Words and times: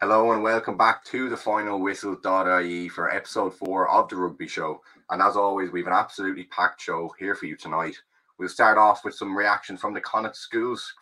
Hello 0.00 0.30
and 0.30 0.44
welcome 0.44 0.76
back 0.76 1.04
to 1.06 1.28
the 1.28 1.34
FinalWhistle.ie 1.34 2.88
for 2.88 3.10
episode 3.10 3.52
four 3.52 3.90
of 3.90 4.08
the 4.08 4.14
rugby 4.14 4.46
show. 4.46 4.80
And 5.10 5.20
as 5.20 5.34
always, 5.34 5.72
we 5.72 5.80
have 5.80 5.88
an 5.88 5.92
absolutely 5.92 6.44
packed 6.44 6.80
show 6.80 7.12
here 7.18 7.34
for 7.34 7.46
you 7.46 7.56
tonight. 7.56 7.96
We'll 8.38 8.48
start 8.48 8.78
off 8.78 9.04
with 9.04 9.16
some 9.16 9.36
reaction 9.36 9.76
from 9.76 9.94
the 9.94 10.00
Connacht 10.00 10.36
Schools 10.36 10.94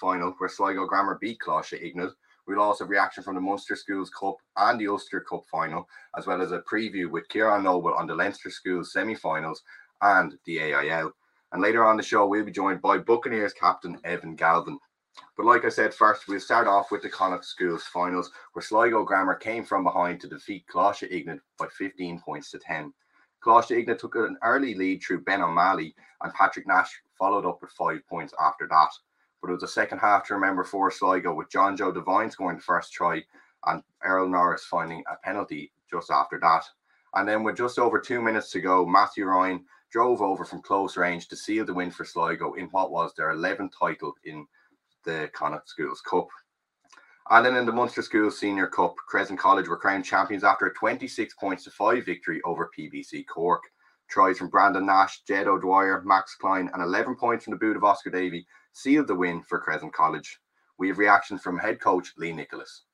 final 0.00 0.34
where 0.38 0.48
Sligo 0.48 0.86
Grammar 0.86 1.18
beat 1.20 1.40
Coláiste 1.40 1.94
Iognáid. 1.94 2.12
We'll 2.46 2.62
also 2.62 2.84
have 2.84 2.90
reaction 2.90 3.22
from 3.22 3.34
the 3.34 3.40
Munster 3.42 3.76
Schools 3.76 4.10
Cup 4.18 4.36
and 4.56 4.80
the 4.80 4.88
Ulster 4.88 5.20
Cup 5.20 5.42
final, 5.52 5.86
as 6.16 6.26
well 6.26 6.40
as 6.40 6.52
a 6.52 6.60
preview 6.60 7.10
with 7.10 7.28
Ciaron 7.28 7.64
Noble 7.64 7.92
on 7.92 8.06
the 8.06 8.14
Leinster 8.14 8.48
Schools 8.48 8.94
semi-finals 8.94 9.62
and 10.00 10.38
the 10.46 10.60
AIL. 10.60 11.12
And 11.52 11.60
later 11.60 11.84
on 11.84 11.98
the 11.98 12.02
show, 12.02 12.26
we'll 12.26 12.46
be 12.46 12.52
joined 12.52 12.80
by 12.80 12.96
Buccaneers 12.96 13.52
captain 13.52 13.98
Evan 14.04 14.36
Galvin. 14.36 14.78
But 15.36 15.46
like 15.46 15.64
I 15.64 15.68
said, 15.68 15.94
first 15.94 16.28
we'll 16.28 16.40
start 16.40 16.66
off 16.66 16.90
with 16.90 17.02
the 17.02 17.08
Connacht 17.08 17.44
Schools 17.44 17.84
finals, 17.84 18.30
where 18.52 18.62
Sligo 18.62 19.04
Grammar 19.04 19.36
came 19.36 19.64
from 19.64 19.84
behind 19.84 20.20
to 20.20 20.28
defeat 20.28 20.66
Coláiste 20.66 21.12
Iognáid 21.12 21.40
by 21.58 21.66
15 21.76 22.20
points 22.20 22.50
to 22.50 22.58
10. 22.58 22.92
Coláiste 23.44 23.84
Iognáid 23.84 23.98
took 23.98 24.14
an 24.16 24.36
early 24.42 24.74
lead 24.74 25.02
through 25.02 25.24
Ben 25.24 25.42
O'Malley, 25.42 25.94
and 26.22 26.32
Patrick 26.34 26.66
Nash 26.66 27.00
followed 27.18 27.46
up 27.46 27.60
with 27.60 27.70
five 27.70 28.00
points 28.08 28.34
after 28.40 28.66
that. 28.68 28.90
But 29.40 29.50
it 29.50 29.54
was 29.54 29.62
a 29.62 29.68
second 29.68 29.98
half 29.98 30.24
to 30.26 30.34
remember 30.34 30.64
for 30.64 30.90
Sligo, 30.90 31.34
with 31.34 31.50
John 31.50 31.76
Joe 31.76 31.92
Devine 31.92 32.30
scoring 32.30 32.56
the 32.56 32.62
first 32.62 32.92
try 32.92 33.22
and 33.66 33.82
Errol 34.04 34.28
Norris 34.28 34.64
finding 34.64 35.02
a 35.10 35.16
penalty 35.16 35.72
just 35.90 36.10
after 36.10 36.38
that. 36.40 36.64
And 37.14 37.28
then 37.28 37.42
with 37.42 37.56
just 37.56 37.78
over 37.78 37.98
two 37.98 38.20
minutes 38.20 38.50
to 38.52 38.60
go, 38.60 38.84
Matthew 38.86 39.24
Ryan 39.24 39.64
drove 39.90 40.20
over 40.20 40.44
from 40.44 40.62
close 40.62 40.96
range 40.96 41.28
to 41.28 41.36
seal 41.36 41.64
the 41.64 41.74
win 41.74 41.90
for 41.90 42.04
Sligo 42.04 42.54
in 42.54 42.66
what 42.66 42.90
was 42.90 43.14
their 43.14 43.34
11th 43.34 43.72
title 43.78 44.14
in 44.24 44.46
the 45.04 45.30
Connacht 45.34 45.68
Schools 45.68 46.00
Cup. 46.00 46.28
And 47.30 47.44
then 47.44 47.56
in 47.56 47.66
the 47.66 47.72
Munster 47.72 48.02
Schools 48.02 48.38
Senior 48.38 48.68
Cup, 48.68 48.94
Crescent 49.08 49.38
College 49.38 49.68
were 49.68 49.76
crowned 49.76 50.04
champions 50.04 50.44
after 50.44 50.66
a 50.66 50.74
26 50.74 51.34
points 51.34 51.64
to 51.64 51.70
5 51.70 52.04
victory 52.04 52.40
over 52.44 52.70
PBC 52.76 53.26
Cork. 53.26 53.62
Tries 54.08 54.38
from 54.38 54.48
Brandon 54.48 54.86
Nash, 54.86 55.20
Jed 55.28 55.46
O'Dwyer, 55.46 56.02
Max 56.06 56.34
Klein, 56.34 56.70
and 56.72 56.82
11 56.82 57.16
points 57.16 57.44
from 57.44 57.52
the 57.52 57.58
boot 57.58 57.76
of 57.76 57.84
Oscar 57.84 58.10
Davey 58.10 58.46
sealed 58.72 59.08
the 59.08 59.14
win 59.14 59.42
for 59.42 59.58
Crescent 59.58 59.92
College. 59.92 60.40
We 60.78 60.88
have 60.88 60.98
reactions 60.98 61.42
from 61.42 61.58
head 61.58 61.80
coach 61.80 62.14
Lee 62.16 62.32
Nicholas. 62.32 62.84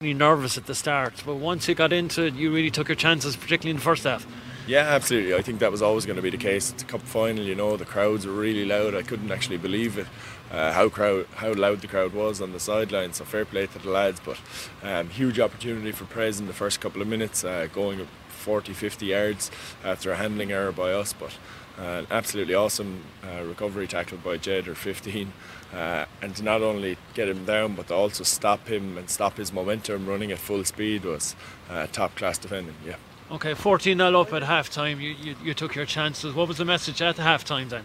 nervous 0.00 0.56
at 0.56 0.66
the 0.66 0.76
start, 0.76 1.24
but 1.26 1.34
once 1.36 1.66
you 1.66 1.74
got 1.74 1.92
into 1.92 2.26
it, 2.26 2.34
you 2.34 2.54
really 2.54 2.70
took 2.70 2.88
your 2.88 2.94
chances, 2.94 3.34
particularly 3.36 3.70
in 3.70 3.76
the 3.76 3.82
first 3.82 4.04
half. 4.04 4.26
Yeah, 4.68 4.80
absolutely. 4.80 5.34
I 5.34 5.40
think 5.40 5.60
that 5.60 5.72
was 5.72 5.80
always 5.80 6.04
going 6.04 6.16
to 6.16 6.22
be 6.22 6.28
the 6.28 6.36
case. 6.36 6.70
It's 6.70 6.82
a 6.82 6.86
cup 6.86 7.00
final, 7.00 7.42
you 7.42 7.54
know. 7.54 7.78
The 7.78 7.86
crowds 7.86 8.26
were 8.26 8.34
really 8.34 8.66
loud. 8.66 8.94
I 8.94 9.00
couldn't 9.00 9.32
actually 9.32 9.56
believe 9.56 9.96
it, 9.96 10.06
uh, 10.52 10.72
how 10.72 10.90
crowd, 10.90 11.26
how 11.36 11.54
loud 11.54 11.80
the 11.80 11.86
crowd 11.86 12.12
was 12.12 12.42
on 12.42 12.52
the 12.52 12.60
sideline. 12.60 13.14
So 13.14 13.24
fair 13.24 13.46
play 13.46 13.66
to 13.66 13.78
the 13.78 13.88
lads, 13.88 14.20
but 14.20 14.38
um, 14.82 15.08
huge 15.08 15.40
opportunity 15.40 15.90
for 15.92 16.04
Pres 16.04 16.38
in 16.38 16.48
the 16.48 16.52
first 16.52 16.82
couple 16.82 17.00
of 17.00 17.08
minutes, 17.08 17.44
uh, 17.44 17.68
going 17.72 18.06
40, 18.28 18.74
50 18.74 19.06
yards 19.06 19.50
after 19.82 20.12
a 20.12 20.16
handling 20.16 20.52
error 20.52 20.72
by 20.72 20.92
us, 20.92 21.14
but. 21.14 21.32
Uh, 21.78 22.04
absolutely 22.10 22.54
awesome 22.54 23.04
uh, 23.22 23.44
recovery 23.44 23.86
tackle 23.86 24.18
by 24.18 24.36
Jed 24.36 24.66
or 24.66 24.74
15 24.74 25.32
uh, 25.72 26.06
and 26.20 26.34
to 26.34 26.42
not 26.42 26.60
only 26.60 26.96
get 27.14 27.28
him 27.28 27.44
down 27.44 27.76
but 27.76 27.86
to 27.86 27.94
also 27.94 28.24
stop 28.24 28.66
him 28.66 28.98
and 28.98 29.08
stop 29.08 29.36
his 29.36 29.52
momentum 29.52 30.04
running 30.04 30.32
at 30.32 30.38
full 30.38 30.64
speed 30.64 31.04
was 31.04 31.36
uh, 31.70 31.86
top 31.92 32.16
class 32.16 32.36
defending 32.36 32.74
yeah 32.84 32.96
okay 33.30 33.54
14 33.54 33.98
0 33.98 34.20
up 34.20 34.32
at 34.32 34.42
half 34.42 34.70
time 34.70 35.00
you, 35.00 35.10
you, 35.10 35.34
you 35.42 35.54
took 35.54 35.74
your 35.74 35.86
chances 35.86 36.34
what 36.34 36.48
was 36.48 36.58
the 36.58 36.64
message 36.64 37.02
at 37.02 37.16
the 37.16 37.22
half 37.22 37.44
time 37.44 37.68
then 37.68 37.84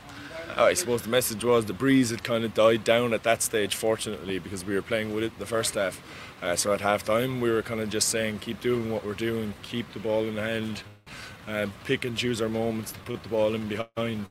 I 0.56 0.74
suppose 0.76 1.02
the 1.02 1.10
message 1.10 1.44
was 1.44 1.66
the 1.66 1.74
breeze 1.74 2.12
had 2.12 2.24
kind 2.24 2.44
of 2.44 2.54
died 2.54 2.84
down 2.84 3.12
at 3.14 3.24
that 3.24 3.42
stage, 3.42 3.74
fortunately, 3.74 4.38
because 4.38 4.64
we 4.64 4.76
were 4.76 4.84
playing 4.84 5.16
with 5.16 5.24
it 5.24 5.40
the 5.40 5.48
first 5.48 5.74
half. 5.74 6.00
Uh, 6.44 6.56
so 6.56 6.72
at 6.74 6.82
half 6.82 7.04
time, 7.04 7.42
we 7.42 7.50
were 7.50 7.64
kind 7.64 7.80
of 7.80 7.90
just 7.90 8.10
saying, 8.10 8.38
keep 8.38 8.62
doing 8.62 8.92
what 8.92 9.04
we're 9.04 9.16
doing, 9.16 9.56
keep 9.64 9.92
the 9.94 10.00
ball 10.00 10.24
in 10.26 10.38
hand, 10.38 10.84
um, 11.48 11.74
pick 11.86 12.06
and 12.06 12.16
choose 12.16 12.40
our 12.40 12.50
moments 12.50 12.92
to 12.92 13.00
put 13.00 13.24
the 13.24 13.30
ball 13.30 13.56
in 13.56 13.68
behind. 13.68 14.28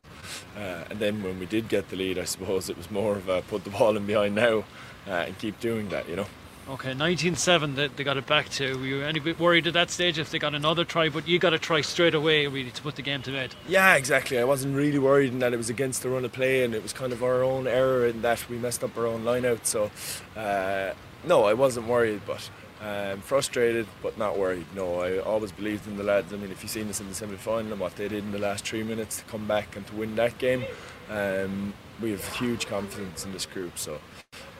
Uh, 0.56 0.84
and 0.90 1.00
then 1.00 1.22
when 1.24 1.40
we 1.40 1.46
did 1.46 1.68
get 1.68 1.88
the 1.88 1.96
lead, 1.96 2.18
I 2.18 2.24
suppose 2.24 2.70
it 2.70 2.76
was 2.76 2.90
more 2.90 3.16
of 3.16 3.28
a 3.28 3.42
put 3.42 3.64
the 3.64 3.70
ball 3.70 3.96
in 3.96 4.06
behind 4.06 4.36
now 4.36 4.64
uh, 5.08 5.24
and 5.26 5.36
keep 5.38 5.58
doing 5.58 5.88
that, 5.88 6.08
you 6.08 6.16
know. 6.16 6.26
Okay, 6.68 6.92
19-7 6.92 7.74
they, 7.74 7.88
they 7.88 8.04
got 8.04 8.16
it 8.16 8.26
back 8.26 8.48
to. 8.50 8.76
Were 8.78 8.86
you 8.86 9.02
any 9.02 9.18
bit 9.18 9.40
worried 9.40 9.66
at 9.66 9.72
that 9.72 9.90
stage 9.90 10.18
if 10.18 10.30
they 10.30 10.38
got 10.38 10.54
another 10.54 10.84
try? 10.84 11.08
But 11.08 11.26
you 11.26 11.40
got 11.40 11.52
a 11.52 11.58
try 11.58 11.80
straight 11.80 12.14
away, 12.14 12.46
really, 12.46 12.70
to 12.70 12.82
put 12.82 12.94
the 12.94 13.02
game 13.02 13.20
to 13.22 13.32
bed. 13.32 13.54
Yeah, 13.66 13.96
exactly. 13.96 14.38
I 14.38 14.44
wasn't 14.44 14.76
really 14.76 15.00
worried 15.00 15.32
in 15.32 15.40
that 15.40 15.52
it 15.52 15.56
was 15.56 15.70
against 15.70 16.02
the 16.02 16.08
run 16.08 16.24
of 16.24 16.32
play, 16.32 16.64
and 16.64 16.72
it 16.72 16.82
was 16.82 16.92
kind 16.92 17.12
of 17.12 17.24
our 17.24 17.42
own 17.42 17.66
error 17.66 18.06
in 18.06 18.22
that 18.22 18.48
we 18.48 18.58
messed 18.58 18.84
up 18.84 18.96
our 18.96 19.06
own 19.06 19.24
line 19.24 19.44
out. 19.44 19.66
So, 19.66 19.90
uh, 20.36 20.92
no, 21.24 21.44
I 21.44 21.54
wasn't 21.54 21.88
worried, 21.88 22.20
but 22.26 22.48
um, 22.80 23.20
frustrated, 23.22 23.88
but 24.00 24.16
not 24.16 24.38
worried. 24.38 24.66
No, 24.74 25.00
I 25.00 25.18
always 25.18 25.50
believed 25.50 25.88
in 25.88 25.96
the 25.96 26.04
lads. 26.04 26.32
I 26.32 26.36
mean, 26.36 26.52
if 26.52 26.62
you've 26.62 26.70
seen 26.70 26.88
us 26.88 27.00
in 27.00 27.08
the 27.08 27.14
semi 27.14 27.36
final 27.36 27.72
and 27.72 27.80
what 27.80 27.96
they 27.96 28.06
did 28.06 28.22
in 28.22 28.30
the 28.30 28.38
last 28.38 28.64
three 28.64 28.84
minutes 28.84 29.18
to 29.18 29.24
come 29.24 29.48
back 29.48 29.74
and 29.74 29.84
to 29.88 29.96
win 29.96 30.14
that 30.14 30.38
game, 30.38 30.64
um, 31.10 31.74
we 32.00 32.12
have 32.12 32.24
huge 32.34 32.66
confidence 32.66 33.24
in 33.24 33.32
this 33.32 33.46
group. 33.46 33.78
So, 33.78 33.98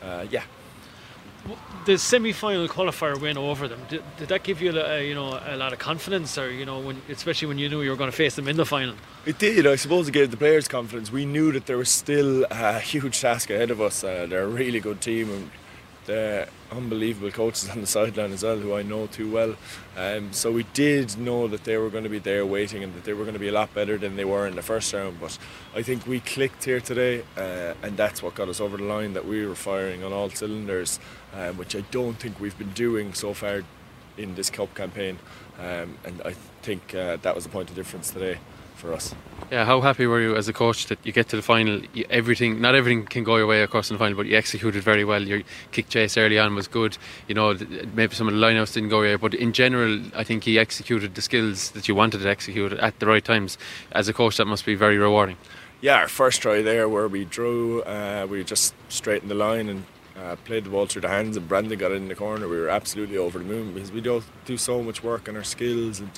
uh, 0.03 0.27
yeah, 0.31 0.43
the 1.85 1.99
semi-final 1.99 2.69
qualifier 2.69 3.21
win 3.21 3.37
over 3.37 3.67
them. 3.67 3.81
Did, 3.89 4.03
did 4.17 4.29
that 4.29 4.43
give 4.45 4.61
you 4.61 4.79
a, 4.79 5.07
you 5.07 5.15
know 5.15 5.41
a 5.45 5.57
lot 5.57 5.73
of 5.73 5.79
confidence 5.79 6.39
or 6.39 6.51
you 6.51 6.65
know 6.65 6.81
when 6.81 7.03
especially 7.09 7.49
when 7.49 7.59
you 7.59 7.69
knew 7.69 7.83
you 7.83 7.91
were 7.91 7.97
going 7.97 8.11
to 8.11 8.17
face 8.17 8.37
them 8.37 8.49
in 8.49 8.57
the 8.57 8.67
final? 8.67 8.95
It 9.27 9.39
did. 9.39 9.67
I 9.67 9.77
suppose 9.77 10.09
it 10.09 10.13
gave 10.13 10.31
the 10.31 10.37
players 10.37 10.69
confidence. 10.69 11.11
We 11.11 11.27
knew 11.27 11.53
that 11.53 11.67
there 11.67 11.79
was 11.79 11.89
still 11.89 12.47
a 12.51 12.79
huge 12.81 13.21
task 13.21 13.51
ahead 13.51 13.71
of 13.71 13.81
us. 13.81 14.05
Uh, 14.05 14.27
they're 14.29 14.45
a 14.45 14.49
really 14.49 14.81
good 14.81 15.01
team 15.01 15.31
and 15.31 15.51
the 16.07 16.49
unbelievable 16.71 17.31
coaches 17.31 17.69
on 17.75 17.81
the 17.81 17.87
sideline 17.87 18.33
as 18.33 18.43
well, 18.43 18.59
who 18.59 18.75
I 18.75 18.83
know 18.83 19.07
too 19.07 19.31
well. 19.31 19.57
Um, 19.97 20.33
so 20.33 20.51
we 20.51 20.65
did 20.75 21.19
know 21.19 21.49
that 21.49 21.65
they 21.65 21.77
were 21.77 21.91
going 21.91 22.05
to 22.05 22.11
be 22.11 22.19
there 22.19 22.45
waiting 22.47 22.83
and 22.83 22.95
that 22.95 23.05
they 23.05 23.13
were 23.13 23.25
going 23.25 23.35
to 23.35 23.41
be 23.41 23.49
a 23.49 23.53
lot 23.53 23.73
better 23.75 23.99
than 23.99 24.17
they 24.17 24.25
were 24.25 24.47
in 24.47 24.57
the 24.57 24.63
first 24.63 24.93
round. 24.93 25.21
But 25.21 25.39
I 25.75 25.83
think 25.83 26.07
we 26.07 26.21
clicked 26.21 26.65
here 26.65 26.81
today, 26.81 27.23
uh, 27.37 27.75
and 27.83 27.97
that's 27.97 28.23
what 28.23 28.35
got 28.35 28.49
us 28.49 28.61
over 28.61 28.77
the 28.77 28.85
line. 28.85 29.13
That 29.15 29.27
we 29.27 29.47
were 29.47 29.55
firing 29.55 30.03
on 30.03 30.13
all 30.13 30.31
cylinders, 30.31 30.99
um, 31.35 31.57
which 31.57 31.77
I 31.77 31.81
don't 31.91 32.15
think 32.15 32.41
we've 32.41 32.59
been 32.59 32.73
doing 32.73 33.15
so 33.15 33.35
far 33.35 33.63
in 34.17 34.35
this 34.35 34.51
cup 34.51 34.75
campaign. 34.75 35.19
Um, 35.59 35.97
and 36.05 36.23
I 36.25 36.35
think 36.63 36.95
uh, 36.95 37.17
that 37.23 37.35
was 37.35 37.45
the 37.45 37.51
point 37.51 37.71
of 37.71 37.77
difference 37.77 38.11
today 38.11 38.39
for 38.83 38.93
us. 38.93 39.15
Yeah, 39.51 39.65
how 39.65 39.81
happy 39.81 40.07
were 40.07 40.21
you 40.21 40.35
as 40.35 40.49
a 40.49 40.53
coach 40.53 40.87
that 40.87 40.99
you 41.05 41.13
get 41.13 41.29
to 41.29 41.37
the 41.37 41.43
final? 41.43 41.81
You, 41.93 42.05
everything, 42.11 42.61
not 42.61 42.75
everything 42.75 43.05
can 43.05 43.23
go 43.23 43.37
your 43.37 43.47
way 43.47 43.63
across 43.63 43.91
in 43.91 43.95
the 43.95 43.99
final, 43.99 44.17
but 44.17 44.27
you 44.27 44.37
executed 44.37 44.83
very 44.83 45.05
well. 45.05 45.23
Your 45.23 45.43
kick 45.71 45.89
chase 45.89 46.17
early 46.17 46.39
on 46.39 46.55
was 46.55 46.67
good. 46.67 46.99
You 47.29 47.35
know, 47.35 47.57
maybe 47.95 48.15
some 48.15 48.29
of 48.29 48.35
the 48.35 48.41
lineouts 48.41 48.75
didn't 48.75 48.89
go 48.89 49.03
your 49.03 49.13
way, 49.13 49.17
but 49.17 49.35
in 49.35 49.53
general, 49.53 50.01
I 50.17 50.25
think 50.25 50.45
he 50.45 50.59
executed 50.59 51.15
the 51.15 51.23
skills 51.23 51.71
that 51.73 51.87
you 51.87 51.95
wanted 51.95 52.23
to 52.23 52.29
execute 52.29 52.73
at 52.73 52.99
the 52.99 53.07
right 53.07 53.25
times. 53.25 53.59
As 53.93 54.09
a 54.09 54.13
coach, 54.13 54.39
that 54.39 54.47
must 54.47 54.67
be 54.67 54.75
very 54.75 54.99
rewarding. 54.99 55.37
Yeah, 55.83 55.97
our 55.97 56.09
first 56.09 56.43
try 56.43 56.63
there, 56.63 56.89
where 56.89 57.09
we 57.09 57.25
drew, 57.25 57.83
uh, 57.83 58.27
we 58.29 58.43
just 58.45 58.75
straightened 58.89 59.31
the 59.31 59.35
line 59.35 59.69
and 59.69 59.85
uh, 60.23 60.37
played 60.45 60.65
the 60.65 60.71
ball 60.71 60.87
through 60.87 61.03
the 61.03 61.09
hands 61.09 61.37
and 61.37 61.49
Brandon 61.49 61.79
got 61.79 61.93
it 61.93 61.97
in 61.97 62.09
the 62.09 62.15
corner. 62.15 62.49
We 62.49 62.59
were 62.59 62.69
absolutely 62.69 63.17
over 63.17 63.39
the 63.39 63.45
moon 63.45 63.75
because 63.75 63.91
we 63.91 64.01
do 64.01 64.23
do 64.45 64.57
so 64.57 64.83
much 64.83 65.03
work 65.03 65.29
on 65.29 65.37
our 65.37 65.45
skills 65.45 66.01
and 66.01 66.11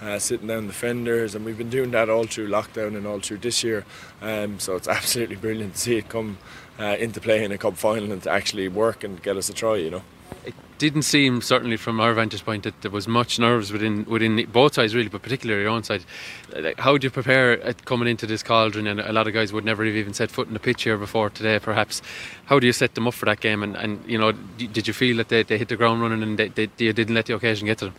uh, 0.00 0.18
sitting 0.18 0.46
down 0.46 0.66
defenders, 0.66 1.34
and 1.34 1.44
we've 1.44 1.58
been 1.58 1.70
doing 1.70 1.90
that 1.92 2.10
all 2.10 2.24
through 2.24 2.48
lockdown 2.48 2.96
and 2.96 3.06
all 3.06 3.20
through 3.20 3.38
this 3.38 3.64
year. 3.64 3.84
Um, 4.20 4.58
so 4.58 4.76
it's 4.76 4.88
absolutely 4.98 5.36
brilliant 5.36 5.74
to 5.74 5.80
see 5.80 5.96
it 5.96 6.08
come 6.08 6.38
uh, 6.78 6.96
into 6.98 7.20
play 7.20 7.44
in 7.44 7.52
a 7.52 7.58
cup 7.58 7.76
final 7.76 8.12
and 8.12 8.22
to 8.24 8.30
actually 8.30 8.68
work 8.68 9.02
and 9.04 9.22
get 9.22 9.36
us 9.36 9.48
a 9.48 9.54
try. 9.54 9.76
You 9.76 9.90
know 9.90 10.02
it 10.44 10.54
didn't 10.78 11.02
seem 11.02 11.40
certainly 11.40 11.76
from 11.76 12.00
our 12.00 12.12
vantage 12.12 12.44
point 12.44 12.64
that 12.64 12.82
there 12.82 12.90
was 12.90 13.08
much 13.08 13.38
nerves 13.38 13.72
within 13.72 14.04
within 14.04 14.44
both 14.52 14.74
sides 14.74 14.94
really, 14.94 15.08
but 15.08 15.22
particularly 15.22 15.62
your 15.62 15.70
own 15.70 15.82
side. 15.82 16.04
How 16.78 16.98
do 16.98 17.06
you 17.06 17.10
prepare 17.10 17.60
at 17.62 17.84
coming 17.84 18.08
into 18.08 18.26
this 18.26 18.42
cauldron? 18.42 18.86
And 18.86 19.00
a 19.00 19.12
lot 19.12 19.26
of 19.26 19.34
guys 19.34 19.52
would 19.52 19.64
never 19.64 19.84
have 19.84 19.94
even 19.94 20.12
set 20.12 20.30
foot 20.30 20.48
in 20.48 20.54
the 20.54 20.60
pitch 20.60 20.82
here 20.82 20.98
before 20.98 21.30
today, 21.30 21.58
perhaps. 21.58 22.02
How 22.46 22.58
do 22.58 22.66
you 22.66 22.72
set 22.72 22.94
them 22.94 23.06
up 23.08 23.14
for 23.14 23.26
that 23.26 23.40
game? 23.40 23.62
And, 23.62 23.76
and 23.76 24.04
you 24.06 24.18
know, 24.18 24.32
did 24.32 24.86
you 24.86 24.94
feel 24.94 25.16
that 25.16 25.28
they, 25.28 25.42
they 25.42 25.58
hit 25.58 25.68
the 25.68 25.76
ground 25.76 26.02
running 26.02 26.22
and 26.22 26.38
they, 26.38 26.48
they, 26.48 26.66
they 26.66 26.92
didn't 26.92 27.14
let 27.14 27.26
the 27.26 27.34
occasion 27.34 27.66
get 27.66 27.78
to 27.78 27.86
them? 27.86 27.94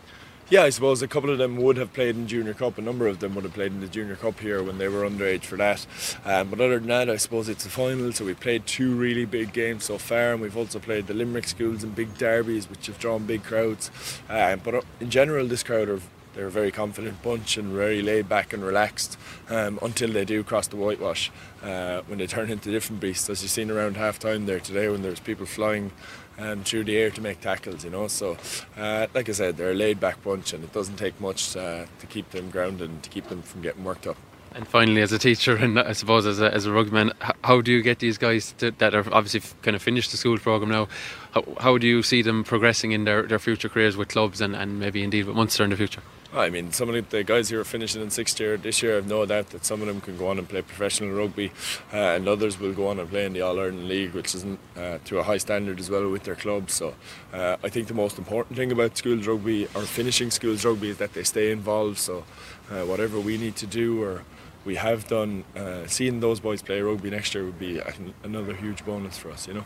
Yeah, 0.49 0.63
I 0.63 0.69
suppose 0.69 1.01
a 1.01 1.09
couple 1.09 1.29
of 1.29 1.39
them 1.39 1.57
would 1.57 1.75
have 1.75 1.91
played 1.91 2.15
in 2.15 2.25
Junior 2.25 2.53
Cup. 2.53 2.77
A 2.77 2.81
number 2.81 3.05
of 3.05 3.19
them 3.19 3.35
would 3.35 3.43
have 3.43 3.53
played 3.53 3.73
in 3.73 3.81
the 3.81 3.87
Junior 3.87 4.15
Cup 4.15 4.39
here 4.39 4.63
when 4.63 4.77
they 4.77 4.87
were 4.87 5.01
underage 5.01 5.43
for 5.43 5.57
that. 5.57 5.85
Um, 6.23 6.49
but 6.49 6.61
other 6.61 6.79
than 6.79 6.87
that, 6.87 7.09
I 7.09 7.17
suppose 7.17 7.49
it's 7.49 7.65
the 7.65 7.69
final, 7.69 8.13
so 8.13 8.23
we 8.23 8.33
played 8.33 8.65
two 8.65 8.95
really 8.95 9.25
big 9.25 9.51
games 9.51 9.83
so 9.83 9.97
far, 9.97 10.31
and 10.31 10.41
we've 10.41 10.55
also 10.55 10.79
played 10.79 11.07
the 11.07 11.13
Limerick 11.13 11.49
schools 11.49 11.83
and 11.83 11.93
big 11.93 12.17
derbies, 12.17 12.69
which 12.69 12.87
have 12.87 12.97
drawn 12.97 13.25
big 13.25 13.43
crowds. 13.43 13.91
Um, 14.29 14.61
but 14.63 14.75
uh, 14.75 14.81
in 15.01 15.09
general, 15.09 15.47
this 15.47 15.63
crowd 15.63 15.89
are 15.89 15.99
they're 16.33 16.47
a 16.47 16.51
very 16.51 16.71
confident 16.71 17.21
bunch 17.23 17.57
and 17.57 17.73
very 17.73 18.03
laid 18.03 18.29
back 18.29 18.53
and 18.53 18.63
relaxed 18.63 19.17
um, 19.49 19.79
until 19.81 20.13
they 20.13 20.23
do 20.23 20.43
cross 20.43 20.67
the 20.67 20.75
whitewash 20.75 21.31
uh, 21.63 22.01
when 22.05 22.19
they 22.19 22.27
turn 22.27 22.51
into 22.51 22.69
different 22.69 23.01
beasts 23.01 23.27
as 23.27 23.41
you've 23.41 23.49
seen 23.49 23.71
around 23.71 23.97
half 23.97 24.19
time 24.19 24.45
there 24.45 24.59
today 24.59 24.87
when 24.87 25.01
there's 25.01 25.19
people 25.19 25.47
flying 25.47 25.91
um, 26.37 26.63
through 26.63 26.85
the 26.85 26.97
air 26.97 27.09
to 27.11 27.21
make 27.21 27.41
tackles, 27.41 27.83
you 27.83 27.89
know. 27.89 28.07
So, 28.07 28.37
uh, 28.77 29.07
like 29.13 29.29
I 29.29 29.31
said, 29.31 29.57
they're 29.57 29.71
a 29.71 29.75
laid 29.75 29.99
back 29.99 30.23
bunch, 30.23 30.53
and 30.53 30.63
it 30.63 30.73
doesn't 30.73 30.97
take 30.97 31.19
much 31.19 31.55
uh, 31.55 31.85
to 31.99 32.07
keep 32.07 32.31
them 32.31 32.49
grounded 32.49 32.89
and 32.89 33.03
to 33.03 33.09
keep 33.09 33.27
them 33.27 33.41
from 33.41 33.61
getting 33.61 33.83
worked 33.83 34.07
up. 34.07 34.17
And 34.53 34.67
finally, 34.67 35.01
as 35.01 35.11
a 35.11 35.19
teacher 35.19 35.55
and 35.55 35.79
I 35.79 35.91
suppose 35.91 36.25
as 36.25 36.39
a, 36.39 36.51
as 36.51 36.65
a 36.65 36.69
rugbyman, 36.69 37.11
how 37.43 37.61
do 37.61 37.71
you 37.71 37.83
get 37.83 37.99
these 37.99 38.17
guys 38.17 38.53
to, 38.53 38.71
that 38.71 38.95
are 38.95 39.05
obviously 39.13 39.41
kind 39.61 39.75
of 39.75 39.83
finished 39.83 40.09
the 40.09 40.17
school 40.17 40.37
program 40.39 40.71
now? 40.71 40.87
How, 41.31 41.43
how 41.59 41.77
do 41.77 41.85
you 41.85 42.01
see 42.01 42.23
them 42.23 42.43
progressing 42.43 42.91
in 42.91 43.03
their, 43.03 43.23
their 43.23 43.37
future 43.37 43.69
careers 43.69 43.95
with 43.95 44.07
clubs 44.07 44.41
and, 44.41 44.55
and 44.55 44.79
maybe 44.79 45.03
indeed 45.03 45.27
with 45.27 45.35
Munster 45.35 45.63
in 45.63 45.69
the 45.69 45.77
future? 45.77 46.01
I 46.39 46.49
mean, 46.49 46.71
some 46.71 46.89
of 46.89 47.09
the 47.09 47.23
guys 47.23 47.49
who 47.49 47.59
are 47.59 47.63
finishing 47.63 48.01
in 48.01 48.09
sixth 48.09 48.39
year 48.39 48.57
this 48.57 48.81
year 48.81 48.93
I 48.93 48.95
have 48.95 49.07
no 49.07 49.25
doubt 49.25 49.49
that 49.49 49.65
some 49.65 49.81
of 49.81 49.87
them 49.87 50.01
can 50.01 50.17
go 50.17 50.27
on 50.27 50.37
and 50.37 50.47
play 50.47 50.61
professional 50.61 51.11
rugby, 51.11 51.51
uh, 51.93 51.97
and 52.15 52.27
others 52.27 52.59
will 52.59 52.73
go 52.73 52.87
on 52.87 52.99
and 52.99 53.09
play 53.09 53.25
in 53.25 53.33
the 53.33 53.41
All 53.41 53.59
Ireland 53.59 53.87
League, 53.87 54.13
which 54.13 54.33
is 54.35 54.45
uh, 54.45 54.99
to 55.05 55.19
a 55.19 55.23
high 55.23 55.37
standard 55.37 55.79
as 55.79 55.89
well 55.89 56.09
with 56.09 56.23
their 56.23 56.35
clubs. 56.35 56.73
So, 56.73 56.95
uh, 57.33 57.57
I 57.63 57.69
think 57.69 57.87
the 57.87 57.93
most 57.93 58.17
important 58.17 58.57
thing 58.57 58.71
about 58.71 58.97
schools 58.97 59.27
rugby 59.27 59.65
or 59.75 59.81
finishing 59.81 60.31
schools 60.31 60.63
rugby 60.63 60.89
is 60.89 60.97
that 60.97 61.13
they 61.13 61.23
stay 61.23 61.51
involved. 61.51 61.97
So, 61.97 62.23
uh, 62.71 62.83
whatever 62.83 63.19
we 63.19 63.37
need 63.37 63.55
to 63.57 63.67
do 63.67 64.01
or 64.03 64.23
we 64.65 64.75
have 64.75 65.07
done, 65.07 65.43
uh, 65.55 65.87
seeing 65.87 66.19
those 66.19 66.39
boys 66.39 66.61
play 66.61 66.81
rugby 66.81 67.09
next 67.09 67.33
year 67.33 67.45
would 67.45 67.59
be 67.59 67.81
another 68.23 68.53
huge 68.53 68.85
bonus 68.85 69.17
for 69.17 69.31
us, 69.31 69.47
you 69.47 69.53
know. 69.53 69.65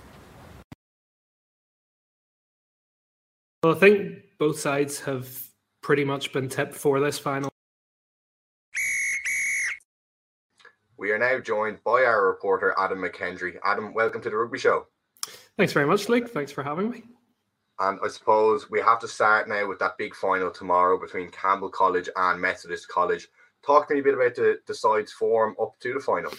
Well, 3.64 3.76
I 3.76 3.80
think 3.80 4.24
both 4.40 4.60
sides 4.60 5.02
have 5.02 5.51
pretty 5.82 6.04
much 6.04 6.32
been 6.32 6.48
tipped 6.48 6.76
for 6.76 7.00
this 7.00 7.20
final. 7.20 7.52
We 10.98 11.12
are 11.12 11.18
now 11.18 11.40
joined 11.40 11.84
by 11.84 12.04
our 12.04 12.28
reporter 12.28 12.76
Adam 12.78 13.00
McKendry. 13.00 13.58
Adam, 13.66 13.94
welcome 13.94 14.22
to 14.22 14.30
the 14.30 14.38
Rugby 14.38 14.60
Show. 14.60 14.86
Thanks 15.58 15.74
very 15.74 15.88
much, 15.88 16.08
Luke. 16.10 16.30
Thanks 16.30 16.52
for 16.52 16.64
having 16.64 16.92
me. 16.92 17.04
And 17.80 18.00
I 18.04 18.08
suppose 18.10 18.70
we 18.70 18.80
have 18.82 19.00
to 19.00 19.08
start 19.08 19.50
now 19.50 19.68
with 19.68 19.80
that 19.80 19.98
big 19.98 20.14
final 20.14 20.52
tomorrow 20.52 21.00
between 21.00 21.32
Campbell 21.32 21.70
College 21.70 22.08
and 22.16 22.40
Methodist 22.40 22.88
College. 22.88 23.28
Talk 23.66 23.88
to 23.88 23.96
me 23.96 24.02
a 24.02 24.04
bit 24.04 24.14
about 24.14 24.36
the, 24.36 24.60
the 24.68 24.74
sides' 24.76 25.12
form 25.12 25.56
up 25.60 25.80
to 25.80 25.94
the 25.96 26.00
final. 26.00 26.32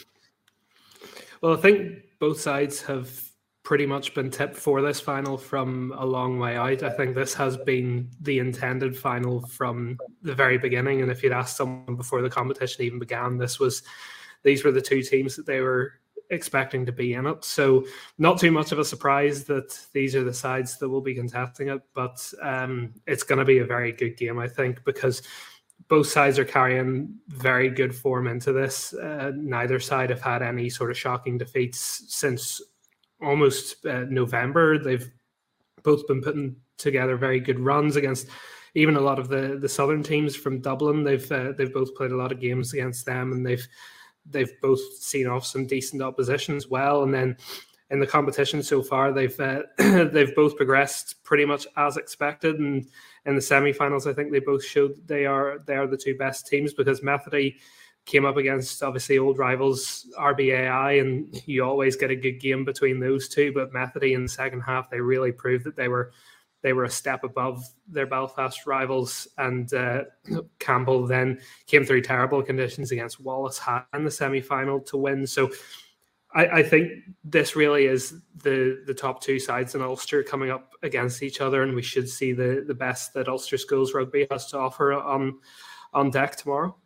Well, 1.41 1.55
I 1.55 1.61
think 1.61 2.05
both 2.21 2.41
sides 2.41 2.83
have 2.83 3.32
pretty 3.63 3.87
much 3.87 4.15
been 4.15 4.31
tipped 4.31 4.57
for 4.57 4.83
this 4.83 5.01
final 5.01 5.39
from 5.39 5.93
a 5.97 6.05
long 6.05 6.39
way 6.39 6.57
out. 6.57 6.83
I 6.83 6.91
think 6.91 7.15
this 7.15 7.33
has 7.35 7.57
been 7.57 8.11
the 8.21 8.39
intended 8.39 8.97
final 8.97 9.41
from 9.47 9.99
the 10.23 10.35
very 10.35 10.59
beginning. 10.59 11.01
And 11.01 11.11
if 11.11 11.23
you'd 11.23 11.33
asked 11.33 11.57
someone 11.57 11.97
before 11.97 12.23
the 12.23 12.31
competition 12.31 12.85
even 12.85 12.99
began, 12.99 13.39
this 13.39 13.61
was 13.61 13.83
these 14.43 14.65
were 14.65 14.73
the 14.73 14.81
two 14.81 15.03
teams 15.03 15.37
that 15.37 15.47
they 15.47 15.61
were 15.61 15.93
expecting 16.31 16.85
to 16.87 16.93
be 16.93 17.15
in 17.15 17.27
it. 17.27 17.45
So 17.45 17.85
not 18.19 18.41
too 18.41 18.51
much 18.51 18.73
of 18.73 18.79
a 18.79 18.85
surprise 18.85 19.45
that 19.45 19.79
these 19.93 20.17
are 20.17 20.25
the 20.25 20.35
sides 20.35 20.79
that 20.79 20.89
will 20.89 21.01
be 21.01 21.15
contesting 21.15 21.69
it, 21.69 21.83
but 21.95 22.33
um, 22.41 22.95
it's 23.07 23.23
going 23.23 23.39
to 23.39 23.45
be 23.45 23.59
a 23.59 23.65
very 23.65 23.93
good 23.93 24.17
game, 24.17 24.39
I 24.39 24.49
think, 24.49 24.85
because 24.85 25.23
both 25.89 26.07
sides 26.07 26.39
are 26.39 26.45
carrying 26.45 27.15
very 27.29 27.69
good 27.69 27.95
form 27.95 28.27
into 28.27 28.53
this. 28.53 28.95
Uh, 28.95 29.33
neither 29.37 29.79
side 29.79 30.11
have 30.11 30.23
had 30.23 30.43
any 30.43 30.71
sort 30.71 30.91
of 30.91 30.99
shocking 30.99 31.39
defeats 31.39 32.05
since 32.09 32.61
almost 33.23 33.85
uh, 33.87 34.05
November. 34.09 34.79
They've 34.79 35.09
both 35.83 36.07
been 36.07 36.23
putting 36.23 36.57
together 36.79 37.17
very 37.17 37.41
good 37.41 37.61
runs 37.61 37.97
against 37.97 38.29
even 38.75 38.97
a 38.97 39.01
lot 39.01 39.19
of 39.19 39.29
the 39.29 39.59
the 39.61 39.69
southern 39.69 40.03
teams 40.03 40.35
from 40.35 40.61
Dublin. 40.61 41.05
They've 41.05 41.31
uh, 41.31 41.53
they've 41.57 41.73
both 41.73 41.95
played 41.95 42.13
a 42.13 42.17
lot 42.17 42.33
of 42.33 42.41
games 42.41 42.73
against 42.73 43.07
them, 43.07 43.33
and 43.33 43.47
they've 43.47 43.67
they've 44.27 44.53
both 44.61 44.81
seen 44.99 45.27
off 45.27 45.45
some 45.45 45.67
decent 45.67 46.03
opposition 46.03 46.57
as 46.57 46.69
well. 46.69 47.03
And 47.03 47.13
then 47.13 47.37
in 47.91 48.01
the 48.01 48.07
competition 48.07 48.63
so 48.63 48.83
far, 48.83 49.13
they've 49.13 49.39
uh, 49.39 49.63
they've 49.79 50.35
both 50.35 50.57
progressed 50.57 51.23
pretty 51.25 51.45
much 51.45 51.67
as 51.77 51.97
expected. 51.97 52.59
And 52.59 52.87
in 53.27 53.35
the 53.35 53.43
semi-finals, 53.43 54.07
I 54.07 54.15
think 54.15 54.33
they 54.33 54.41
both 54.41 54.65
showed 54.65 55.07
they 55.07 55.27
are 55.27 55.59
they 55.67 55.77
are 55.77 55.87
the 55.87 55.97
two 55.97 56.17
best 56.17 56.47
teams 56.47 56.73
because 56.73 57.03
Methody 57.03 57.59
came 58.05 58.25
up 58.25 58.37
against 58.37 58.83
obviously 58.83 59.19
old 59.19 59.39
rivals 59.39 60.07
RBAI, 60.19 61.01
and 61.01 61.43
you 61.47 61.65
always 61.65 61.97
get 61.97 62.11
a 62.11 62.17
good 62.17 62.41
game 62.41 62.65
between 62.65 63.01
those 63.01 63.29
two. 63.29 63.53
But 63.53 63.73
Methody 63.73 64.15
in 64.15 64.25
the 64.25 64.29
second 64.29 64.61
half, 64.61 64.91
they 64.91 65.01
really 65.01 65.33
proved 65.33 65.65
that 65.65 65.77
they 65.77 65.89
were 65.89 66.13
they 66.63 66.73
were 66.73 66.85
a 66.85 66.91
step 66.91 67.25
above 67.25 67.65
their 67.89 68.07
Belfast 68.07 68.67
rivals. 68.67 69.27
And 69.39 69.73
uh, 69.75 70.05
Campbell 70.59 71.07
then 71.07 71.41
came 71.67 71.85
through 71.85 72.03
terrible 72.03 72.43
conditions 72.43 72.93
against 72.93 73.21
Wallace 73.21 73.59
High 73.59 73.85
in 73.95 74.05
the 74.05 74.11
semi 74.11 74.41
final 74.41 74.81
to 74.81 74.97
win. 74.97 75.27
So 75.27 75.51
I, 76.35 76.47
I, 76.47 76.63
think 76.63 76.93
this 77.25 77.57
really 77.57 77.87
is 77.87 78.23
the 78.43 78.83
the 78.87 78.95
top 78.95 79.21
two 79.21 79.39
sides 79.39 79.75
in 79.75 79.83
Ulster 79.83 80.23
coming 80.23 80.51
up 80.51 80.73
against 80.83 81.23
each 81.23 81.41
other, 81.41 81.63
and 81.63 81.75
we 81.75 81.83
should 81.83 82.09
see 82.09 82.33
the 82.33 82.65
the 82.67 82.75
best 82.75 83.15
that 83.15 83.29
Ulster 83.29 83.59
Schools 83.59 83.95
Rugby 83.95 84.27
has 84.31 84.47
to 84.47 84.59
offer 84.59 84.93
on 84.93 85.39
on 85.93 86.11
deck 86.11 86.37
tomorrow 86.37 86.77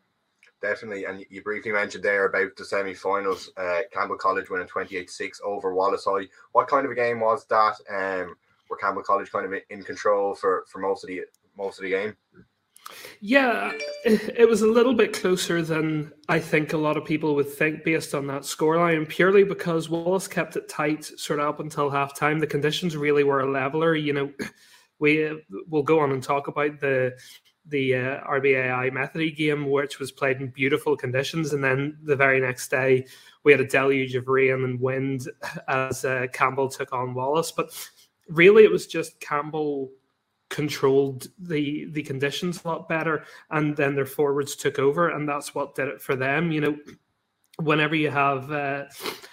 definitely. 0.62 1.04
And 1.04 1.24
you 1.30 1.42
briefly 1.42 1.72
mentioned 1.72 2.04
there 2.04 2.26
about 2.26 2.56
the 2.56 2.64
semi-finals. 2.64 3.50
Uh, 3.56 3.80
Campbell 3.92 4.16
College 4.16 4.50
winning 4.50 4.68
28-6 4.68 5.42
over 5.44 5.74
Wallace 5.74 6.04
High. 6.04 6.26
What 6.52 6.68
kind 6.68 6.84
of 6.84 6.92
a 6.92 6.96
game 6.96 7.20
was 7.20 7.46
that? 7.46 7.76
Um, 7.90 8.36
were 8.68 8.76
Campbell 8.76 9.02
College 9.02 9.30
kind 9.30 9.46
of 9.46 9.60
in 9.70 9.82
control 9.82 10.34
for, 10.34 10.64
for 10.68 10.78
most 10.78 11.04
of 11.04 11.08
the 11.08 11.22
most 11.56 11.78
of 11.78 11.84
the 11.84 11.90
game? 11.90 12.16
Yeah, 13.20 13.72
it 14.04 14.48
was 14.48 14.62
a 14.62 14.66
little 14.66 14.94
bit 14.94 15.12
closer 15.12 15.62
than 15.62 16.12
I 16.28 16.38
think 16.38 16.72
a 16.72 16.76
lot 16.76 16.96
of 16.96 17.04
people 17.04 17.34
would 17.34 17.50
think 17.50 17.82
based 17.82 18.14
on 18.14 18.28
that 18.28 18.42
scoreline, 18.42 19.08
purely 19.08 19.42
because 19.42 19.88
Wallace 19.88 20.28
kept 20.28 20.56
it 20.56 20.68
tight 20.68 21.04
sort 21.04 21.40
of 21.40 21.48
up 21.48 21.60
until 21.60 21.90
halftime. 21.90 22.38
The 22.38 22.46
conditions 22.46 22.96
really 22.96 23.24
were 23.24 23.40
a 23.40 23.50
leveler. 23.50 23.96
You 23.96 24.12
know, 24.12 24.32
we 25.00 25.42
will 25.68 25.82
go 25.82 25.98
on 25.98 26.12
and 26.12 26.22
talk 26.22 26.46
about 26.46 26.78
the 26.80 27.16
the 27.68 27.94
uh, 27.94 28.20
RBAI 28.24 28.92
Methody 28.92 29.30
game, 29.30 29.70
which 29.70 29.98
was 29.98 30.12
played 30.12 30.40
in 30.40 30.48
beautiful 30.48 30.96
conditions. 30.96 31.52
And 31.52 31.62
then 31.62 31.98
the 32.02 32.16
very 32.16 32.40
next 32.40 32.70
day, 32.70 33.06
we 33.44 33.52
had 33.52 33.60
a 33.60 33.66
deluge 33.66 34.14
of 34.14 34.28
rain 34.28 34.64
and 34.64 34.80
wind 34.80 35.28
as 35.68 36.04
uh, 36.04 36.26
Campbell 36.32 36.68
took 36.68 36.92
on 36.92 37.14
Wallace. 37.14 37.52
But 37.52 37.70
really, 38.28 38.64
it 38.64 38.70
was 38.70 38.86
just 38.86 39.20
Campbell 39.20 39.90
controlled 40.48 41.26
the 41.40 41.86
the 41.90 42.02
conditions 42.02 42.64
a 42.64 42.68
lot 42.68 42.88
better, 42.88 43.24
and 43.50 43.76
then 43.76 43.94
their 43.94 44.06
forwards 44.06 44.54
took 44.54 44.78
over, 44.78 45.10
and 45.10 45.28
that's 45.28 45.54
what 45.54 45.74
did 45.74 45.88
it 45.88 46.00
for 46.00 46.14
them. 46.14 46.52
You 46.52 46.60
know, 46.60 46.76
whenever 47.58 47.96
you 47.96 48.10
have 48.10 48.50
uh, 48.52 48.84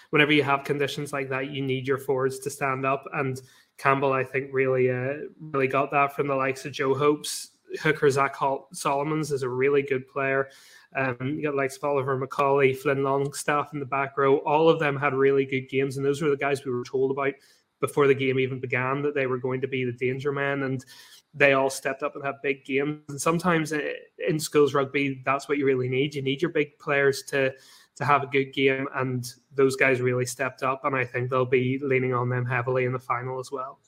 whenever 0.09 0.33
you 0.33 0.43
have 0.43 0.63
conditions 0.63 1.13
like 1.13 1.29
that, 1.29 1.51
you 1.51 1.61
need 1.61 1.87
your 1.87 1.99
forwards 1.99 2.39
to 2.39 2.49
stand 2.49 2.85
up 2.85 3.05
and. 3.13 3.41
Campbell, 3.79 4.13
I 4.13 4.23
think, 4.23 4.51
really, 4.53 4.91
uh, 4.91 5.13
really 5.39 5.67
got 5.67 5.89
that 5.89 6.15
from 6.15 6.27
the 6.27 6.35
likes 6.35 6.63
of 6.63 6.71
Joe 6.71 6.93
Hopes, 6.93 7.52
hooker 7.81 8.09
Zach 8.09 8.35
Solomons 8.73 9.31
is 9.31 9.43
a 9.43 9.49
really 9.49 9.81
good 9.81 10.07
player. 10.07 10.49
Um, 10.95 11.17
you 11.21 11.43
got 11.43 11.55
like 11.55 11.71
Oliver 11.81 12.19
McCauley, 12.19 12.77
Flynn 12.77 13.03
Longstaff 13.03 13.73
in 13.73 13.79
the 13.79 13.85
back 13.85 14.17
row. 14.17 14.37
All 14.39 14.69
of 14.69 14.79
them 14.79 14.95
had 14.95 15.13
really 15.13 15.45
good 15.45 15.69
games, 15.69 15.97
and 15.97 16.05
those 16.05 16.21
were 16.21 16.29
the 16.29 16.37
guys 16.37 16.63
we 16.63 16.71
were 16.71 16.83
told 16.83 17.11
about 17.11 17.33
before 17.79 18.07
the 18.07 18.15
game 18.15 18.39
even 18.39 18.59
began 18.59 19.01
that 19.01 19.13
they 19.13 19.27
were 19.27 19.37
going 19.37 19.59
to 19.61 19.67
be 19.67 19.83
the 19.83 19.91
danger 19.91 20.31
men, 20.31 20.63
and 20.63 20.85
they 21.33 21.53
all 21.53 21.69
stepped 21.69 22.03
up 22.03 22.15
and 22.15 22.23
had 22.23 22.35
big 22.43 22.63
games. 22.63 23.01
And 23.09 23.19
sometimes 23.19 23.73
in 23.73 24.39
schools 24.39 24.73
rugby, 24.73 25.21
that's 25.25 25.49
what 25.49 25.57
you 25.57 25.65
really 25.65 25.89
need. 25.89 26.15
You 26.15 26.21
need 26.21 26.41
your 26.41 26.51
big 26.51 26.77
players 26.79 27.23
to 27.23 27.53
to 27.95 28.05
have 28.05 28.23
a 28.23 28.27
good 28.27 28.53
game, 28.53 28.87
and 28.95 29.31
those 29.53 29.75
guys 29.75 30.01
really 30.01 30.25
stepped 30.25 30.63
up, 30.63 30.83
and 30.85 30.95
I 30.95 31.05
think 31.05 31.29
they'll 31.29 31.45
be 31.45 31.79
leaning 31.81 32.13
on 32.13 32.29
them 32.29 32.45
heavily 32.45 32.85
in 32.85 32.93
the 32.93 32.99
final 32.99 33.39
as 33.39 33.51
well. 33.51 33.79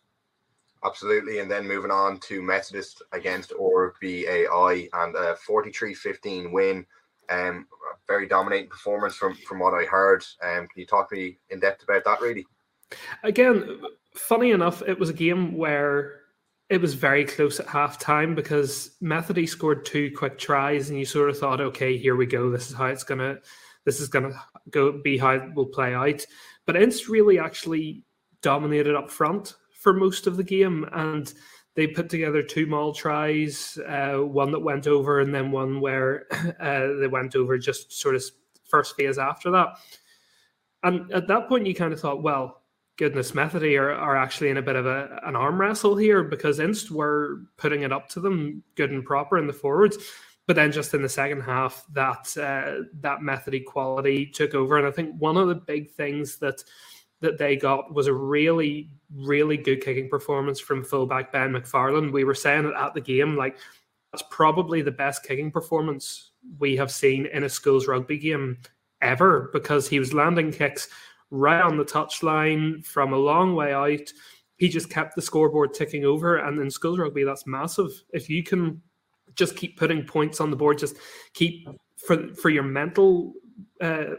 Absolutely. 0.85 1.39
And 1.39 1.49
then 1.49 1.67
moving 1.67 1.91
on 1.91 2.19
to 2.21 2.41
Methodist 2.41 3.01
against 3.11 3.51
RBAI 3.51 4.89
and 4.93 5.15
a 5.15 5.35
43 5.35 5.93
15 5.93 6.51
win. 6.51 6.85
Um, 7.29 7.67
very 8.07 8.27
dominating 8.27 8.69
performance 8.69 9.15
from, 9.15 9.35
from 9.35 9.59
what 9.59 9.73
I 9.73 9.85
heard. 9.85 10.23
Um, 10.43 10.67
can 10.67 10.79
you 10.79 10.85
talk 10.85 11.09
to 11.09 11.15
me 11.15 11.39
in 11.49 11.59
depth 11.59 11.83
about 11.83 12.03
that, 12.03 12.21
really? 12.21 12.45
Again, 13.23 13.81
funny 14.13 14.51
enough, 14.51 14.83
it 14.87 14.99
was 14.99 15.09
a 15.09 15.13
game 15.13 15.57
where 15.57 16.21
it 16.69 16.79
was 16.79 16.93
very 16.93 17.25
close 17.25 17.59
at 17.59 17.67
half 17.67 17.97
time 17.97 18.35
because 18.35 18.91
Methody 19.01 19.47
scored 19.47 19.85
two 19.85 20.11
quick 20.15 20.37
tries, 20.37 20.89
and 20.89 20.99
you 20.99 21.05
sort 21.05 21.29
of 21.29 21.39
thought, 21.39 21.61
okay, 21.61 21.97
here 21.97 22.15
we 22.15 22.27
go. 22.27 22.51
This 22.51 22.69
is 22.69 22.75
how 22.75 22.85
it's 22.85 23.03
gonna, 23.03 23.39
this 23.85 23.99
is 23.99 24.07
gonna 24.07 24.39
go 24.69 24.91
be 24.91 25.17
how 25.17 25.31
it 25.31 25.53
will 25.55 25.65
play 25.65 25.95
out. 25.95 26.23
But 26.67 26.75
Inst 26.75 27.07
really 27.07 27.39
actually 27.39 28.03
dominated 28.41 28.95
up 28.95 29.09
front 29.09 29.55
for 29.85 29.93
most 29.93 30.25
of 30.25 30.35
the 30.35 30.43
game, 30.43 30.83
and 30.93 31.31
they 31.75 31.85
put 31.85 32.09
together 32.09 32.41
two 32.41 32.65
maul 32.65 32.91
tries, 32.91 33.77
uh, 33.87 34.15
one 34.15 34.49
that 34.49 34.61
went 34.61 34.87
over, 34.87 35.19
and 35.19 35.31
then 35.31 35.51
one 35.51 35.79
where 35.79 36.25
uh, 36.59 36.87
they 36.99 37.05
went 37.05 37.35
over 37.35 37.55
just 37.59 37.93
sort 37.93 38.15
of 38.15 38.23
first 38.63 38.95
phase 38.95 39.19
after 39.19 39.51
that. 39.51 39.77
And 40.81 41.11
at 41.13 41.27
that 41.27 41.47
point, 41.47 41.67
you 41.67 41.75
kind 41.75 41.93
of 41.93 41.99
thought, 41.99 42.23
well, 42.23 42.63
goodness, 42.97 43.35
Methody 43.35 43.77
are, 43.77 43.91
are 43.91 44.17
actually 44.17 44.49
in 44.49 44.57
a 44.57 44.63
bit 44.63 44.75
of 44.75 44.87
a, 44.87 45.19
an 45.23 45.35
arm 45.35 45.61
wrestle 45.61 45.95
here 45.95 46.23
because 46.23 46.59
Inst 46.59 46.89
were 46.89 47.41
putting 47.57 47.83
it 47.83 47.91
up 47.91 48.09
to 48.09 48.19
them 48.19 48.63
good 48.73 48.89
and 48.89 49.05
proper 49.05 49.37
in 49.37 49.45
the 49.45 49.53
forwards. 49.53 49.99
But 50.47 50.55
then 50.55 50.71
just 50.71 50.95
in 50.95 51.03
the 51.03 51.09
second 51.09 51.41
half, 51.41 51.85
that 51.93 52.35
uh, 52.37 52.85
that 53.01 53.21
Methody 53.21 53.59
quality 53.59 54.25
took 54.25 54.55
over. 54.55 54.79
And 54.79 54.87
I 54.87 54.91
think 54.91 55.15
one 55.19 55.37
of 55.37 55.47
the 55.47 55.53
big 55.53 55.91
things 55.91 56.37
that 56.37 56.63
that 57.25 57.37
they 57.37 57.55
got 57.55 57.93
was 57.93 58.07
a 58.07 58.13
really, 58.13 58.89
really 59.13 59.57
good 59.57 59.81
kicking 59.81 60.09
performance 60.09 60.59
from 60.59 60.83
fullback 60.83 61.31
Ben 61.31 61.51
McFarland. 61.51 62.11
We 62.11 62.23
were 62.23 62.33
saying 62.33 62.65
it 62.65 62.73
at 62.77 62.93
the 62.93 63.01
game, 63.01 63.35
like 63.35 63.57
that's 64.11 64.23
probably 64.29 64.81
the 64.81 64.91
best 64.91 65.23
kicking 65.23 65.51
performance 65.51 66.31
we 66.59 66.75
have 66.77 66.91
seen 66.91 67.25
in 67.25 67.43
a 67.43 67.49
schools 67.49 67.87
rugby 67.87 68.17
game 68.17 68.57
ever 69.01 69.49
because 69.51 69.87
he 69.87 69.99
was 69.99 70.13
landing 70.13 70.51
kicks 70.51 70.87
right 71.31 71.61
on 71.61 71.77
the 71.77 71.83
touchline 71.83 72.85
from 72.85 73.13
a 73.13 73.17
long 73.17 73.55
way 73.55 73.73
out. 73.73 74.09
He 74.57 74.69
just 74.69 74.89
kept 74.89 75.15
the 75.15 75.21
scoreboard 75.21 75.73
ticking 75.73 76.05
over. 76.05 76.37
And 76.37 76.57
in 76.59 76.71
schools 76.71 76.97
rugby, 76.97 77.23
that's 77.23 77.45
massive. 77.45 77.91
If 78.13 78.29
you 78.29 78.41
can 78.41 78.81
just 79.35 79.57
keep 79.57 79.77
putting 79.77 80.05
points 80.05 80.39
on 80.39 80.49
the 80.49 80.55
board, 80.55 80.77
just 80.77 80.95
keep 81.33 81.67
for 81.97 82.33
for 82.35 82.49
your 82.49 82.63
mental 82.63 83.33
uh, 83.81 84.15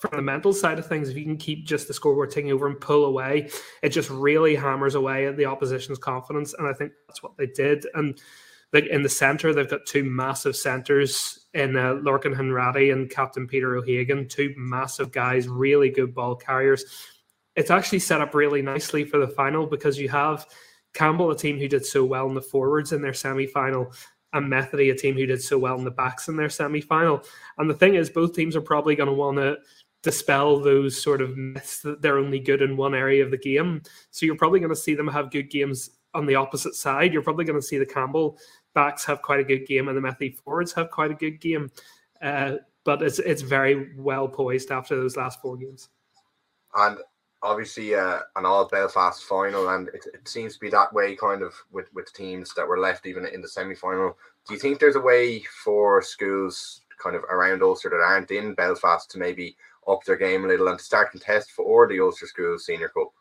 from 0.00 0.16
the 0.16 0.22
mental 0.22 0.54
side 0.54 0.78
of 0.78 0.86
things, 0.86 1.10
if 1.10 1.16
you 1.16 1.24
can 1.24 1.36
keep 1.36 1.66
just 1.66 1.86
the 1.86 1.92
scoreboard 1.92 2.30
taking 2.30 2.50
over 2.50 2.66
and 2.66 2.80
pull 2.80 3.04
away, 3.04 3.50
it 3.82 3.90
just 3.90 4.08
really 4.08 4.56
hammers 4.56 4.94
away 4.94 5.26
at 5.26 5.36
the 5.36 5.44
opposition's 5.44 5.98
confidence. 5.98 6.54
And 6.54 6.66
I 6.66 6.72
think 6.72 6.92
that's 7.06 7.22
what 7.22 7.36
they 7.36 7.46
did. 7.46 7.86
And 7.92 8.18
like 8.72 8.86
in 8.86 9.02
the 9.02 9.10
centre, 9.10 9.52
they've 9.52 9.68
got 9.68 9.84
two 9.84 10.02
massive 10.02 10.56
centres 10.56 11.46
in 11.52 11.76
uh, 11.76 11.94
Lorcan 11.96 12.92
and 12.92 13.10
Captain 13.10 13.46
Peter 13.46 13.76
O'Hagan, 13.76 14.26
two 14.26 14.54
massive 14.56 15.12
guys, 15.12 15.48
really 15.48 15.90
good 15.90 16.14
ball 16.14 16.34
carriers. 16.34 16.84
It's 17.54 17.70
actually 17.70 17.98
set 17.98 18.22
up 18.22 18.34
really 18.34 18.62
nicely 18.62 19.04
for 19.04 19.18
the 19.18 19.28
final 19.28 19.66
because 19.66 19.98
you 19.98 20.08
have 20.08 20.46
Campbell, 20.94 21.30
a 21.30 21.36
team 21.36 21.58
who 21.58 21.68
did 21.68 21.84
so 21.84 22.06
well 22.06 22.26
in 22.26 22.34
the 22.34 22.40
forwards 22.40 22.92
in 22.92 23.02
their 23.02 23.12
semi 23.12 23.46
final, 23.46 23.92
and 24.32 24.48
Methody, 24.48 24.90
a 24.90 24.94
team 24.94 25.14
who 25.14 25.26
did 25.26 25.42
so 25.42 25.58
well 25.58 25.76
in 25.76 25.84
the 25.84 25.90
backs 25.90 26.28
in 26.28 26.36
their 26.36 26.48
semi 26.48 26.80
final. 26.80 27.22
And 27.58 27.68
the 27.68 27.74
thing 27.74 27.96
is, 27.96 28.08
both 28.08 28.34
teams 28.34 28.56
are 28.56 28.60
probably 28.60 28.94
going 28.94 29.08
to 29.08 29.12
want 29.12 29.38
to 29.38 29.58
dispel 30.02 30.58
those 30.58 31.00
sort 31.00 31.20
of 31.20 31.36
myths 31.36 31.80
that 31.82 32.00
they're 32.00 32.18
only 32.18 32.40
good 32.40 32.62
in 32.62 32.76
one 32.76 32.94
area 32.94 33.24
of 33.24 33.30
the 33.30 33.38
game. 33.38 33.82
So 34.10 34.26
you're 34.26 34.36
probably 34.36 34.60
going 34.60 34.70
to 34.70 34.76
see 34.76 34.94
them 34.94 35.08
have 35.08 35.30
good 35.30 35.50
games 35.50 35.90
on 36.14 36.26
the 36.26 36.34
opposite 36.34 36.74
side. 36.74 37.12
You're 37.12 37.22
probably 37.22 37.44
going 37.44 37.60
to 37.60 37.66
see 37.66 37.78
the 37.78 37.86
Campbell 37.86 38.38
backs 38.74 39.04
have 39.04 39.22
quite 39.22 39.40
a 39.40 39.44
good 39.44 39.66
game 39.66 39.88
and 39.88 39.96
the 39.96 40.00
Methody 40.00 40.30
forwards 40.30 40.72
have 40.72 40.90
quite 40.90 41.10
a 41.10 41.14
good 41.14 41.40
game. 41.40 41.70
Uh, 42.22 42.56
but 42.84 43.02
it's 43.02 43.18
it's 43.18 43.42
very 43.42 43.94
well 43.96 44.26
poised 44.26 44.70
after 44.70 44.96
those 44.96 45.16
last 45.16 45.40
four 45.40 45.56
games. 45.56 45.88
And 46.74 46.98
obviously, 47.42 47.94
uh, 47.94 48.20
an 48.36 48.46
all 48.46 48.68
Belfast 48.68 49.22
final, 49.24 49.68
and 49.70 49.88
it, 49.88 50.06
it, 50.14 50.28
seems 50.28 50.54
to 50.54 50.60
be 50.60 50.70
that 50.70 50.92
way 50.92 51.16
kind 51.16 51.42
of 51.42 51.52
with, 51.72 51.92
with 51.94 52.12
teams 52.12 52.54
that 52.54 52.66
were 52.66 52.78
left 52.78 53.06
even 53.06 53.26
in 53.26 53.40
the 53.40 53.48
semi 53.48 53.74
final. 53.74 54.16
Do 54.46 54.54
you 54.54 54.60
think 54.60 54.78
there's 54.78 54.96
a 54.96 55.00
way 55.00 55.42
for 55.62 56.02
schools 56.02 56.82
kind 57.02 57.16
of 57.16 57.24
around 57.24 57.62
Ulster 57.62 57.90
that 57.90 57.96
aren't 57.96 58.30
in 58.30 58.54
Belfast 58.54 59.10
to 59.10 59.18
maybe 59.18 59.56
up 59.88 60.04
their 60.04 60.16
game 60.16 60.44
a 60.44 60.48
little 60.48 60.68
and 60.68 60.78
to 60.78 60.84
start 60.84 61.10
contest 61.10 61.50
for 61.50 61.88
the 61.88 62.00
Ulster 62.00 62.26
Schools 62.26 62.66
Senior 62.66 62.88
Cup? 62.88 63.12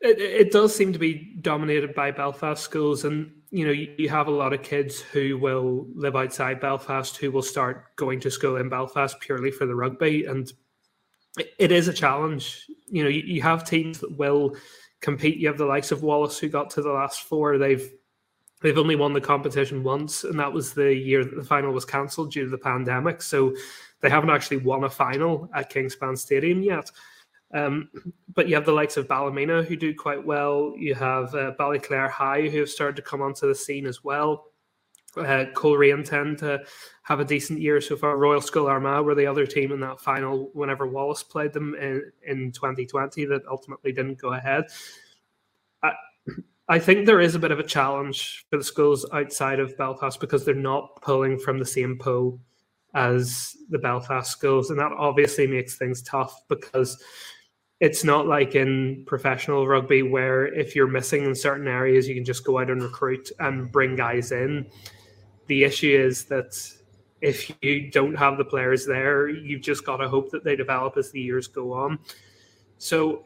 It, 0.00 0.20
it 0.20 0.52
does 0.52 0.74
seem 0.74 0.92
to 0.92 0.98
be 0.98 1.36
dominated 1.40 1.94
by 1.94 2.12
Belfast 2.12 2.62
schools, 2.62 3.04
and 3.04 3.32
you 3.50 3.66
know 3.66 3.72
you, 3.72 3.92
you, 3.98 4.08
have 4.08 4.28
a 4.28 4.32
lot 4.32 4.52
of 4.52 4.62
kids 4.62 5.00
who 5.00 5.36
will 5.38 5.88
live 5.94 6.14
outside 6.14 6.60
Belfast 6.60 7.16
who 7.16 7.32
will 7.32 7.42
start 7.42 7.96
going 7.96 8.20
to 8.20 8.30
school 8.30 8.56
in 8.56 8.68
Belfast 8.68 9.18
purely 9.18 9.50
for 9.50 9.66
the 9.66 9.74
rugby, 9.74 10.24
and 10.26 10.52
it, 11.36 11.52
it 11.58 11.72
is 11.72 11.88
a 11.88 11.92
challenge. 11.92 12.64
You 12.86 13.02
know, 13.02 13.10
you, 13.10 13.22
you 13.22 13.42
have 13.42 13.64
teams 13.64 13.98
that 13.98 14.16
will 14.16 14.54
compete. 15.00 15.38
You 15.38 15.48
have 15.48 15.58
the 15.58 15.66
likes 15.66 15.90
of 15.90 16.04
Wallace 16.04 16.38
who 16.38 16.48
got 16.48 16.70
to 16.70 16.82
the 16.82 16.92
last 16.92 17.22
four. 17.22 17.58
They've 17.58 17.90
they've 18.62 18.78
only 18.78 18.96
won 18.96 19.12
the 19.12 19.20
competition 19.20 19.82
once, 19.82 20.24
and 20.24 20.38
that 20.38 20.52
was 20.52 20.74
the 20.74 20.94
year 20.94 21.24
that 21.24 21.36
the 21.36 21.44
final 21.44 21.72
was 21.72 21.84
cancelled 21.84 22.32
due 22.32 22.44
to 22.44 22.50
the 22.50 22.58
pandemic. 22.58 23.22
So 23.22 23.54
they 24.00 24.10
haven't 24.10 24.30
actually 24.30 24.58
won 24.58 24.84
a 24.84 24.90
final 24.90 25.48
at 25.54 25.72
Kingspan 25.72 26.16
Stadium 26.16 26.62
yet. 26.62 26.90
Um, 27.54 27.88
but 28.34 28.48
you 28.48 28.54
have 28.54 28.66
the 28.66 28.72
likes 28.72 28.96
of 28.96 29.08
Ballymena 29.08 29.62
who 29.62 29.76
do 29.76 29.94
quite 29.94 30.24
well. 30.24 30.74
You 30.76 30.94
have 30.94 31.34
uh, 31.34 31.52
Ballyclare 31.58 32.10
High 32.10 32.48
who 32.48 32.60
have 32.60 32.68
started 32.68 32.96
to 32.96 33.02
come 33.02 33.22
onto 33.22 33.48
the 33.48 33.54
scene 33.54 33.86
as 33.86 34.04
well. 34.04 34.44
Uh, 35.16 35.46
Coleraine 35.54 36.04
tend 36.04 36.38
to 36.38 36.62
have 37.02 37.18
a 37.18 37.24
decent 37.24 37.60
year 37.60 37.80
so 37.80 37.96
far. 37.96 38.18
Royal 38.18 38.42
School 38.42 38.66
Armagh 38.66 39.04
were 39.04 39.14
the 39.14 39.26
other 39.26 39.46
team 39.46 39.72
in 39.72 39.80
that 39.80 40.00
final 40.00 40.50
whenever 40.52 40.86
Wallace 40.86 41.22
played 41.22 41.52
them 41.52 41.74
in, 41.76 42.12
in 42.26 42.52
2020 42.52 43.24
that 43.24 43.42
ultimately 43.50 43.92
didn't 43.92 44.20
go 44.20 44.34
ahead. 44.34 44.66
I, 46.68 46.78
think 46.78 47.06
there 47.06 47.20
is 47.20 47.34
a 47.34 47.38
bit 47.38 47.50
of 47.50 47.58
a 47.58 47.64
challenge 47.64 48.44
for 48.50 48.58
the 48.58 48.64
schools 48.64 49.06
outside 49.12 49.60
of 49.60 49.76
Belfast 49.76 50.20
because 50.20 50.44
they're 50.44 50.54
not 50.54 51.00
pulling 51.02 51.38
from 51.38 51.58
the 51.58 51.64
same 51.64 51.98
pool 51.98 52.40
as 52.94 53.56
the 53.70 53.78
Belfast 53.78 54.30
schools. 54.30 54.70
And 54.70 54.78
that 54.78 54.92
obviously 54.92 55.46
makes 55.46 55.76
things 55.76 56.02
tough 56.02 56.40
because 56.48 57.02
it's 57.80 58.02
not 58.02 58.26
like 58.26 58.54
in 58.54 59.04
professional 59.06 59.66
rugby 59.66 60.02
where 60.02 60.46
if 60.46 60.74
you're 60.74 60.88
missing 60.88 61.24
in 61.24 61.34
certain 61.34 61.68
areas, 61.68 62.08
you 62.08 62.14
can 62.14 62.24
just 62.24 62.44
go 62.44 62.58
out 62.58 62.70
and 62.70 62.82
recruit 62.82 63.30
and 63.38 63.70
bring 63.70 63.94
guys 63.94 64.32
in. 64.32 64.66
The 65.46 65.64
issue 65.64 65.96
is 65.96 66.24
that 66.24 66.58
if 67.20 67.52
you 67.62 67.90
don't 67.90 68.14
have 68.14 68.36
the 68.36 68.44
players 68.44 68.86
there, 68.86 69.28
you've 69.28 69.62
just 69.62 69.84
got 69.84 69.98
to 69.98 70.08
hope 70.08 70.30
that 70.30 70.44
they 70.44 70.56
develop 70.56 70.96
as 70.96 71.10
the 71.10 71.20
years 71.20 71.46
go 71.46 71.72
on. 71.72 71.98
So 72.78 73.24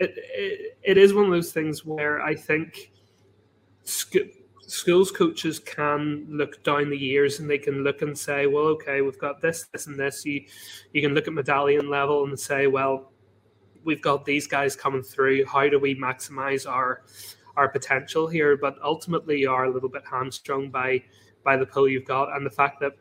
it, 0.00 0.14
it, 0.16 0.78
it 0.82 0.98
is 0.98 1.14
one 1.14 1.26
of 1.26 1.30
those 1.30 1.52
things 1.52 1.84
where 1.84 2.22
I 2.22 2.34
think 2.34 2.90
schools 3.84 5.10
coaches 5.10 5.58
can 5.58 6.26
look 6.28 6.62
down 6.64 6.88
the 6.90 6.96
years 6.96 7.38
and 7.38 7.48
they 7.48 7.58
can 7.58 7.84
look 7.84 8.02
and 8.02 8.16
say, 8.16 8.46
well, 8.46 8.64
okay, 8.64 9.02
we've 9.02 9.18
got 9.18 9.40
this, 9.40 9.66
this, 9.72 9.86
and 9.86 9.98
this. 9.98 10.24
You, 10.24 10.42
you 10.92 11.02
can 11.02 11.12
look 11.12 11.28
at 11.28 11.34
medallion 11.34 11.90
level 11.90 12.24
and 12.24 12.38
say, 12.38 12.66
well, 12.66 13.12
we've 13.84 14.00
got 14.00 14.24
these 14.24 14.46
guys 14.46 14.74
coming 14.74 15.02
through. 15.02 15.44
How 15.44 15.68
do 15.68 15.78
we 15.78 15.94
maximize 15.94 16.68
our 16.68 17.02
our 17.56 17.68
potential 17.68 18.26
here? 18.26 18.56
But 18.56 18.76
ultimately, 18.82 19.40
you 19.40 19.50
are 19.50 19.64
a 19.64 19.70
little 19.70 19.88
bit 19.88 20.02
hamstrung 20.10 20.70
by 20.70 21.04
by 21.44 21.56
the 21.56 21.66
pull 21.66 21.88
you've 21.88 22.06
got 22.06 22.34
and 22.34 22.44
the 22.44 22.50
fact 22.50 22.80
that 22.80 22.92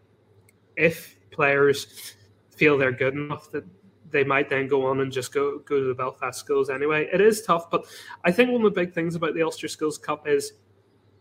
if 0.75 1.17
players 1.31 2.15
feel 2.55 2.77
they're 2.77 2.91
good 2.91 3.13
enough 3.13 3.51
that 3.51 3.63
they 4.11 4.23
might 4.23 4.49
then 4.49 4.67
go 4.67 4.85
on 4.85 5.01
and 5.01 5.11
just 5.11 5.33
go 5.33 5.59
go 5.59 5.79
to 5.79 5.87
the 5.87 5.93
Belfast 5.93 6.39
schools 6.39 6.69
anyway. 6.69 7.09
It 7.11 7.21
is 7.21 7.41
tough, 7.41 7.69
but 7.69 7.85
I 8.23 8.31
think 8.31 8.51
one 8.51 8.65
of 8.65 8.73
the 8.73 8.81
big 8.81 8.93
things 8.93 9.15
about 9.15 9.33
the 9.35 9.43
Ulster 9.43 9.67
Schools 9.67 9.97
Cup 9.97 10.27
is 10.27 10.53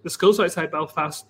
the 0.02 0.10
schools 0.10 0.40
outside 0.40 0.70
Belfast 0.70 1.26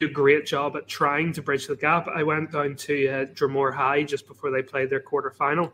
do 0.00 0.06
a 0.06 0.10
great 0.10 0.46
job 0.46 0.76
at 0.76 0.86
trying 0.86 1.32
to 1.32 1.42
bridge 1.42 1.66
the 1.66 1.76
gap. 1.76 2.06
I 2.08 2.22
went 2.22 2.52
down 2.52 2.76
to 2.76 3.08
uh, 3.08 3.24
Dromore 3.26 3.74
High 3.74 4.04
just 4.04 4.26
before 4.28 4.50
they 4.50 4.62
played 4.62 4.90
their 4.90 5.00
quarter 5.00 5.30
final. 5.30 5.72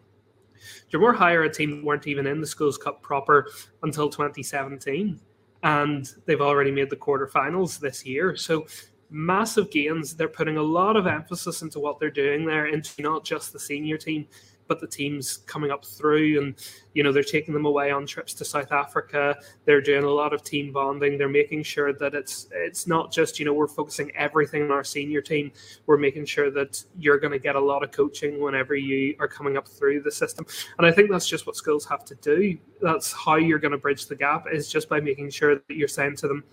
Dromore 0.90 1.14
High 1.14 1.34
are 1.34 1.42
a 1.42 1.52
team 1.52 1.76
that 1.76 1.84
weren't 1.84 2.06
even 2.06 2.26
in 2.26 2.40
the 2.40 2.46
Schools 2.46 2.78
Cup 2.78 3.02
proper 3.02 3.50
until 3.82 4.08
2017, 4.08 5.20
and 5.62 6.10
they've 6.24 6.40
already 6.40 6.70
made 6.70 6.90
the 6.90 6.96
quarterfinals 6.96 7.78
this 7.78 8.06
year. 8.06 8.36
So 8.36 8.66
massive 9.10 9.70
gains. 9.70 10.16
They're 10.16 10.28
putting 10.28 10.56
a 10.56 10.62
lot 10.62 10.96
of 10.96 11.06
emphasis 11.06 11.62
into 11.62 11.78
what 11.78 11.98
they're 11.98 12.10
doing 12.10 12.46
there, 12.46 12.66
into 12.66 13.02
not 13.02 13.24
just 13.24 13.52
the 13.52 13.60
senior 13.60 13.98
team, 13.98 14.26
but 14.66 14.80
the 14.80 14.86
teams 14.86 15.38
coming 15.46 15.70
up 15.70 15.84
through 15.84 16.40
and 16.40 16.54
you 16.94 17.02
know 17.02 17.12
they're 17.12 17.22
taking 17.22 17.52
them 17.54 17.66
away 17.66 17.90
on 17.90 18.06
trips 18.06 18.34
to 18.34 18.44
South 18.44 18.72
Africa. 18.72 19.36
They're 19.64 19.80
doing 19.80 20.04
a 20.04 20.10
lot 20.10 20.32
of 20.32 20.42
team 20.42 20.72
bonding. 20.72 21.18
They're 21.18 21.28
making 21.28 21.62
sure 21.62 21.92
that 21.92 22.14
it's 22.14 22.48
it's 22.52 22.86
not 22.86 23.12
just 23.12 23.38
you 23.38 23.44
know 23.44 23.52
we're 23.52 23.68
focusing 23.68 24.10
everything 24.16 24.62
on 24.62 24.70
our 24.70 24.84
senior 24.84 25.20
team. 25.20 25.52
We're 25.86 25.98
making 25.98 26.26
sure 26.26 26.50
that 26.50 26.82
you're 26.98 27.18
going 27.18 27.32
to 27.32 27.38
get 27.38 27.56
a 27.56 27.60
lot 27.60 27.82
of 27.82 27.90
coaching 27.90 28.40
whenever 28.40 28.74
you 28.74 29.16
are 29.20 29.28
coming 29.28 29.56
up 29.56 29.68
through 29.68 30.02
the 30.02 30.12
system. 30.12 30.46
And 30.78 30.86
I 30.86 30.92
think 30.92 31.10
that's 31.10 31.28
just 31.28 31.46
what 31.46 31.56
schools 31.56 31.84
have 31.86 32.04
to 32.06 32.14
do. 32.16 32.56
That's 32.80 33.12
how 33.12 33.36
you're 33.36 33.58
going 33.58 33.72
to 33.72 33.78
bridge 33.78 34.06
the 34.06 34.16
gap 34.16 34.46
is 34.52 34.68
just 34.68 34.88
by 34.88 35.00
making 35.00 35.30
sure 35.30 35.56
that 35.56 35.76
you're 35.76 35.88
saying 35.88 36.16
to 36.16 36.28
them, 36.28 36.44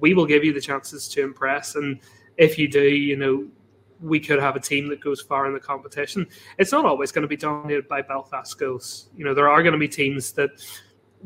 we 0.00 0.14
will 0.14 0.26
give 0.26 0.44
you 0.44 0.52
the 0.52 0.60
chances 0.60 1.08
to 1.08 1.22
impress 1.22 1.74
and 1.74 2.00
if 2.36 2.58
you 2.58 2.68
do, 2.68 2.82
you 2.82 3.16
know, 3.16 3.46
we 4.00 4.20
could 4.20 4.38
have 4.38 4.56
a 4.56 4.60
team 4.60 4.88
that 4.88 5.00
goes 5.00 5.20
far 5.20 5.46
in 5.46 5.54
the 5.54 5.60
competition. 5.60 6.26
It's 6.58 6.72
not 6.72 6.84
always 6.84 7.12
going 7.12 7.22
to 7.22 7.28
be 7.28 7.36
dominated 7.36 7.88
by 7.88 8.02
Belfast 8.02 8.50
schools. 8.50 9.08
You 9.16 9.24
know, 9.24 9.34
there 9.34 9.48
are 9.48 9.62
going 9.62 9.72
to 9.72 9.78
be 9.78 9.88
teams 9.88 10.32
that 10.32 10.50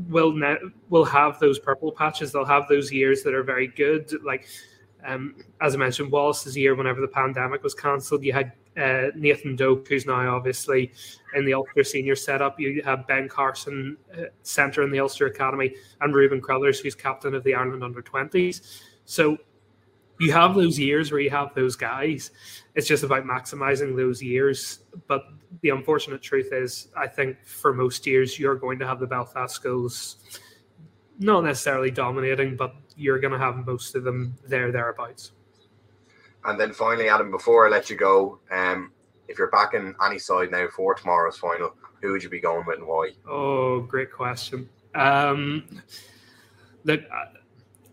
will 0.08 0.32
ne- 0.32 0.58
will 0.88 1.04
have 1.04 1.38
those 1.40 1.58
purple 1.58 1.92
patches. 1.92 2.32
They'll 2.32 2.44
have 2.44 2.68
those 2.68 2.92
years 2.92 3.22
that 3.22 3.34
are 3.34 3.42
very 3.42 3.66
good. 3.66 4.12
Like 4.24 4.46
um, 5.04 5.36
as 5.60 5.74
I 5.74 5.78
mentioned, 5.78 6.10
Wallace's 6.10 6.56
year 6.56 6.74
whenever 6.74 7.00
the 7.00 7.08
pandemic 7.08 7.62
was 7.62 7.74
cancelled, 7.74 8.22
you 8.22 8.32
had 8.32 8.52
uh, 8.76 9.08
Nathan 9.14 9.56
Doak, 9.56 9.88
who's 9.88 10.06
now 10.06 10.34
obviously 10.34 10.92
in 11.34 11.44
the 11.44 11.54
Ulster 11.54 11.84
senior 11.84 12.16
setup. 12.16 12.58
You 12.60 12.82
have 12.84 13.06
Ben 13.06 13.28
Carson, 13.28 13.96
uh, 14.16 14.24
centre 14.42 14.82
in 14.82 14.90
the 14.90 15.00
Ulster 15.00 15.26
Academy, 15.26 15.74
and 16.00 16.14
Reuben 16.14 16.40
Crothers, 16.40 16.80
who's 16.80 16.94
captain 16.94 17.34
of 17.34 17.44
the 17.44 17.54
Ireland 17.54 17.82
under 17.82 18.02
20s. 18.02 18.82
So 19.04 19.38
you 20.20 20.32
have 20.32 20.54
those 20.54 20.78
years 20.78 21.10
where 21.10 21.20
you 21.20 21.30
have 21.30 21.54
those 21.54 21.74
guys. 21.74 22.30
It's 22.74 22.86
just 22.86 23.02
about 23.02 23.24
maximizing 23.24 23.96
those 23.96 24.22
years. 24.22 24.80
But 25.08 25.24
the 25.62 25.70
unfortunate 25.70 26.20
truth 26.20 26.50
is, 26.52 26.88
I 26.94 27.06
think 27.08 27.38
for 27.44 27.72
most 27.72 28.06
years, 28.06 28.38
you're 28.38 28.54
going 28.54 28.78
to 28.80 28.86
have 28.86 29.00
the 29.00 29.06
Belfast 29.06 29.54
schools 29.54 30.16
not 31.18 31.44
necessarily 31.44 31.90
dominating, 31.90 32.54
but 32.54 32.74
you're 32.96 33.18
going 33.18 33.32
to 33.32 33.38
have 33.38 33.66
most 33.66 33.94
of 33.94 34.04
them 34.04 34.36
there, 34.46 34.70
thereabouts. 34.70 35.32
And 36.44 36.60
then 36.60 36.74
finally, 36.74 37.08
Adam, 37.08 37.30
before 37.30 37.66
I 37.66 37.70
let 37.70 37.88
you 37.88 37.96
go, 37.96 38.38
um, 38.50 38.92
if 39.26 39.38
you're 39.38 39.50
back 39.50 39.72
in 39.72 39.94
any 40.04 40.18
side 40.18 40.50
now 40.50 40.66
for 40.68 40.94
tomorrow's 40.94 41.38
final, 41.38 41.74
who 42.02 42.12
would 42.12 42.22
you 42.22 42.28
be 42.28 42.40
going 42.40 42.66
with 42.66 42.78
and 42.78 42.86
why? 42.86 43.12
Oh, 43.26 43.80
great 43.80 44.12
question. 44.12 44.68
Um, 44.94 45.64
look, 46.84 47.00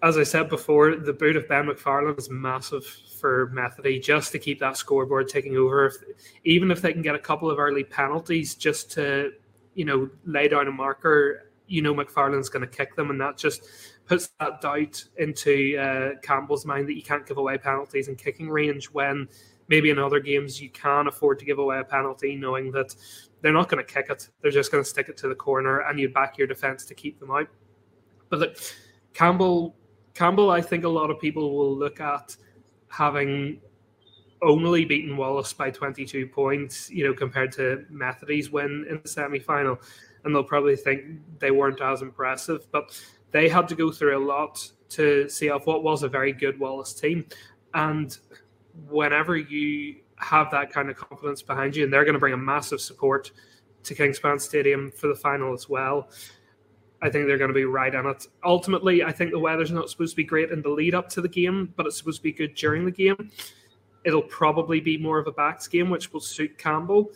as 0.03 0.17
I 0.17 0.23
said 0.23 0.49
before, 0.49 0.95
the 0.95 1.13
boot 1.13 1.35
of 1.35 1.47
Ben 1.47 1.65
McFarland 1.65 2.19
is 2.19 2.29
massive 2.29 2.85
for 2.85 3.49
Methody 3.53 3.99
just 3.99 4.31
to 4.31 4.39
keep 4.39 4.59
that 4.59 4.77
scoreboard 4.77 5.27
taking 5.27 5.57
over. 5.57 5.87
If, 5.87 5.95
even 6.43 6.69
if 6.71 6.81
they 6.81 6.93
can 6.93 7.01
get 7.01 7.15
a 7.15 7.19
couple 7.19 7.49
of 7.49 7.57
early 7.57 7.83
penalties 7.83 8.55
just 8.55 8.91
to, 8.91 9.31
you 9.73 9.85
know, 9.85 10.09
lay 10.25 10.47
down 10.47 10.67
a 10.67 10.71
marker, 10.71 11.51
you 11.67 11.81
know, 11.81 11.93
McFarland's 11.93 12.49
going 12.49 12.61
to 12.61 12.67
kick 12.67 12.95
them, 12.95 13.09
and 13.09 13.19
that 13.19 13.37
just 13.37 13.63
puts 14.05 14.29
that 14.39 14.61
doubt 14.61 15.03
into 15.17 15.77
uh, 15.77 16.19
Campbell's 16.21 16.65
mind 16.65 16.87
that 16.87 16.95
you 16.95 17.03
can't 17.03 17.25
give 17.25 17.37
away 17.37 17.57
penalties 17.57 18.07
in 18.07 18.15
kicking 18.15 18.49
range 18.49 18.85
when 18.85 19.27
maybe 19.67 19.89
in 19.89 19.99
other 19.99 20.19
games 20.19 20.61
you 20.61 20.69
can 20.69 21.07
afford 21.07 21.39
to 21.39 21.45
give 21.45 21.59
away 21.59 21.79
a 21.79 21.83
penalty, 21.83 22.35
knowing 22.35 22.71
that 22.71 22.95
they're 23.41 23.51
not 23.51 23.67
going 23.67 23.83
to 23.83 23.93
kick 23.93 24.09
it; 24.09 24.29
they're 24.41 24.51
just 24.51 24.71
going 24.71 24.83
to 24.83 24.89
stick 24.89 25.09
it 25.09 25.17
to 25.17 25.27
the 25.27 25.35
corner, 25.35 25.79
and 25.81 25.99
you 25.99 26.07
back 26.07 26.37
your 26.37 26.47
defense 26.47 26.85
to 26.85 26.93
keep 26.93 27.19
them 27.19 27.31
out. 27.31 27.47
But 28.29 28.39
look, 28.39 28.57
Campbell 29.13 29.75
Campbell, 30.17 30.49
I 30.49 30.61
think 30.61 30.83
a 30.83 30.89
lot 30.89 31.11
of 31.11 31.19
people 31.19 31.55
will 31.55 31.77
look 31.77 32.01
at 32.01 32.35
having 32.87 33.61
only 34.41 34.83
beaten 34.83 35.15
Wallace 35.15 35.53
by 35.53 35.69
22 35.69 36.25
points, 36.27 36.89
you 36.89 37.05
know, 37.05 37.13
compared 37.13 37.51
to 37.53 37.85
Methody's 37.91 38.49
win 38.49 38.87
in 38.89 38.99
the 39.03 39.07
semi 39.07 39.37
final. 39.37 39.79
And 40.23 40.33
they'll 40.33 40.43
probably 40.43 40.75
think 40.75 41.19
they 41.37 41.51
weren't 41.51 41.81
as 41.81 42.01
impressive, 42.01 42.65
but 42.71 42.99
they 43.29 43.47
had 43.47 43.67
to 43.67 43.75
go 43.75 43.91
through 43.91 44.17
a 44.17 44.23
lot 44.25 44.67
to 44.89 45.29
see 45.29 45.51
off 45.51 45.67
what 45.67 45.83
was 45.83 46.01
a 46.01 46.09
very 46.09 46.33
good 46.33 46.59
Wallace 46.59 46.95
team. 46.95 47.27
And 47.75 48.17
whenever 48.89 49.37
you 49.37 49.97
have 50.15 50.49
that 50.49 50.71
kind 50.71 50.89
of 50.89 50.95
confidence 50.95 51.43
behind 51.43 51.75
you, 51.75 51.83
and 51.83 51.93
they're 51.93 52.05
going 52.05 52.13
to 52.13 52.19
bring 52.19 52.33
a 52.33 52.37
massive 52.37 52.81
support 52.81 53.31
to 53.83 53.93
Kingspan 53.93 54.41
Stadium 54.41 54.91
for 54.91 55.07
the 55.07 55.15
final 55.15 55.53
as 55.53 55.69
well. 55.69 56.09
I 57.01 57.09
think 57.09 57.27
they're 57.27 57.37
going 57.37 57.49
to 57.49 57.53
be 57.53 57.65
right 57.65 57.93
on 57.93 58.07
it. 58.07 58.27
Ultimately, 58.43 59.03
I 59.03 59.11
think 59.11 59.31
the 59.31 59.39
weather's 59.39 59.71
not 59.71 59.89
supposed 59.89 60.13
to 60.13 60.17
be 60.17 60.23
great 60.23 60.51
in 60.51 60.61
the 60.61 60.69
lead 60.69 60.95
up 60.95 61.09
to 61.09 61.21
the 61.21 61.27
game, 61.27 61.73
but 61.75 61.85
it's 61.85 61.97
supposed 61.97 62.19
to 62.19 62.23
be 62.23 62.31
good 62.31 62.55
during 62.55 62.85
the 62.85 62.91
game. 62.91 63.31
It'll 64.03 64.23
probably 64.23 64.79
be 64.79 64.97
more 64.97 65.19
of 65.19 65.27
a 65.27 65.31
backs 65.31 65.67
game, 65.67 65.89
which 65.89 66.11
will 66.11 66.21
suit 66.21 66.57
Campbell. 66.57 67.11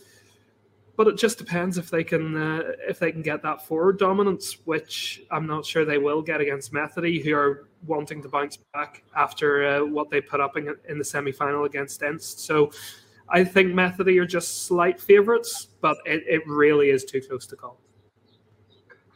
But 0.98 1.08
it 1.08 1.18
just 1.18 1.40
depends 1.40 1.78
if 1.80 1.90
they 1.90 2.04
can 2.04 2.36
uh, 2.36 2.74
if 2.88 3.00
they 3.00 3.12
can 3.12 3.24
get 3.24 3.42
that 3.42 3.66
forward 3.66 3.98
dominance, 3.98 4.58
which 4.66 5.24
I'm 5.32 5.48
not 5.48 5.66
sure 5.66 5.84
they 5.84 5.98
will 5.98 6.22
get 6.22 6.42
against 6.42 6.74
Methody, 6.74 7.20
who 7.20 7.34
are 7.34 7.68
wanting 7.88 8.22
to 8.22 8.30
bounce 8.30 8.58
back 8.74 9.04
after 9.16 9.66
uh, 9.66 9.86
what 9.86 10.12
they 10.12 10.22
put 10.22 10.42
up 10.42 10.58
in, 10.58 10.76
in 10.90 11.00
the 11.00 11.06
semi 11.06 11.32
final 11.32 11.64
against 11.64 12.04
Inst. 12.04 12.42
So 12.42 12.72
I 13.30 13.44
think 13.44 13.74
Methody 13.74 14.20
are 14.20 14.28
just 14.28 14.66
slight 14.66 15.00
favourites, 15.00 15.70
but 15.80 15.98
it, 16.06 16.24
it 16.28 16.46
really 16.46 16.90
is 16.90 17.04
too 17.04 17.22
close 17.22 17.48
to 17.48 17.56
call 17.56 17.80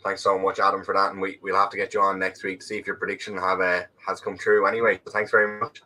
thanks 0.06 0.22
so 0.22 0.38
much, 0.38 0.60
Adam, 0.60 0.84
for 0.84 0.94
that. 0.94 1.12
And 1.12 1.20
we, 1.20 1.40
we'll 1.42 1.56
have 1.56 1.72
to 1.72 1.78
get 1.78 1.94
you 1.94 2.02
on 2.02 2.20
next 2.20 2.44
week 2.44 2.60
to 2.60 2.66
see 2.66 2.78
if 2.78 2.88
your 2.88 2.96
prediction 2.96 3.36
have 3.38 3.60
uh, 3.60 3.82
has 4.08 4.22
come 4.22 4.38
true 4.38 4.68
anyway. 4.68 5.02
So 5.06 5.12
thanks 5.12 5.32
very 5.32 5.60
much. 5.60 5.82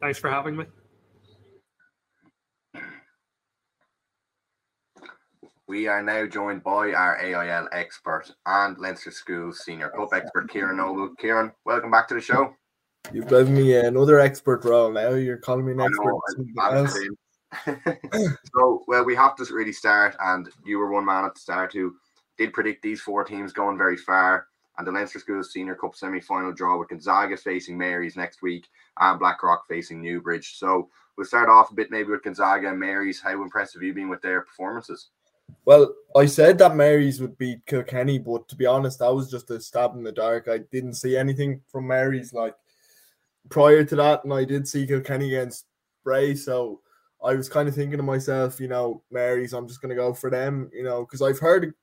Thanks 0.00 0.18
for 0.18 0.30
having 0.30 0.56
me. 0.56 0.64
We 5.66 5.86
are 5.86 6.02
now 6.02 6.26
joined 6.26 6.64
by 6.64 6.92
our 6.92 7.20
AIL 7.20 7.68
expert 7.72 8.32
and 8.46 8.78
Leinster 8.78 9.10
Schools 9.10 9.62
Senior 9.64 9.90
Cup 9.90 10.08
expert, 10.12 10.50
Ciaron 10.50 10.78
Noble. 10.78 11.14
Ciaron, 11.20 11.52
welcome 11.64 11.90
back 11.90 12.08
to 12.08 12.14
the 12.14 12.20
show. 12.20 12.54
You've 13.12 13.28
given 13.28 13.54
me 13.54 13.76
another 13.76 14.18
expert 14.18 14.64
role 14.64 14.90
now. 14.90 15.10
You're 15.10 15.36
calling 15.36 15.66
me 15.66 15.72
an 15.72 15.80
expert. 15.80 17.16
so, 18.54 18.84
well, 18.86 19.04
we 19.04 19.14
have 19.14 19.36
to 19.36 19.44
really 19.52 19.72
start, 19.72 20.16
and 20.20 20.48
you 20.64 20.78
were 20.78 20.90
one 20.90 21.04
man 21.04 21.24
at 21.24 21.34
the 21.34 21.40
start 21.40 21.72
who 21.72 21.94
did 22.40 22.54
predict 22.54 22.82
these 22.82 23.02
four 23.02 23.22
teams 23.22 23.52
going 23.52 23.76
very 23.76 23.98
far. 23.98 24.46
And 24.78 24.86
the 24.86 24.92
Leinster 24.92 25.18
Schools 25.18 25.52
Senior 25.52 25.74
Cup 25.74 25.94
semi 25.94 26.20
final 26.20 26.52
draw 26.52 26.78
with 26.78 26.88
Gonzaga 26.88 27.36
facing 27.36 27.76
Mary's 27.76 28.16
next 28.16 28.40
week 28.40 28.66
and 28.98 29.18
Blackrock 29.18 29.68
facing 29.68 30.00
Newbridge. 30.00 30.56
So 30.56 30.88
we'll 31.16 31.26
start 31.26 31.50
off 31.50 31.70
a 31.70 31.74
bit 31.74 31.90
maybe 31.90 32.10
with 32.10 32.22
Gonzaga 32.22 32.70
and 32.70 32.80
Mary's. 32.80 33.20
How 33.20 33.42
impressed 33.42 33.74
have 33.74 33.82
you 33.82 33.92
been 33.92 34.08
with 34.08 34.22
their 34.22 34.40
performances? 34.40 35.10
Well, 35.66 35.94
I 36.16 36.24
said 36.24 36.56
that 36.58 36.76
Mary's 36.76 37.20
would 37.20 37.36
beat 37.36 37.66
Kilkenny, 37.66 38.18
but 38.18 38.48
to 38.48 38.56
be 38.56 38.64
honest, 38.64 39.00
that 39.00 39.14
was 39.14 39.30
just 39.30 39.50
a 39.50 39.60
stab 39.60 39.94
in 39.94 40.02
the 40.02 40.12
dark. 40.12 40.48
I 40.48 40.58
didn't 40.72 40.94
see 40.94 41.18
anything 41.18 41.60
from 41.70 41.86
Mary's 41.86 42.32
like 42.32 42.54
prior 43.50 43.84
to 43.84 43.96
that, 43.96 44.24
and 44.24 44.32
I 44.32 44.44
did 44.44 44.66
see 44.66 44.86
Kilkenny 44.86 45.26
against 45.34 45.66
Bray, 46.04 46.34
so 46.36 46.80
I 47.22 47.34
was 47.34 47.50
kind 47.50 47.68
of 47.68 47.74
thinking 47.74 47.98
to 47.98 48.02
myself, 48.02 48.60
you 48.60 48.68
know, 48.68 49.02
Mary's, 49.10 49.52
I'm 49.52 49.68
just 49.68 49.82
going 49.82 49.90
to 49.90 49.94
go 49.94 50.14
for 50.14 50.30
them, 50.30 50.70
you 50.72 50.84
know, 50.84 51.04
because 51.04 51.20
I've 51.20 51.38
heard 51.38 51.74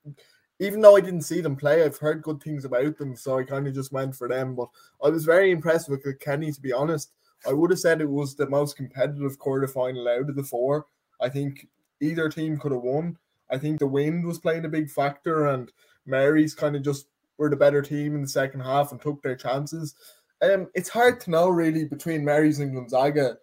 even 0.60 0.82
though 0.82 0.96
I 0.96 1.02
didn't 1.02 1.22
see 1.22 1.42
them 1.42 1.56
play, 1.56 1.84
I've 1.84 1.98
heard 1.98 2.24
good 2.24 2.42
things 2.42 2.66
about 2.66 2.98
them, 2.98 3.16
so 3.16 3.38
I 3.38 3.44
kind 3.44 3.68
of 3.68 3.74
just 3.74 3.92
went 3.92 4.16
for 4.16 4.28
them. 4.28 4.56
But 4.56 4.70
I 5.04 5.10
was 5.10 5.26
very 5.26 5.52
impressed 5.52 5.90
with 5.90 6.04
Kenny, 6.20 6.52
to 6.52 6.62
be 6.62 6.74
honest. 6.74 7.12
I 7.48 7.54
would 7.54 7.70
have 7.70 7.80
said 7.80 8.02
it 8.02 8.10
was 8.10 8.36
the 8.36 8.50
most 8.50 8.76
competitive 8.76 9.38
quarterfinal 9.38 10.20
out 10.20 10.30
of 10.30 10.36
the 10.36 10.44
four. 10.44 10.88
I 11.22 11.30
think 11.30 11.68
either 12.02 12.30
team 12.30 12.58
could 12.58 12.72
have 12.72 12.82
won. 12.82 13.18
I 13.52 13.58
think 13.58 13.80
the 13.80 13.88
wind 13.88 14.26
was 14.26 14.40
playing 14.40 14.66
a 14.66 14.70
big 14.70 14.90
factor, 14.90 15.48
and 15.48 15.72
Mary's 16.06 16.56
kind 16.56 16.76
of 16.76 16.82
just 16.82 17.08
were 17.38 17.50
the 17.50 17.56
better 17.56 17.82
team 17.82 18.16
in 18.16 18.24
the 18.24 18.28
second 18.28 18.62
half 18.62 18.92
and 18.92 19.00
took 19.00 19.22
their 19.22 19.36
chances. 19.36 19.96
Um, 20.42 20.68
it's 20.74 20.90
hard 20.90 21.20
to 21.22 21.32
know 21.32 21.50
really 21.50 21.86
between 21.86 22.26
Mary's 22.26 22.60
and 22.60 22.74
Gonzaga 22.74 23.38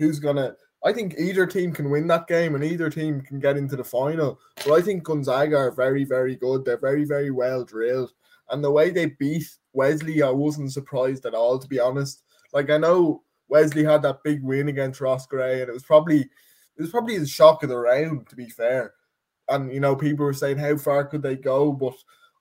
who's 0.00 0.18
gonna 0.18 0.56
I 0.82 0.92
think 0.92 1.14
either 1.18 1.46
team 1.46 1.72
can 1.72 1.90
win 1.90 2.06
that 2.06 2.26
game 2.26 2.54
and 2.54 2.64
either 2.64 2.88
team 2.88 3.20
can 3.20 3.38
get 3.38 3.58
into 3.58 3.76
the 3.76 3.84
final. 3.84 4.40
But 4.64 4.72
I 4.72 4.80
think 4.80 5.02
Gonzaga 5.02 5.56
are 5.56 5.70
very, 5.70 6.04
very 6.04 6.36
good. 6.36 6.64
They're 6.64 6.78
very, 6.78 7.04
very 7.04 7.30
well 7.30 7.64
drilled. 7.64 8.12
And 8.48 8.64
the 8.64 8.70
way 8.70 8.90
they 8.90 9.06
beat 9.06 9.46
Wesley, 9.74 10.22
I 10.22 10.30
wasn't 10.30 10.72
surprised 10.72 11.26
at 11.26 11.34
all, 11.34 11.58
to 11.58 11.68
be 11.68 11.78
honest. 11.78 12.22
Like 12.52 12.70
I 12.70 12.78
know 12.78 13.22
Wesley 13.48 13.84
had 13.84 14.02
that 14.02 14.22
big 14.24 14.42
win 14.42 14.68
against 14.68 15.00
Roscrea, 15.00 15.60
and 15.60 15.68
it 15.68 15.72
was 15.72 15.84
probably 15.84 16.20
it 16.20 16.82
was 16.82 16.90
probably 16.90 17.18
the 17.18 17.26
shock 17.26 17.62
of 17.62 17.68
the 17.68 17.76
round, 17.76 18.28
to 18.28 18.36
be 18.36 18.48
fair. 18.48 18.94
And 19.48 19.72
you 19.72 19.80
know, 19.80 19.94
people 19.94 20.24
were 20.24 20.32
saying 20.32 20.58
how 20.58 20.76
far 20.78 21.04
could 21.04 21.22
they 21.22 21.36
go, 21.36 21.72
but 21.72 21.94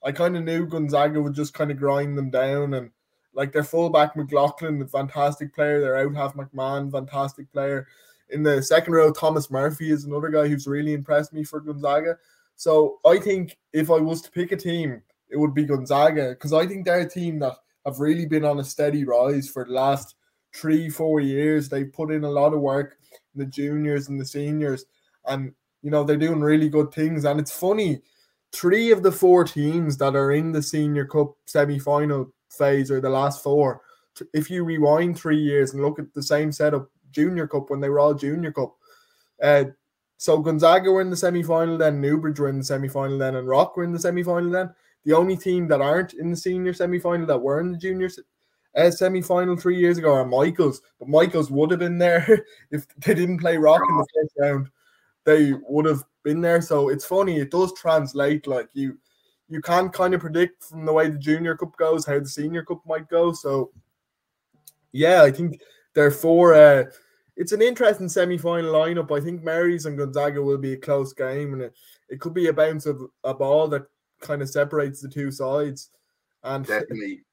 I 0.03 0.11
kind 0.11 0.37
of 0.37 0.43
knew 0.45 0.65
Gonzaga 0.65 1.21
would 1.21 1.33
just 1.33 1.53
kind 1.53 1.71
of 1.71 1.77
grind 1.77 2.17
them 2.17 2.29
down 2.29 2.73
and 2.73 2.89
like 3.33 3.51
their 3.51 3.63
fullback 3.63 4.15
McLaughlin, 4.15 4.81
a 4.81 4.87
fantastic 4.87 5.53
player. 5.53 5.79
Their 5.81 5.97
out 5.97 6.15
half 6.15 6.35
McMahon, 6.35 6.91
fantastic 6.91 7.51
player 7.51 7.85
in 8.29 8.43
the 8.43 8.61
second 8.61 8.93
row, 8.93 9.11
Thomas 9.11 9.49
Murphy 9.49 9.91
is 9.91 10.05
another 10.05 10.29
guy 10.29 10.47
who's 10.47 10.67
really 10.67 10.93
impressed 10.93 11.33
me 11.33 11.43
for 11.43 11.59
Gonzaga. 11.59 12.17
So 12.55 12.99
I 13.05 13.17
think 13.17 13.57
if 13.73 13.89
I 13.89 13.95
was 13.95 14.21
to 14.23 14.31
pick 14.31 14.51
a 14.51 14.57
team, 14.57 15.01
it 15.29 15.37
would 15.37 15.53
be 15.53 15.65
Gonzaga 15.65 16.29
because 16.29 16.53
I 16.53 16.65
think 16.65 16.85
they're 16.85 17.01
a 17.01 17.09
team 17.09 17.39
that 17.39 17.53
have 17.85 17.99
really 17.99 18.25
been 18.25 18.45
on 18.45 18.59
a 18.59 18.63
steady 18.63 19.05
rise 19.05 19.49
for 19.49 19.65
the 19.65 19.71
last 19.71 20.15
three, 20.53 20.89
four 20.89 21.19
years. 21.19 21.69
They've 21.69 21.91
put 21.91 22.11
in 22.11 22.23
a 22.23 22.29
lot 22.29 22.53
of 22.53 22.61
work 22.61 22.97
in 23.33 23.39
the 23.39 23.45
juniors 23.45 24.09
and 24.09 24.19
the 24.19 24.25
seniors, 24.25 24.85
and 25.25 25.53
you 25.81 25.91
know 25.91 26.03
they're 26.03 26.17
doing 26.17 26.41
really 26.41 26.69
good 26.69 26.91
things. 26.91 27.25
And 27.25 27.39
it's 27.39 27.57
funny, 27.57 28.01
three 28.51 28.91
of 28.91 29.03
the 29.03 29.11
four 29.11 29.43
teams 29.43 29.97
that 29.97 30.15
are 30.15 30.31
in 30.31 30.51
the 30.51 30.63
Senior 30.63 31.05
Cup 31.05 31.35
semi-final 31.45 32.33
phase 32.49 32.91
or 32.91 32.99
the 32.99 33.09
last 33.09 33.43
four. 33.43 33.81
If 34.33 34.49
you 34.49 34.63
rewind 34.63 35.17
three 35.17 35.41
years 35.41 35.73
and 35.73 35.81
look 35.81 35.99
at 35.99 36.13
the 36.13 36.23
same 36.23 36.51
setup 36.51 36.89
Junior 37.11 37.47
Cup 37.47 37.69
when 37.69 37.79
they 37.79 37.89
were 37.89 37.99
all 37.99 38.13
Junior 38.13 38.51
Cup. 38.51 38.75
Uh, 39.41 39.65
so 40.17 40.39
Gonzaga 40.39 40.91
were 40.91 41.01
in 41.01 41.09
the 41.09 41.15
semi 41.15 41.43
final 41.43 41.77
then, 41.77 42.01
Newbridge 42.01 42.39
were 42.39 42.49
in 42.49 42.57
the 42.57 42.63
semi 42.63 42.89
final 42.89 43.17
then, 43.17 43.35
and 43.35 43.47
Rock 43.47 43.77
were 43.77 43.83
in 43.83 43.93
the 43.93 43.99
semi 43.99 44.23
final 44.23 44.49
then. 44.49 44.73
The 45.05 45.13
only 45.13 45.37
team 45.37 45.67
that 45.69 45.81
aren't 45.81 46.13
in 46.13 46.29
the 46.29 46.35
senior 46.35 46.73
semi 46.73 46.99
final 46.99 47.25
that 47.27 47.41
were 47.41 47.61
in 47.61 47.71
the 47.71 47.77
junior 47.77 48.09
uh, 48.75 48.91
semi 48.91 49.21
final 49.21 49.55
three 49.55 49.77
years 49.77 49.97
ago 49.97 50.13
are 50.13 50.25
Michaels. 50.25 50.81
But 50.99 51.07
Michaels 51.07 51.49
would 51.49 51.71
have 51.71 51.79
been 51.79 51.97
there 51.97 52.45
if 52.71 52.85
they 52.97 53.13
didn't 53.13 53.39
play 53.39 53.57
Rock 53.57 53.81
in 53.89 53.97
the 53.97 54.07
first 54.13 54.33
round. 54.37 54.67
They 55.23 55.53
would 55.67 55.85
have 55.85 56.03
been 56.23 56.41
there. 56.41 56.61
So 56.61 56.89
it's 56.89 57.05
funny, 57.05 57.37
it 57.37 57.51
does 57.51 57.73
translate 57.73 58.45
like 58.45 58.69
you 58.73 58.97
you 59.47 59.61
can't 59.61 59.91
kind 59.91 60.13
of 60.13 60.21
predict 60.21 60.63
from 60.63 60.85
the 60.85 60.93
way 60.93 61.09
the 61.09 61.17
junior 61.17 61.55
cup 61.57 61.75
goes 61.75 62.05
how 62.05 62.19
the 62.19 62.27
senior 62.27 62.63
cup 62.63 62.81
might 62.85 63.09
go. 63.09 63.33
So 63.33 63.71
yeah, 64.91 65.23
I 65.23 65.31
think 65.31 65.61
Therefore, 65.99 66.53
uh, 66.53 66.85
it's 67.35 67.51
an 67.51 67.61
interesting 67.61 68.07
semi-final 68.07 68.71
lineup. 68.71 69.11
I 69.11 69.21
think 69.21 69.43
Mary's 69.43 69.85
and 69.85 69.97
Gonzaga 69.97 70.41
will 70.41 70.57
be 70.57 70.71
a 70.71 70.77
close 70.77 71.11
game, 71.11 71.51
and 71.51 71.61
it, 71.61 71.73
it 72.07 72.21
could 72.21 72.33
be 72.33 72.47
a 72.47 72.53
bounce 72.53 72.85
of 72.85 73.01
a 73.25 73.33
ball 73.33 73.67
that 73.67 73.83
kind 74.21 74.41
of 74.41 74.49
separates 74.49 75.01
the 75.01 75.09
two 75.09 75.29
sides. 75.29 75.89
And 76.41 76.65
definitely. 76.65 77.23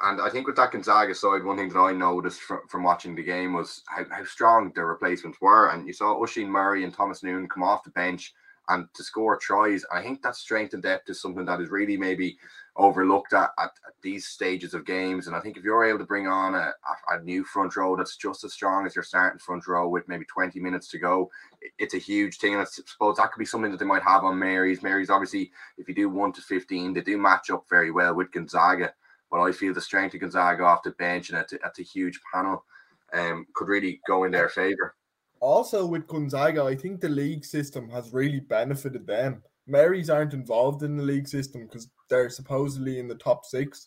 And 0.00 0.20
I 0.20 0.30
think 0.30 0.46
with 0.46 0.54
that 0.54 0.70
Gonzaga 0.70 1.12
side, 1.12 1.42
one 1.42 1.56
thing 1.56 1.70
that 1.70 1.78
I 1.80 1.90
noticed 1.90 2.40
from, 2.40 2.60
from 2.68 2.84
watching 2.84 3.16
the 3.16 3.24
game 3.24 3.52
was 3.52 3.82
how, 3.88 4.04
how 4.12 4.24
strong 4.24 4.70
their 4.76 4.86
replacements 4.86 5.40
were. 5.40 5.70
And 5.70 5.84
you 5.84 5.92
saw 5.92 6.16
Oisin 6.16 6.48
Murray 6.48 6.84
and 6.84 6.94
Thomas 6.94 7.24
Noon 7.24 7.48
come 7.48 7.64
off 7.64 7.82
the 7.82 7.90
bench 7.90 8.32
and 8.68 8.86
to 8.94 9.02
score 9.02 9.36
tries. 9.36 9.84
I 9.92 10.02
think 10.02 10.22
that 10.22 10.36
strength 10.36 10.74
and 10.74 10.82
depth 10.82 11.08
is 11.08 11.20
something 11.20 11.44
that 11.46 11.60
is 11.60 11.70
really 11.70 11.96
maybe 11.96 12.38
overlooked 12.76 13.32
at, 13.32 13.50
at, 13.58 13.70
at, 13.86 13.94
these 14.02 14.26
stages 14.26 14.74
of 14.74 14.86
games. 14.86 15.26
And 15.26 15.34
I 15.34 15.40
think 15.40 15.56
if 15.56 15.64
you're 15.64 15.84
able 15.84 15.98
to 15.98 16.04
bring 16.04 16.28
on 16.28 16.54
a, 16.54 16.72
a, 17.10 17.20
new 17.22 17.42
front 17.42 17.74
row 17.76 17.96
that's 17.96 18.16
just 18.16 18.44
as 18.44 18.52
strong 18.52 18.86
as 18.86 18.94
your 18.94 19.02
starting 19.02 19.40
front 19.40 19.66
row 19.66 19.88
with 19.88 20.06
maybe 20.06 20.24
20 20.26 20.60
minutes 20.60 20.88
to 20.88 20.98
go, 20.98 21.30
it, 21.60 21.72
it's 21.78 21.94
a 21.94 21.98
huge 21.98 22.38
thing. 22.38 22.52
And 22.52 22.62
I 22.62 22.66
suppose 22.66 23.16
that 23.16 23.32
could 23.32 23.40
be 23.40 23.44
something 23.44 23.72
that 23.72 23.78
they 23.78 23.86
might 23.86 24.04
have 24.04 24.22
on 24.22 24.38
Mary's. 24.38 24.82
Mary's, 24.82 25.10
obviously, 25.10 25.50
if 25.76 25.88
you 25.88 25.94
do 25.94 26.08
1 26.08 26.32
to 26.34 26.40
15, 26.40 26.92
they 26.92 27.00
do 27.00 27.18
match 27.18 27.50
up 27.50 27.64
very 27.68 27.90
well 27.90 28.14
with 28.14 28.32
Gonzaga. 28.32 28.92
But 29.30 29.40
I 29.40 29.52
feel 29.52 29.74
the 29.74 29.80
strength 29.80 30.14
of 30.14 30.20
Gonzaga 30.20 30.62
off 30.64 30.82
the 30.84 30.92
bench 30.92 31.30
and 31.30 31.38
at 31.38 31.52
at 31.52 31.74
the 31.74 31.82
huge 31.82 32.18
panel 32.32 32.64
um, 33.12 33.46
could 33.54 33.68
really 33.68 34.00
go 34.06 34.24
in 34.24 34.32
their 34.32 34.48
favour. 34.48 34.94
Also, 35.40 35.86
with 35.86 36.06
Gonzaga, 36.06 36.64
I 36.64 36.74
think 36.74 37.00
the 37.00 37.08
league 37.08 37.44
system 37.44 37.88
has 37.90 38.12
really 38.12 38.40
benefited 38.40 39.06
them. 39.06 39.42
Marys 39.66 40.10
aren't 40.10 40.34
involved 40.34 40.82
in 40.82 40.96
the 40.96 41.02
league 41.02 41.28
system 41.28 41.66
because 41.66 41.88
they're 42.08 42.30
supposedly 42.30 42.98
in 42.98 43.08
the 43.08 43.14
top 43.14 43.44
six. 43.44 43.86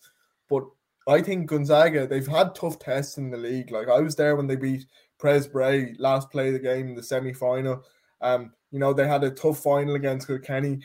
But 0.49 0.63
I 1.07 1.21
think 1.21 1.47
Gonzaga, 1.47 2.07
they've 2.07 2.27
had 2.27 2.53
tough 2.53 2.79
tests 2.79 3.17
in 3.17 3.31
the 3.31 3.37
league. 3.37 3.71
Like 3.71 3.89
I 3.89 3.99
was 3.99 4.15
there 4.15 4.35
when 4.35 4.47
they 4.47 4.55
beat 4.55 4.85
Pres 5.17 5.47
Bray 5.47 5.95
last 5.97 6.29
play 6.29 6.47
of 6.47 6.53
the 6.53 6.59
game 6.59 6.89
in 6.89 6.95
the 6.95 7.03
semi 7.03 7.33
final. 7.33 7.83
Um, 8.21 8.53
you 8.71 8.79
know, 8.79 8.93
they 8.93 9.07
had 9.07 9.23
a 9.23 9.31
tough 9.31 9.59
final 9.59 9.95
against 9.95 10.27
Kilkenny. 10.27 10.81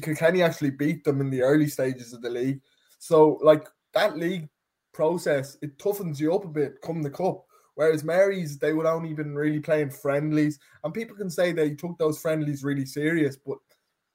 Kilkenny 0.00 0.42
actually 0.42 0.70
beat 0.70 1.04
them 1.04 1.20
in 1.20 1.30
the 1.30 1.42
early 1.42 1.66
stages 1.66 2.12
of 2.12 2.22
the 2.22 2.30
league. 2.30 2.60
So, 2.98 3.40
like 3.42 3.66
that 3.94 4.16
league 4.16 4.48
process, 4.92 5.56
it 5.62 5.78
toughens 5.78 6.20
you 6.20 6.34
up 6.34 6.44
a 6.44 6.48
bit 6.48 6.80
come 6.82 7.02
the 7.02 7.10
cup. 7.10 7.44
Whereas 7.80 8.04
Marys, 8.04 8.58
they 8.58 8.74
would 8.74 8.84
only 8.84 9.14
been 9.14 9.34
really 9.34 9.58
playing 9.58 9.88
friendlies, 9.88 10.58
and 10.84 10.92
people 10.92 11.16
can 11.16 11.30
say 11.30 11.50
they 11.50 11.70
took 11.70 11.96
those 11.96 12.20
friendlies 12.20 12.62
really 12.62 12.84
serious, 12.84 13.36
but 13.38 13.56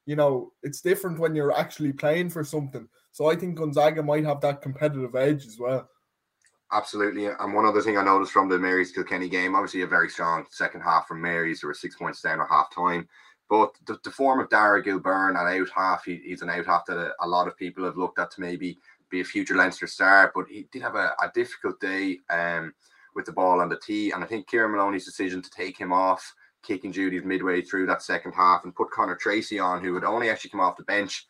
you 0.05 0.15
know 0.15 0.51
it's 0.61 0.81
different 0.81 1.17
when 1.17 1.33
you're 1.33 1.57
actually 1.57 1.91
playing 1.91 2.29
for 2.29 2.43
something. 2.43 2.87
So 3.11 3.25
I 3.25 3.35
think 3.35 3.55
Gonzaga 3.55 4.03
might 4.03 4.23
have 4.23 4.39
that 4.41 4.61
competitive 4.61 5.15
edge 5.15 5.47
as 5.47 5.57
well. 5.57 5.89
Absolutely, 6.73 7.25
and 7.25 7.53
one 7.55 7.65
other 7.65 7.81
thing 7.81 7.97
I 7.97 8.03
noticed 8.03 8.33
from 8.33 8.49
the 8.49 8.59
Marys 8.59 8.91
Kilkenny 8.91 9.29
game, 9.29 9.55
obviously 9.55 9.81
a 9.81 9.87
very 9.87 10.09
strong 10.09 10.45
second 10.51 10.81
half 10.81 11.07
from 11.07 11.19
Marys. 11.19 11.61
There 11.61 11.67
were 11.67 11.73
six 11.73 11.95
points 11.95 12.21
down 12.21 12.41
at 12.41 12.47
half 12.47 12.71
time. 12.71 13.09
But 13.49 13.73
the, 13.87 13.97
the 14.03 14.11
form 14.11 14.39
of 14.39 14.49
Dara 14.49 14.83
Gilburn 14.83 15.35
at 15.35 15.47
out 15.47 15.69
half, 15.75 16.05
he, 16.05 16.17
he's 16.23 16.43
an 16.43 16.49
out 16.51 16.65
half 16.67 16.85
that 16.85 16.97
a, 16.97 17.13
a, 17.21 17.27
lot 17.27 17.47
of 17.47 17.57
people 17.57 17.83
have 17.85 17.97
looked 17.97 18.17
at 18.17 18.31
to 18.31 18.41
maybe 18.41 18.77
be 19.09 19.21
a 19.21 19.23
future 19.23 19.55
Leinster 19.55 19.85
star, 19.85 20.31
but 20.33 20.47
he 20.49 20.67
did 20.71 20.81
have 20.81 20.95
a, 20.95 21.15
a 21.21 21.31
difficult 21.33 21.79
day 21.79 22.19
um, 22.31 22.73
with 23.15 23.25
the 23.25 23.31
ball 23.31 23.61
on 23.61 23.69
the 23.69 23.79
tee. 23.79 24.11
And 24.11 24.23
I 24.23 24.27
think 24.27 24.47
Kieran 24.47 24.71
Maloney's 24.71 25.05
decision 25.05 25.41
to 25.41 25.49
take 25.49 25.77
him 25.77 25.93
off 25.93 26.33
kicking 26.63 26.91
duties 26.91 27.23
midway 27.23 27.61
through 27.61 27.85
that 27.87 28.01
second 28.01 28.33
half 28.33 28.63
and 28.63 28.75
put 28.75 28.91
Connor 28.91 29.15
Tracy 29.15 29.59
on, 29.59 29.83
who 29.83 29.93
would 29.93 30.03
only 30.03 30.29
actually 30.29 30.49
come 30.49 30.59
off 30.59 30.77
the 30.77 30.83
bench 30.83 31.25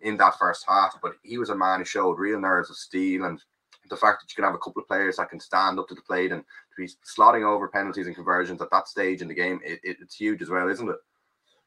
in 0.00 0.16
that 0.16 0.38
first 0.38 0.64
half, 0.66 0.98
but 1.02 1.12
he 1.22 1.38
was 1.38 1.50
a 1.50 1.56
man 1.56 1.78
who 1.78 1.84
showed 1.84 2.18
real 2.18 2.40
nerves 2.40 2.70
of 2.70 2.76
steel 2.76 3.24
and 3.24 3.42
the 3.88 3.96
fact 3.96 4.22
that 4.22 4.30
you 4.30 4.34
can 4.34 4.44
have 4.44 4.54
a 4.54 4.58
couple 4.58 4.80
of 4.80 4.88
players 4.88 5.16
that 5.16 5.28
can 5.28 5.40
stand 5.40 5.78
up 5.78 5.88
to 5.88 5.94
the 5.94 6.02
plate 6.02 6.32
and 6.32 6.42
to 6.42 6.76
be 6.76 6.88
slotting 7.04 7.44
over 7.44 7.68
penalties 7.68 8.06
and 8.06 8.14
conversions 8.14 8.62
at 8.62 8.70
that 8.70 8.88
stage 8.88 9.20
in 9.20 9.28
the 9.28 9.34
game, 9.34 9.60
it, 9.64 9.80
it, 9.82 9.96
it's 10.00 10.14
huge 10.14 10.42
as 10.42 10.48
well, 10.48 10.68
isn't 10.68 10.88
it? 10.88 10.96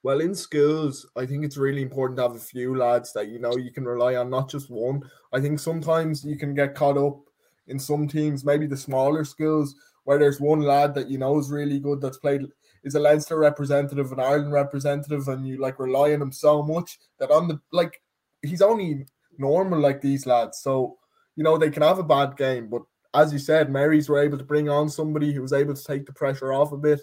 Well, 0.04 0.20
in 0.20 0.36
schools, 0.36 1.06
I 1.16 1.26
think 1.26 1.46
it's 1.46 1.58
really 1.58 1.82
important 1.82 2.18
to 2.18 2.24
have 2.24 2.36
a 2.36 2.40
few 2.40 2.76
lads 2.76 3.14
that 3.14 3.30
you 3.30 3.40
know 3.40 3.56
you 3.56 3.72
can 3.72 3.86
rely 3.86 4.16
on, 4.16 4.30
not 4.30 4.50
just 4.50 4.70
one. 4.70 5.04
I 5.32 5.40
think 5.40 5.60
sometimes 5.60 6.26
you 6.26 6.38
can 6.38 6.54
get 6.54 6.76
caught 6.76 6.98
up 6.98 7.20
in 7.68 7.80
some 7.80 8.08
teams, 8.08 8.46
maybe 8.46 8.68
the 8.68 8.78
smaller 8.78 9.24
schools, 9.24 9.76
where 10.04 10.20
there's 10.20 10.40
one 10.40 10.62
lad 10.62 10.94
that 10.96 11.10
you 11.10 11.18
know 11.18 11.40
is 11.40 11.52
really 11.52 11.80
good 11.80 12.02
that's 12.02 12.18
played 12.18 12.42
is 12.84 12.96
a 12.96 13.00
Leinster 13.00 13.38
representative, 13.38 14.12
an 14.12 14.20
Ireland 14.20 14.52
representative, 14.52 15.28
and 15.28 15.48
you 15.48 15.58
like 15.58 15.80
rely 15.80 16.14
on 16.14 16.22
him 16.22 16.32
so 16.32 16.62
much 16.62 17.00
that 17.20 17.32
on 17.32 17.48
the 17.48 17.60
like 17.72 18.02
he's 18.42 18.62
only 18.62 19.06
normal 19.38 19.80
like 19.80 20.02
these 20.02 20.26
lads. 20.26 20.60
So, 20.60 20.98
you 21.36 21.44
know, 21.44 21.58
they 21.58 21.70
can 21.70 21.84
have 21.84 22.00
a 22.00 22.04
bad 22.04 22.36
game, 22.38 22.70
but 22.70 22.82
as 23.14 23.32
you 23.32 23.40
said, 23.40 23.72
Marys 23.72 24.10
were 24.10 24.20
able 24.20 24.38
to 24.38 24.44
bring 24.44 24.70
on 24.70 24.90
somebody 24.90 25.32
who 25.32 25.42
was 25.42 25.54
able 25.54 25.74
to 25.74 25.84
take 25.84 26.06
the 26.06 26.14
pressure 26.14 26.52
off 26.52 26.72
a 26.72 26.78
bit. 26.78 27.02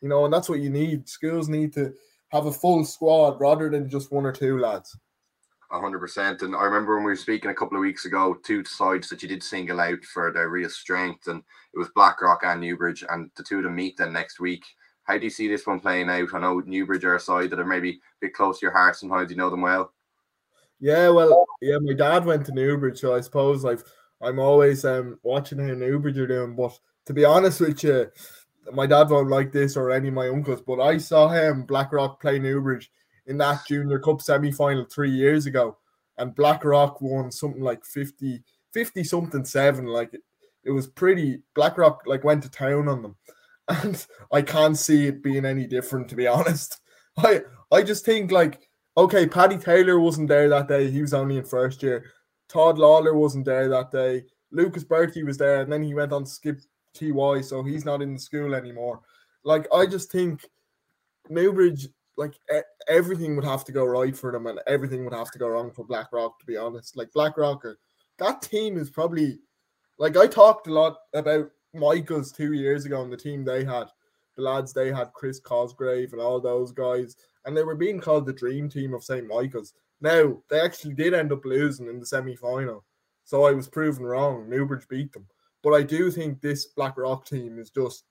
You 0.00 0.08
know, 0.08 0.24
and 0.24 0.34
that's 0.34 0.48
what 0.48 0.60
you 0.60 0.70
need. 0.70 1.08
Schools 1.08 1.48
need 1.48 1.72
to 1.74 1.92
have 2.30 2.46
a 2.46 2.52
full 2.52 2.84
squad 2.84 3.40
rather 3.40 3.70
than 3.70 3.88
just 3.88 4.10
one 4.10 4.26
or 4.26 4.32
two 4.32 4.58
lads. 4.58 4.96
Hundred 5.80 6.00
percent. 6.00 6.42
And 6.42 6.54
I 6.54 6.64
remember 6.64 6.96
when 6.96 7.04
we 7.04 7.12
were 7.12 7.16
speaking 7.16 7.50
a 7.50 7.54
couple 7.54 7.76
of 7.76 7.82
weeks 7.82 8.04
ago, 8.04 8.34
two 8.42 8.64
sides 8.64 9.08
that 9.08 9.22
you 9.22 9.28
did 9.28 9.42
single 9.42 9.80
out 9.80 10.04
for 10.04 10.32
their 10.32 10.48
real 10.48 10.68
strength, 10.68 11.28
and 11.28 11.42
it 11.74 11.78
was 11.78 11.88
Blackrock 11.94 12.44
and 12.44 12.60
Newbridge, 12.60 13.04
and 13.08 13.30
the 13.36 13.42
two 13.42 13.58
of 13.58 13.64
them 13.64 13.74
meet 13.74 13.96
then 13.96 14.12
next 14.12 14.40
week. 14.40 14.64
How 15.04 15.18
do 15.18 15.24
you 15.24 15.30
see 15.30 15.48
this 15.48 15.66
one 15.66 15.80
playing 15.80 16.10
out? 16.10 16.34
I 16.34 16.38
know 16.38 16.60
Newbridge 16.60 17.04
are 17.04 17.16
a 17.16 17.20
side 17.20 17.50
that 17.50 17.58
are 17.58 17.64
maybe 17.64 17.90
a 17.90 17.94
bit 18.20 18.34
close 18.34 18.60
to 18.60 18.66
your 18.66 18.72
heart 18.72 18.96
sometimes. 18.96 19.30
You 19.30 19.36
know 19.36 19.50
them 19.50 19.62
well. 19.62 19.92
Yeah, 20.78 21.08
well, 21.10 21.46
yeah, 21.60 21.78
my 21.80 21.94
dad 21.94 22.24
went 22.24 22.46
to 22.46 22.52
Newbridge, 22.52 23.00
so 23.00 23.14
I 23.14 23.20
suppose 23.20 23.64
like 23.64 23.80
I'm 24.20 24.38
always 24.38 24.84
um 24.84 25.18
watching 25.22 25.58
how 25.58 25.74
Newbridge 25.74 26.18
are 26.18 26.26
doing. 26.26 26.54
But 26.54 26.78
to 27.06 27.12
be 27.12 27.24
honest 27.24 27.60
with 27.60 27.82
you, 27.82 28.10
my 28.72 28.86
dad 28.86 29.10
won't 29.10 29.28
like 29.28 29.52
this 29.52 29.76
or 29.76 29.90
any 29.90 30.08
of 30.08 30.14
my 30.14 30.28
uncles, 30.28 30.60
but 30.60 30.80
I 30.80 30.98
saw 30.98 31.28
him 31.28 31.64
Blackrock 31.64 32.20
play 32.20 32.38
Newbridge 32.38 32.90
in 33.32 33.38
that 33.38 33.66
Junior 33.66 33.98
Cup 33.98 34.20
semi 34.20 34.52
final 34.52 34.84
three 34.84 35.10
years 35.10 35.46
ago, 35.46 35.78
and 36.18 36.34
Blackrock 36.34 37.00
won 37.00 37.32
something 37.32 37.62
like 37.62 37.84
50, 37.84 38.42
50 38.72 39.04
something 39.04 39.44
seven. 39.44 39.86
Like 39.86 40.12
it, 40.14 40.20
it 40.64 40.70
was 40.70 40.86
pretty. 40.86 41.40
Blackrock 41.54 42.02
like 42.06 42.22
went 42.22 42.42
to 42.44 42.50
town 42.50 42.88
on 42.88 43.02
them, 43.02 43.16
and 43.68 44.06
I 44.30 44.42
can't 44.42 44.76
see 44.78 45.06
it 45.06 45.22
being 45.22 45.44
any 45.44 45.66
different. 45.66 46.08
To 46.10 46.16
be 46.16 46.26
honest, 46.28 46.80
I 47.16 47.40
I 47.72 47.82
just 47.82 48.04
think 48.04 48.30
like 48.30 48.68
okay, 48.96 49.26
Paddy 49.26 49.56
Taylor 49.56 49.98
wasn't 49.98 50.28
there 50.28 50.48
that 50.50 50.68
day. 50.68 50.90
He 50.90 51.00
was 51.00 51.14
only 51.14 51.38
in 51.38 51.44
first 51.44 51.82
year. 51.82 52.04
Todd 52.48 52.78
Lawler 52.78 53.14
wasn't 53.14 53.46
there 53.46 53.68
that 53.70 53.90
day. 53.90 54.24
Lucas 54.50 54.84
Bertie 54.84 55.22
was 55.22 55.38
there, 55.38 55.62
and 55.62 55.72
then 55.72 55.82
he 55.82 55.94
went 55.94 56.12
on 56.12 56.26
skip 56.26 56.60
TY, 56.94 57.40
so 57.40 57.62
he's 57.62 57.86
not 57.86 58.02
in 58.02 58.12
the 58.12 58.20
school 58.20 58.54
anymore. 58.54 59.00
Like 59.42 59.66
I 59.72 59.86
just 59.86 60.12
think 60.12 60.46
Newbridge, 61.30 61.88
like 62.16 62.34
everything 62.88 63.36
would 63.36 63.44
have 63.44 63.64
to 63.64 63.72
go 63.72 63.84
right 63.84 64.16
for 64.16 64.32
them, 64.32 64.46
and 64.46 64.60
everything 64.66 65.04
would 65.04 65.14
have 65.14 65.30
to 65.32 65.38
go 65.38 65.48
wrong 65.48 65.70
for 65.70 65.84
Blackrock. 65.84 66.38
To 66.40 66.46
be 66.46 66.56
honest, 66.56 66.96
like 66.96 67.12
Blackrock, 67.12 67.64
that 68.18 68.42
team 68.42 68.76
is 68.76 68.90
probably 68.90 69.38
like 69.98 70.16
I 70.16 70.26
talked 70.26 70.66
a 70.66 70.72
lot 70.72 70.98
about 71.14 71.50
Michaels 71.74 72.32
two 72.32 72.52
years 72.52 72.84
ago 72.84 73.02
and 73.02 73.12
the 73.12 73.16
team 73.16 73.44
they 73.44 73.64
had, 73.64 73.86
the 74.36 74.42
lads 74.42 74.72
they 74.72 74.92
had, 74.92 75.12
Chris 75.12 75.40
Cosgrave 75.40 76.12
and 76.12 76.20
all 76.20 76.40
those 76.40 76.72
guys, 76.72 77.16
and 77.44 77.56
they 77.56 77.62
were 77.62 77.74
being 77.74 78.00
called 78.00 78.26
the 78.26 78.32
dream 78.32 78.68
team 78.68 78.94
of 78.94 79.04
St. 79.04 79.26
Michael's. 79.26 79.74
Now 80.00 80.42
they 80.50 80.60
actually 80.60 80.94
did 80.94 81.14
end 81.14 81.32
up 81.32 81.44
losing 81.44 81.88
in 81.88 82.00
the 82.00 82.06
semi 82.06 82.36
final, 82.36 82.84
so 83.24 83.44
I 83.44 83.52
was 83.52 83.68
proven 83.68 84.04
wrong. 84.04 84.48
Newbridge 84.48 84.88
beat 84.88 85.12
them. 85.12 85.26
But 85.62 85.74
I 85.74 85.82
do 85.82 86.10
think 86.10 86.40
this 86.40 86.66
Blackrock 86.66 87.24
team 87.24 87.58
is 87.58 87.70
just 87.70 88.04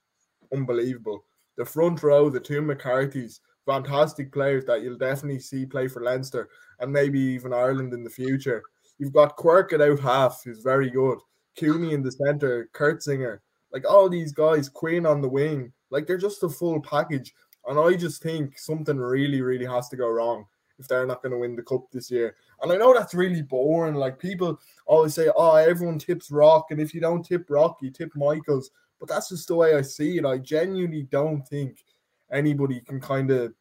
unbelievable. 0.52 1.24
The 1.56 1.66
front 1.66 2.02
row, 2.02 2.30
the 2.30 2.40
two 2.40 2.62
McCarthy's, 2.62 3.40
fantastic 3.66 4.32
players 4.32 4.64
that 4.66 4.82
you'll 4.82 4.98
definitely 4.98 5.40
see 5.40 5.66
play 5.66 5.88
for 5.88 6.02
Leinster 6.02 6.48
and 6.80 6.92
maybe 6.92 7.18
even 7.18 7.52
Ireland 7.52 7.92
in 7.92 8.04
the 8.04 8.10
future. 8.10 8.62
You've 8.98 9.12
got 9.12 9.36
Quirk 9.36 9.72
at 9.72 9.80
out 9.80 10.00
half, 10.00 10.42
who's 10.44 10.62
very 10.62 10.90
good. 10.90 11.18
Cooney 11.58 11.92
in 11.92 12.02
the 12.02 12.12
centre, 12.12 12.68
Kurtzinger, 12.72 13.38
like 13.72 13.88
all 13.88 14.08
these 14.08 14.32
guys, 14.32 14.68
Quinn 14.68 15.06
on 15.06 15.20
the 15.20 15.28
wing, 15.28 15.72
like 15.90 16.06
they're 16.06 16.18
just 16.18 16.42
a 16.42 16.48
full 16.48 16.80
package. 16.80 17.34
And 17.66 17.78
I 17.78 17.96
just 17.96 18.22
think 18.22 18.58
something 18.58 18.98
really, 18.98 19.40
really 19.40 19.66
has 19.66 19.88
to 19.90 19.96
go 19.96 20.08
wrong 20.08 20.46
if 20.78 20.88
they're 20.88 21.06
not 21.06 21.22
going 21.22 21.32
to 21.32 21.38
win 21.38 21.54
the 21.54 21.62
cup 21.62 21.84
this 21.92 22.10
year. 22.10 22.34
And 22.60 22.72
I 22.72 22.76
know 22.76 22.92
that's 22.92 23.14
really 23.14 23.42
boring. 23.42 23.94
Like 23.94 24.18
people 24.18 24.58
always 24.86 25.14
say, 25.14 25.30
oh, 25.36 25.54
everyone 25.54 25.98
tips 25.98 26.30
Rock. 26.30 26.66
And 26.70 26.80
if 26.80 26.92
you 26.92 27.00
don't 27.00 27.22
tip 27.22 27.48
Rock, 27.48 27.78
you 27.80 27.90
tip 27.90 28.10
Michaels. 28.16 28.70
But 28.98 29.08
that's 29.08 29.28
just 29.28 29.48
the 29.48 29.54
way 29.54 29.74
I 29.74 29.82
see 29.82 30.18
it. 30.18 30.24
I 30.24 30.38
genuinely 30.38 31.04
don't 31.04 31.46
think 31.46 31.84
anybody 32.32 32.80
can 32.80 33.00
kind 33.00 33.30
of 33.30 33.52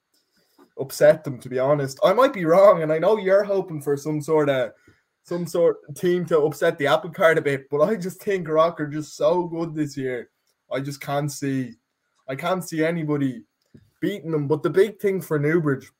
upset 0.79 1.23
them, 1.23 1.39
to 1.39 1.49
be 1.49 1.59
honest. 1.59 1.99
I 2.03 2.13
might 2.13 2.33
be 2.33 2.45
wrong. 2.45 2.83
And 2.83 2.91
I 2.91 2.99
know 2.99 3.17
you're 3.17 3.43
hoping 3.43 3.81
for 3.81 3.97
some 3.97 4.21
sort 4.21 4.49
of 4.49 4.71
some 5.23 5.45
sort 5.45 5.77
of 5.87 5.95
team 5.95 6.25
to 6.25 6.39
upset 6.39 6.77
the 6.77 6.87
apple 6.87 7.11
cart 7.11 7.37
a 7.37 7.41
bit, 7.41 7.69
but 7.69 7.81
I 7.81 7.95
just 7.95 8.21
think 8.21 8.47
Rock 8.47 8.81
are 8.81 8.87
just 8.87 9.15
so 9.15 9.43
good 9.43 9.75
this 9.75 9.95
year. 9.95 10.29
I 10.71 10.79
just 10.79 11.01
can't 11.01 11.31
see 11.31 11.75
I 12.27 12.35
can't 12.35 12.63
see 12.63 12.83
anybody 12.83 13.43
beating 13.99 14.31
them. 14.31 14.47
But 14.47 14.63
the 14.63 14.69
big 14.69 14.99
thing 14.99 15.21
for 15.21 15.37
Newbridge 15.37 15.91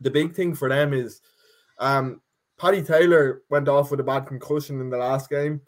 the 0.00 0.10
big 0.10 0.34
thing 0.34 0.54
for 0.54 0.68
them 0.68 0.92
is 0.92 1.20
um, 1.78 2.20
Paddy 2.58 2.82
Taylor 2.82 3.42
went 3.50 3.68
off 3.68 3.90
with 3.90 4.00
a 4.00 4.04
bad 4.04 4.26
concussion 4.26 4.80
in 4.80 4.90
the 4.90 4.98
last 4.98 5.28
game. 5.28 5.60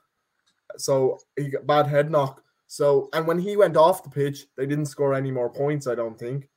So 0.76 1.18
he 1.36 1.50
got 1.50 1.66
bad 1.66 1.86
head 1.86 2.10
knock. 2.10 2.42
So 2.66 3.08
and 3.12 3.26
when 3.26 3.38
he 3.38 3.56
went 3.56 3.76
off 3.76 4.02
the 4.02 4.10
pitch, 4.10 4.46
they 4.56 4.66
didn't 4.66 4.86
score 4.86 5.14
any 5.14 5.30
more 5.30 5.50
points, 5.50 5.86
I 5.86 5.94
don't 5.94 6.18
think. 6.18 6.48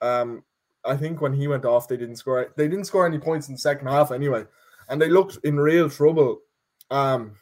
Um, 0.00 0.44
I 0.84 0.96
think 0.96 1.20
when 1.20 1.32
he 1.32 1.48
went 1.48 1.64
off, 1.64 1.88
they 1.88 1.96
didn't 1.96 2.16
score 2.16 2.52
they 2.56 2.68
didn't 2.68 2.84
score 2.84 3.06
any 3.06 3.18
points 3.18 3.48
in 3.48 3.54
the 3.54 3.60
second 3.60 3.88
half 3.88 4.12
anyway. 4.12 4.44
And 4.88 5.00
they 5.00 5.08
looked 5.08 5.38
in 5.44 5.58
real 5.58 5.90
trouble. 5.90 6.40
Um 6.90 7.36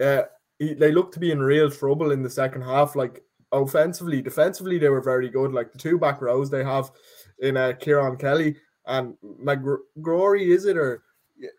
uh, 0.00 0.22
they 0.60 0.92
looked 0.92 1.14
to 1.14 1.20
be 1.20 1.32
in 1.32 1.40
real 1.40 1.70
trouble 1.70 2.12
in 2.12 2.22
the 2.22 2.30
second 2.30 2.62
half. 2.62 2.96
Like 2.96 3.22
offensively, 3.52 4.22
defensively, 4.22 4.78
they 4.78 4.88
were 4.88 5.00
very 5.00 5.28
good. 5.28 5.52
Like 5.52 5.72
the 5.72 5.78
two 5.78 5.98
back 5.98 6.20
rows 6.20 6.50
they 6.50 6.64
have 6.64 6.90
in 7.40 7.56
uh, 7.56 7.72
Kieran 7.78 8.16
Kelly 8.16 8.56
and 8.86 9.14
McGrory, 9.42 10.48
is 10.48 10.64
it 10.64 10.76
or 10.76 11.02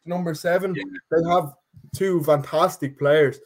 number 0.06 0.34
seven? 0.34 0.76
Yeah. 0.76 0.84
They 1.12 1.30
have 1.30 1.54
two 1.96 2.24
fantastic 2.24 2.98
players 2.98 3.40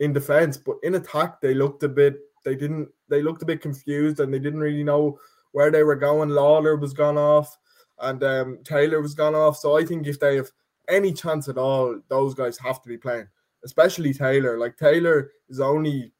in 0.00 0.12
defense, 0.12 0.56
but 0.56 0.76
in 0.82 0.94
attack 0.94 1.40
they 1.40 1.54
looked 1.54 1.82
a 1.82 1.88
bit. 1.88 2.16
They 2.44 2.54
didn't. 2.54 2.88
They 3.08 3.22
looked 3.22 3.42
a 3.42 3.46
bit 3.46 3.60
confused 3.60 4.20
and 4.20 4.32
they 4.32 4.38
didn't 4.38 4.60
really 4.60 4.84
know 4.84 5.18
where 5.52 5.70
they 5.70 5.82
were 5.82 5.96
going. 5.96 6.28
Lawler 6.28 6.76
was 6.76 6.92
gone 6.92 7.18
off, 7.18 7.56
and 8.00 8.22
um, 8.22 8.58
Taylor 8.64 9.00
was 9.00 9.14
gone 9.14 9.34
off. 9.34 9.56
So 9.56 9.76
I 9.76 9.84
think 9.84 10.06
if 10.06 10.20
they 10.20 10.36
have 10.36 10.50
any 10.88 11.12
chance 11.12 11.48
at 11.48 11.58
all, 11.58 12.00
those 12.08 12.34
guys 12.34 12.58
have 12.58 12.82
to 12.82 12.88
be 12.88 12.96
playing, 12.96 13.28
especially 13.64 14.12
Taylor. 14.12 14.58
Like 14.58 14.76
Taylor 14.76 15.30
is 15.48 15.60
only 15.60 16.12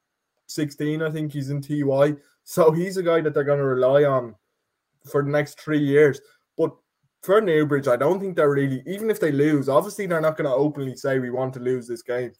16, 0.47 1.03
I 1.03 1.11
think 1.11 1.33
he's 1.33 1.51
in 1.51 1.61
TY. 1.61 2.17
So 2.45 2.73
he's 2.73 2.97
a 2.97 3.03
guy 3.03 3.21
that 3.21 3.35
they're 3.35 3.45
going 3.45 3.59
to 3.59 3.64
rely 3.64 4.05
on 4.05 4.35
for 5.11 5.23
the 5.23 5.31
next 5.31 5.61
three 5.61 5.79
years. 5.79 6.21
But 6.57 6.75
for 7.23 7.41
Newbridge, 7.41 7.88
I 7.88 7.97
don't 7.97 8.21
think 8.21 8.37
they're 8.37 8.51
really, 8.51 8.83
even 8.87 9.11
if 9.11 9.21
they 9.21 9.33
lose, 9.33 9.69
obviously 9.69 10.07
they're 10.07 10.21
not 10.21 10.37
going 10.37 10.49
to 10.49 10.57
openly 10.57 10.97
say 10.97 11.19
we 11.19 11.31
want 11.31 11.55
to 11.55 11.61
lose 11.61 11.87
this 11.87 12.03
game. 12.03 12.33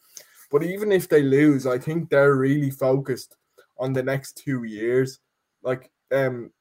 But 0.49 0.63
even 0.63 0.91
if 0.91 1.07
they 1.07 1.21
lose, 1.21 1.67
I 1.67 1.77
think 1.77 2.09
they're 2.09 2.35
really 2.35 2.71
focused 2.71 3.37
on 3.77 3.93
the 3.93 4.03
next 4.03 4.37
two 4.37 4.63
years. 4.63 5.19
Like, 5.63 5.91
um, 6.11 6.51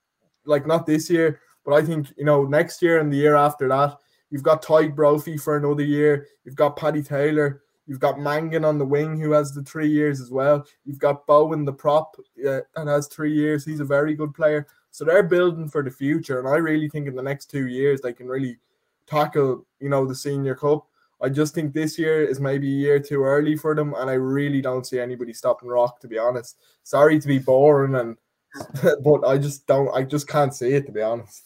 like 0.44 0.66
not 0.66 0.86
this 0.86 1.08
year, 1.10 1.40
but 1.64 1.74
I 1.74 1.84
think 1.84 2.12
you 2.16 2.24
know 2.24 2.44
next 2.44 2.80
year 2.80 2.98
and 2.98 3.12
the 3.12 3.16
year 3.16 3.36
after 3.36 3.68
that, 3.68 3.98
you've 4.30 4.42
got 4.42 4.62
Tadhg 4.62 4.94
Brophy 4.94 5.36
for 5.36 5.56
another 5.56 5.84
year. 5.84 6.26
You've 6.44 6.56
got 6.56 6.76
Paddy 6.76 7.02
Taylor. 7.02 7.62
You've 7.86 8.00
got 8.00 8.18
Mangan 8.18 8.64
on 8.64 8.78
the 8.78 8.84
wing 8.84 9.18
who 9.18 9.32
has 9.32 9.52
the 9.52 9.62
three 9.62 9.88
years 9.88 10.20
as 10.20 10.30
well. 10.30 10.66
You've 10.84 10.98
got 10.98 11.26
Bowen 11.26 11.64
the 11.64 11.72
prop 11.72 12.16
uh, 12.46 12.60
and 12.76 12.88
has 12.88 13.06
three 13.06 13.32
years. 13.32 13.64
He's 13.64 13.80
a 13.80 13.84
very 13.84 14.14
good 14.14 14.34
player. 14.34 14.66
So 14.90 15.04
they're 15.04 15.22
building 15.22 15.68
for 15.68 15.82
the 15.82 15.90
future, 15.90 16.38
and 16.38 16.48
I 16.48 16.56
really 16.56 16.88
think 16.88 17.06
in 17.06 17.14
the 17.14 17.22
next 17.22 17.50
two 17.50 17.66
years 17.66 18.00
they 18.00 18.12
can 18.12 18.26
really 18.26 18.58
tackle 19.06 19.66
you 19.80 19.88
know 19.88 20.06
the 20.06 20.14
Senior 20.14 20.54
Cup. 20.54 20.86
I 21.20 21.28
just 21.28 21.54
think 21.54 21.72
this 21.72 21.98
year 21.98 22.24
is 22.24 22.40
maybe 22.40 22.68
a 22.68 22.76
year 22.76 23.00
too 23.00 23.24
early 23.24 23.56
for 23.56 23.74
them, 23.74 23.94
and 23.96 24.08
I 24.08 24.14
really 24.14 24.60
don't 24.60 24.86
see 24.86 25.00
anybody 25.00 25.32
stopping 25.32 25.68
Rock. 25.68 26.00
To 26.00 26.08
be 26.08 26.18
honest, 26.18 26.56
sorry 26.84 27.18
to 27.18 27.28
be 27.28 27.38
boring, 27.38 27.96
and 27.96 28.16
but 29.02 29.24
I 29.24 29.38
just 29.38 29.66
don't. 29.66 29.94
I 29.94 30.02
just 30.02 30.28
can't 30.28 30.54
see 30.54 30.74
it. 30.74 30.86
To 30.86 30.92
be 30.92 31.02
honest. 31.02 31.44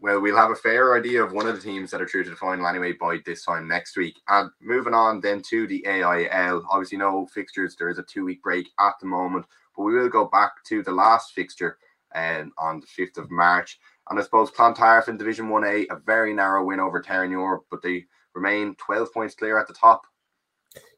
Well, 0.00 0.20
we'll 0.20 0.36
have 0.36 0.50
a 0.50 0.56
fair 0.56 0.94
idea 0.98 1.22
of 1.22 1.32
one 1.32 1.46
of 1.46 1.54
the 1.54 1.62
teams 1.62 1.90
that 1.90 2.02
are 2.02 2.06
through 2.06 2.24
to 2.24 2.30
the 2.30 2.36
final 2.36 2.66
anyway 2.66 2.92
by 2.92 3.20
this 3.24 3.42
time 3.42 3.66
next 3.66 3.96
week. 3.96 4.20
And 4.28 4.50
moving 4.60 4.92
on 4.92 5.22
then 5.22 5.40
to 5.48 5.66
the 5.66 5.82
AIL. 5.86 6.62
Obviously, 6.70 6.98
no 6.98 7.26
fixtures. 7.32 7.74
There 7.74 7.88
is 7.88 7.98
a 7.98 8.02
two-week 8.02 8.42
break 8.42 8.68
at 8.78 8.92
the 9.00 9.06
moment, 9.06 9.46
but 9.74 9.84
we 9.84 9.94
will 9.94 10.10
go 10.10 10.26
back 10.26 10.52
to 10.64 10.82
the 10.82 10.92
last 10.92 11.32
fixture 11.32 11.78
um, 12.14 12.52
on 12.58 12.80
the 12.80 12.86
fifth 12.86 13.16
of 13.16 13.30
March. 13.30 13.78
And 14.10 14.18
I 14.18 14.22
suppose 14.22 14.50
Clontarf 14.50 15.08
in 15.08 15.16
Division 15.16 15.48
One 15.48 15.64
A, 15.64 15.86
a 15.88 15.96
very 16.04 16.34
narrow 16.34 16.64
win 16.66 16.80
over 16.80 17.00
Terenure, 17.00 17.60
but 17.70 17.80
they 17.80 18.04
remain 18.34 18.74
12 18.76 19.12
points 19.12 19.34
clear 19.34 19.58
at 19.58 19.66
the 19.66 19.74
top. 19.74 20.06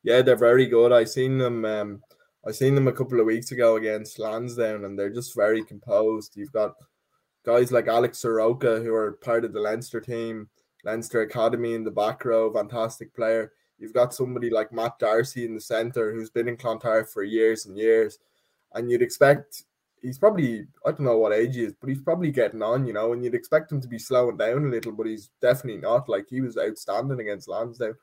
Yeah, 0.03 0.23
they're 0.23 0.37
very 0.37 0.67
good. 0.67 0.93
I 0.93 1.05
seen 1.05 1.39
them. 1.39 1.65
Um, 1.65 2.03
I 2.47 2.53
seen 2.53 2.77
them 2.77 2.87
a 2.87 2.93
couple 2.93 3.19
of 3.19 3.27
weeks 3.27 3.51
ago 3.51 3.77
against 3.77 4.21
Lansdowne, 4.21 4.85
and 4.85 4.97
they're 4.97 5.13
just 5.13 5.35
very 5.35 5.65
composed. 5.65 6.37
You've 6.37 6.53
got 6.53 6.75
guys 7.45 7.73
like 7.73 7.89
Alex 7.89 8.19
Soroka 8.19 8.81
who 8.81 8.95
are 8.95 9.13
part 9.13 9.45
of 9.45 9.53
the 9.53 9.61
Leinster 9.61 10.01
team, 10.01 10.49
Leinster 10.85 11.23
Academy 11.23 11.75
in 11.75 11.83
the 11.83 11.91
back 11.91 12.25
row, 12.25 12.53
fantastic 12.53 13.15
player. 13.15 13.53
You've 13.79 13.93
got 13.93 14.15
somebody 14.15 14.49
like 14.49 14.73
Matt 14.73 14.99
Darcy 14.99 15.45
in 15.45 15.55
the 15.55 15.61
centre 15.61 16.13
who's 16.13 16.31
been 16.31 16.49
in 16.49 16.57
Clontarf 16.57 17.11
for 17.11 17.25
years 17.25 17.67
and 17.67 17.77
years, 17.77 18.19
and 18.75 18.91
you'd 18.91 19.03
expect 19.03 19.65
he's 20.03 20.19
probably 20.19 20.67
I 20.85 20.91
don't 20.91 21.01
know 21.01 21.19
what 21.19 21.33
age 21.33 21.57
he 21.57 21.65
is, 21.65 21.75
but 21.81 21.89
he's 21.89 22.01
probably 22.01 22.31
getting 22.31 22.63
on, 22.63 22.87
you 22.87 22.93
know, 22.93 23.13
and 23.13 23.25
you'd 23.25 23.35
expect 23.35 23.73
him 23.73 23.81
to 23.81 23.89
be 23.89 23.99
slowing 23.99 24.37
down 24.37 24.65
a 24.65 24.69
little, 24.69 24.93
but 24.93 25.07
he's 25.07 25.31
definitely 25.41 25.81
not. 25.81 26.09
Like 26.09 26.27
he 26.29 26.41
was 26.41 26.59
outstanding 26.59 27.21
against 27.21 27.49
Lansdowne. 27.49 27.95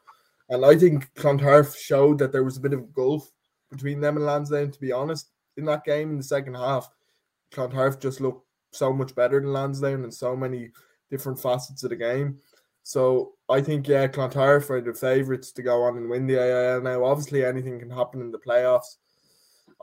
And 0.50 0.66
I 0.66 0.76
think 0.78 1.14
Clontarf 1.16 1.76
showed 1.76 2.20
that 2.20 2.32
there 2.32 2.44
was 2.44 2.58
a 2.58 2.62
bit 2.62 2.74
of 2.74 2.94
gulf 2.94 3.32
between 3.72 4.02
them 4.02 4.18
and 4.18 4.26
Lansdowne, 4.26 4.72
to 4.72 4.80
be 4.80 4.92
honest. 4.92 5.30
In 5.56 5.66
that 5.66 5.86
game 5.86 6.12
in 6.12 6.18
the 6.18 6.24
second 6.24 6.56
half, 6.56 6.90
Clontarf 7.52 8.00
just 8.00 8.20
looked 8.20 8.46
so 8.72 8.92
much 8.92 9.16
better 9.16 9.40
than 9.40 9.54
Lansdowne 9.54 10.04
in 10.04 10.12
so 10.12 10.36
many 10.36 10.72
different 11.10 11.40
facets 11.40 11.84
of 11.84 11.92
the 11.92 11.96
game. 11.96 12.40
So 12.82 13.34
I 13.48 13.62
think 13.62 13.88
yeah, 13.88 14.08
Clontarf 14.08 14.70
are 14.70 14.82
the 14.82 14.94
favourites 14.94 15.52
to 15.54 15.62
go 15.62 15.84
on 15.84 15.96
and 15.96 16.10
win 16.10 16.28
the 16.28 16.38
AIL 16.38 16.82
now. 16.82 17.06
Obviously 17.06 17.46
anything 17.46 17.80
can 17.80 17.90
happen 17.90 18.20
in 18.20 18.32
the 18.32 18.40
playoffs 18.40 18.98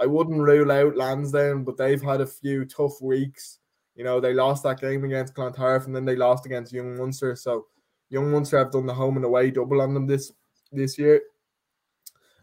I 0.00 0.06
wouldn't 0.06 0.40
rule 0.40 0.72
out 0.72 0.96
Lansdowne, 0.96 1.64
but 1.64 1.76
they've 1.76 2.02
had 2.02 2.20
a 2.20 2.26
few 2.26 2.64
tough 2.64 3.00
weeks. 3.02 3.58
You 3.94 4.04
know, 4.04 4.18
they 4.18 4.32
lost 4.32 4.62
that 4.62 4.80
game 4.80 5.04
against 5.04 5.34
Clontarf 5.34 5.86
and 5.86 5.94
then 5.94 6.04
they 6.04 6.16
lost 6.16 6.46
against 6.46 6.72
Young 6.72 6.96
Munster. 6.96 7.36
So 7.36 7.66
Young 8.08 8.30
Munster 8.30 8.58
have 8.58 8.72
done 8.72 8.86
the 8.86 8.94
home 8.94 9.16
and 9.16 9.24
away 9.24 9.50
double 9.50 9.82
on 9.82 9.94
them 9.94 10.06
this 10.06 10.32
this 10.72 10.98
year. 10.98 11.20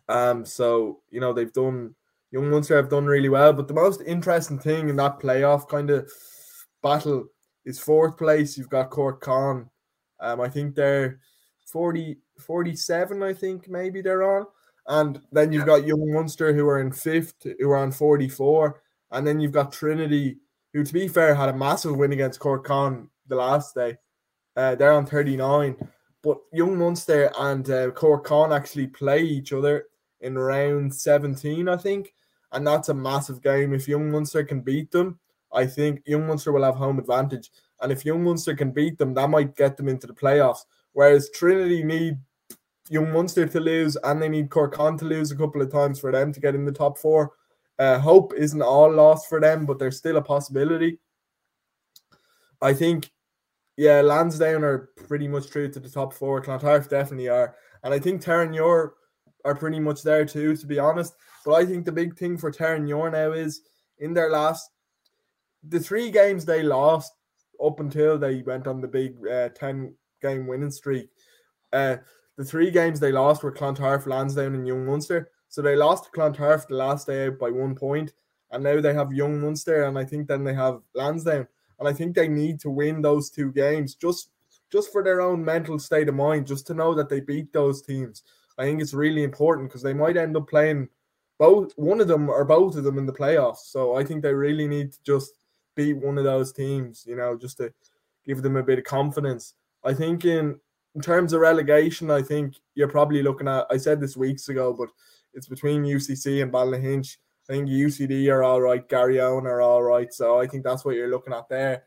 Um, 0.08 0.46
so 0.46 1.02
you 1.10 1.20
know 1.20 1.34
they've 1.34 1.52
done 1.52 1.96
Young 2.32 2.50
Munster 2.50 2.76
have 2.76 2.90
done 2.90 3.06
really 3.06 3.30
well. 3.30 3.54
But 3.54 3.68
the 3.68 3.74
most 3.74 4.02
interesting 4.06 4.60
thing 4.60 4.90
in 4.90 4.96
that 4.98 5.20
playoff 5.20 5.68
kind 5.68 5.90
of 5.90 6.12
battle 6.84 7.28
is 7.66 7.80
fourth 7.80 8.18
place. 8.18 8.58
You've 8.58 8.70
got 8.70 8.90
Cork 8.90 9.22
Con. 9.22 9.70
Um, 10.20 10.42
I 10.42 10.50
think 10.50 10.76
they're 10.76 11.20
40, 11.68 12.18
47, 12.40 13.24
I 13.24 13.34
think 13.34 13.70
maybe 13.70 14.02
they're 14.02 14.24
on. 14.24 14.48
And 14.88 15.20
then 15.32 15.52
you've 15.52 15.66
got 15.66 15.86
Young 15.86 16.12
Munster 16.14 16.54
who 16.54 16.68
are 16.68 16.80
in 16.80 16.92
fifth, 16.92 17.46
who 17.60 17.70
are 17.70 17.78
on 17.78 17.92
44. 17.92 18.82
And 19.12 19.28
then 19.28 19.40
you've 19.40 19.52
got 19.52 19.74
Trinity, 19.74 20.38
who, 20.74 20.84
to 20.84 20.94
be 20.94 21.08
fair, 21.08 21.36
had 21.36 21.50
a 21.50 21.54
massive 21.54 21.98
win 21.98 22.14
against 22.14 22.40
Cork 22.40 22.66
Con 22.66 23.10
the 23.28 23.36
last 23.36 23.76
day. 23.76 23.98
Uh, 24.56 24.76
they're 24.76 24.94
on 24.94 25.06
39. 25.06 25.76
But 26.24 26.38
Young 26.54 26.78
Munster 26.78 27.32
and 27.38 27.70
uh, 27.70 27.92
Cork 27.92 28.26
Con 28.26 28.54
actually 28.54 28.88
play 28.88 29.22
each 29.22 29.54
other 29.54 29.86
in 30.22 30.38
round 30.38 30.94
17, 30.94 31.68
I 31.68 31.78
think. 31.78 32.14
And 32.54 32.66
that's 32.66 32.90
a 32.90 32.94
massive 32.94 33.42
game. 33.42 33.74
If 33.74 33.88
Young 33.88 34.10
Munster 34.10 34.44
can 34.44 34.62
beat 34.62 34.92
them, 34.92 35.20
I 35.54 35.66
think 35.66 36.02
Young 36.06 36.28
Munster 36.28 36.52
will 36.52 36.64
have 36.64 36.76
home 36.76 36.98
advantage. 36.98 37.52
And 37.82 37.92
if 37.92 38.06
Young 38.06 38.24
Munster 38.24 38.56
can 38.56 38.72
beat 38.72 38.98
them, 38.98 39.14
that 39.14 39.30
might 39.30 39.56
get 39.56 39.78
them 39.78 39.90
into 39.90 40.08
the 40.08 40.14
playoffs. 40.14 40.66
Whereas 40.94 41.30
Trinity 41.30 41.84
need 41.84 42.18
Young 42.90 43.12
Munster 43.12 43.46
to 43.46 43.60
lose, 43.60 43.98
and 44.04 44.22
they 44.22 44.30
need 44.30 44.50
Cork 44.50 44.74
Con 44.74 44.98
to 44.98 45.06
lose 45.06 45.32
a 45.32 45.36
couple 45.36 45.62
of 45.62 45.72
times 45.72 46.00
for 46.00 46.12
them 46.12 46.32
to 46.32 46.40
get 46.40 46.56
in 46.56 46.66
the 46.66 46.72
top 46.72 46.98
four. 46.98 47.34
Uh, 47.80 48.00
hope 48.00 48.34
isn't 48.36 48.62
all 48.62 48.92
lost 48.92 49.28
for 49.28 49.40
them, 49.40 49.66
but 49.66 49.78
there's 49.78 49.98
still 49.98 50.18
a 50.18 50.22
possibility. 50.22 51.00
I 52.62 52.74
think, 52.74 53.12
yeah, 53.76 54.02
Lansdowne 54.02 54.64
are 54.64 54.90
pretty 55.08 55.28
much 55.28 55.48
through 55.48 55.72
to 55.72 55.80
the 55.80 55.90
top 55.90 56.14
four. 56.14 56.42
Clontarf 56.42 56.90
definitely 56.90 57.30
are, 57.30 57.56
and 57.84 57.94
I 57.94 58.00
think 58.00 58.22
Terenure 58.22 58.92
are 59.46 59.56
pretty 59.56 59.80
much 59.80 60.02
there 60.02 60.26
too, 60.26 60.56
to 60.56 60.66
be 60.66 60.80
honest. 60.80 61.14
But 61.46 61.54
I 61.54 61.66
think 61.66 61.86
the 61.86 61.92
big 61.92 62.18
thing 62.18 62.38
for 62.38 62.52
Terenure 62.52 63.12
now 63.12 63.32
is 63.34 63.62
in 64.00 64.14
their 64.14 64.32
last, 64.32 64.70
the 65.68 65.80
three 65.80 66.10
games 66.10 66.46
they 66.46 66.64
lost 66.64 67.14
up 67.64 67.80
until 67.80 68.18
they 68.18 68.42
went 68.42 68.68
on 68.68 68.82
the 68.82 68.88
big 68.88 69.16
uh, 69.28 69.50
ten 69.50 69.94
game 70.22 70.48
winning 70.48 70.72
streak. 70.72 71.10
Uh, 71.72 71.98
the 72.38 72.46
three 72.46 72.72
games 72.72 73.00
they 73.00 73.12
lost 73.12 73.44
were 73.44 73.52
Clontarf, 73.52 74.06
Lansdowne, 74.06 74.56
and 74.56 74.68
Young 74.68 74.86
Munster. 74.86 75.32
So 75.50 75.62
they 75.62 75.76
lost 75.76 76.06
to 76.06 76.12
Clontarf 76.12 76.68
the 76.68 76.76
last 76.76 77.08
day 77.08 77.28
out 77.28 77.40
by 77.40 77.50
one 77.50 77.76
point, 77.76 78.14
and 78.52 78.64
now 78.64 78.80
they 78.80 78.94
have 78.94 79.12
Young 79.12 79.42
Munster, 79.42 79.86
and 79.86 79.98
I 79.98 80.06
think 80.06 80.28
then 80.28 80.44
they 80.44 80.54
have 80.54 80.82
Lansdowne, 80.94 81.48
and 81.80 81.88
I 81.88 81.94
think 81.94 82.16
they 82.16 82.28
need 82.28 82.60
to 82.62 82.70
win 82.70 83.02
those 83.02 83.30
two 83.30 83.52
games 83.52 83.96
just 83.96 84.30
just 84.70 84.92
for 84.92 85.02
their 85.02 85.22
own 85.22 85.44
mental 85.44 85.80
state 85.80 86.10
of 86.10 86.16
mind, 86.16 86.46
just 86.46 86.68
to 86.68 86.74
know 86.74 86.94
that 86.94 87.08
they 87.08 87.22
beat 87.22 87.54
those 87.54 87.82
teams. 87.82 88.24
I 88.58 88.64
think 88.64 88.82
it's 88.82 88.94
really 88.94 89.24
important 89.24 89.70
because 89.70 89.82
they 89.82 89.94
might 89.94 90.18
end 90.18 90.36
up 90.36 90.50
playing 90.50 90.90
both 91.40 91.72
one 91.78 92.02
of 92.02 92.08
them 92.08 92.30
or 92.30 92.44
both 92.44 92.76
of 92.76 92.84
them 92.84 92.98
in 92.98 93.06
the 93.06 93.14
playoffs. 93.14 93.72
So 93.72 93.96
I 93.96 94.04
think 94.04 94.22
they 94.22 94.34
really 94.34 94.68
need 94.68 94.92
to 94.92 94.98
just 95.04 95.32
beat 95.76 95.94
one 95.94 96.18
of 96.18 96.24
those 96.24 96.52
teams, 96.52 97.06
you 97.08 97.16
know, 97.16 97.38
just 97.38 97.58
to 97.58 97.72
give 98.26 98.42
them 98.42 98.58
a 98.58 98.64
bit 98.64 98.80
of 98.80 98.84
confidence. 98.84 99.54
I 99.84 99.94
think 99.94 100.26
in 100.26 100.60
in 100.98 101.02
terms 101.04 101.32
of 101.32 101.42
relegation, 101.42 102.10
I 102.10 102.24
think 102.24 102.56
you're 102.74 102.88
probably 102.88 103.22
looking 103.22 103.48
at. 103.48 103.68
I 103.70 103.78
said 103.78 104.02
this 104.02 104.18
weeks 104.18 104.50
ago, 104.50 104.74
but 104.74 104.90
it's 105.36 105.48
between 105.48 105.84
UCC 105.84 106.42
and 106.42 106.52
Ballynahinch. 106.52 107.18
I 107.48 107.54
think 107.54 107.70
UCD 107.70 108.34
are 108.34 108.42
all 108.42 108.62
right, 108.62 108.86
Garryowen 108.90 109.44
are 109.44 109.62
all 109.62 109.84
right. 109.84 110.12
So 110.12 110.42
I 110.42 110.48
think 110.48 110.64
that's 110.64 110.84
what 110.84 110.96
you're 110.96 111.12
looking 111.12 111.36
at 111.36 111.50
there. 111.50 111.84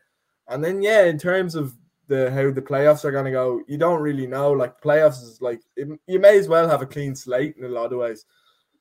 And 0.47 0.63
then 0.63 0.81
yeah, 0.81 1.03
in 1.03 1.17
terms 1.17 1.55
of 1.55 1.73
the 2.07 2.31
how 2.31 2.51
the 2.51 2.61
playoffs 2.61 3.03
are 3.03 3.11
going 3.11 3.25
to 3.25 3.31
go, 3.31 3.61
you 3.67 3.77
don't 3.77 4.01
really 4.01 4.27
know. 4.27 4.53
Like 4.53 4.79
playoffs 4.79 5.21
is 5.21 5.39
like 5.41 5.59
it, 5.75 5.89
you 6.07 6.19
may 6.21 6.39
as 6.39 6.47
well 6.47 6.69
have 6.69 6.81
a 6.81 6.85
clean 6.85 7.13
slate 7.13 7.55
in 7.57 7.65
a 7.65 7.67
lot 7.67 7.91
of 7.91 7.99
ways. 7.99 8.25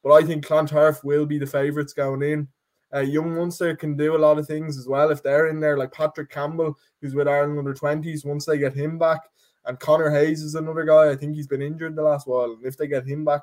But 0.05 0.13
I 0.13 0.23
think 0.23 0.47
Clontarf 0.47 1.03
will 1.03 1.27
be 1.27 1.39
the 1.39 1.47
favourites 1.47 1.93
going 1.93 2.23
in. 2.23 2.47
Uh, 2.95 3.01
young 3.01 3.35
Munster 3.35 3.75
can 3.75 3.97
do 3.97 4.15
a 4.15 4.25
lot 4.25 4.39
of 4.39 4.47
things 4.47 4.79
as 4.79 4.87
well 4.87 5.11
if 5.11 5.25
they're 5.25 5.49
in 5.49 5.59
there, 5.59 5.77
like 5.77 5.93
Patrick 5.93 6.31
Campbell, 6.31 6.79
who's 7.01 7.17
with 7.17 7.27
Ireland 7.27 7.59
under 7.59 7.75
twenties. 7.75 8.25
Once 8.25 8.47
they 8.47 8.59
get 8.59 8.75
him 8.75 8.97
back, 8.97 9.23
and 9.67 9.79
Connor 9.79 10.11
Hayes 10.11 10.43
is 10.43 10.55
another 10.55 10.85
guy. 10.85 11.11
I 11.11 11.17
think 11.17 11.35
he's 11.35 11.47
been 11.47 11.63
injured 11.63 11.97
the 11.97 12.03
last 12.03 12.27
while. 12.27 12.53
And 12.53 12.65
if 12.65 12.77
they 12.77 12.87
get 12.87 13.07
him 13.07 13.25
back, 13.25 13.43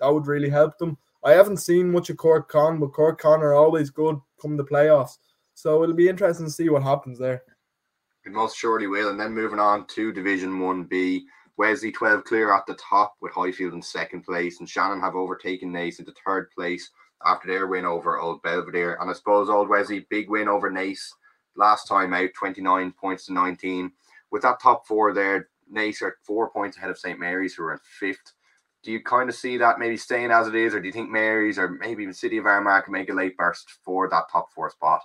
that 0.00 0.12
would 0.12 0.26
really 0.26 0.48
help 0.48 0.78
them. 0.78 0.96
I 1.24 1.32
haven't 1.32 1.56
seen 1.58 1.90
much 1.90 2.10
of 2.10 2.16
Cork 2.16 2.48
Con, 2.48 2.78
but 2.78 2.92
Cork 2.92 3.20
Con 3.20 3.42
are 3.42 3.54
always 3.54 3.90
good 3.90 4.20
come 4.40 4.56
the 4.56 4.64
playoffs. 4.64 5.18
So 5.54 5.82
it'll 5.82 5.94
be 5.94 6.08
interesting 6.08 6.46
to 6.46 6.52
see 6.52 6.68
what 6.68 6.82
happens 6.82 7.18
there. 7.18 7.42
It 8.24 8.32
most 8.32 8.56
surely 8.56 8.86
will. 8.86 9.10
And 9.10 9.18
then 9.18 9.32
moving 9.32 9.58
on 9.58 9.86
to 9.88 10.12
Division 10.12 10.58
1B, 10.58 11.22
Wesley 11.56 11.90
12 11.90 12.24
clear 12.24 12.52
at 12.52 12.66
the 12.66 12.74
top 12.74 13.14
with 13.20 13.32
Highfield 13.32 13.72
in 13.72 13.80
second 13.80 14.22
place, 14.22 14.60
and 14.60 14.68
Shannon 14.68 15.00
have 15.00 15.14
overtaken 15.14 15.72
Naas 15.72 15.98
into 15.98 16.12
third 16.24 16.50
place 16.50 16.90
after 17.24 17.48
their 17.48 17.66
win 17.66 17.86
over 17.86 18.18
Old 18.18 18.42
Belvedere. 18.42 18.98
And 19.00 19.08
I 19.08 19.14
suppose 19.14 19.48
Old 19.48 19.68
Wesley, 19.68 20.06
big 20.10 20.28
win 20.28 20.48
over 20.48 20.70
Naas 20.70 21.00
last 21.56 21.86
time 21.86 22.12
out, 22.12 22.30
29 22.34 22.92
points 22.92 23.26
to 23.26 23.32
19. 23.32 23.90
With 24.30 24.42
that 24.42 24.60
top 24.60 24.86
four 24.86 25.14
there, 25.14 25.48
Naas 25.72 26.02
are 26.02 26.18
four 26.24 26.50
points 26.50 26.76
ahead 26.76 26.90
of 26.90 26.98
St 26.98 27.18
Mary's, 27.18 27.54
who 27.54 27.64
are 27.64 27.72
in 27.72 27.80
fifth. 27.98 28.32
Do 28.82 28.92
you 28.92 29.02
kind 29.02 29.28
of 29.28 29.34
see 29.34 29.56
that 29.56 29.78
maybe 29.78 29.96
staying 29.96 30.30
as 30.30 30.46
it 30.46 30.54
is, 30.54 30.74
or 30.74 30.80
do 30.80 30.86
you 30.86 30.92
think 30.92 31.10
Mary's 31.10 31.58
or 31.58 31.68
maybe 31.68 32.02
even 32.02 32.14
City 32.14 32.38
of 32.38 32.46
Armagh 32.46 32.84
can 32.84 32.92
make 32.92 33.10
a 33.10 33.14
late 33.14 33.36
burst 33.36 33.68
for 33.84 34.08
that 34.08 34.24
top 34.30 34.52
four 34.52 34.70
spot? 34.70 35.00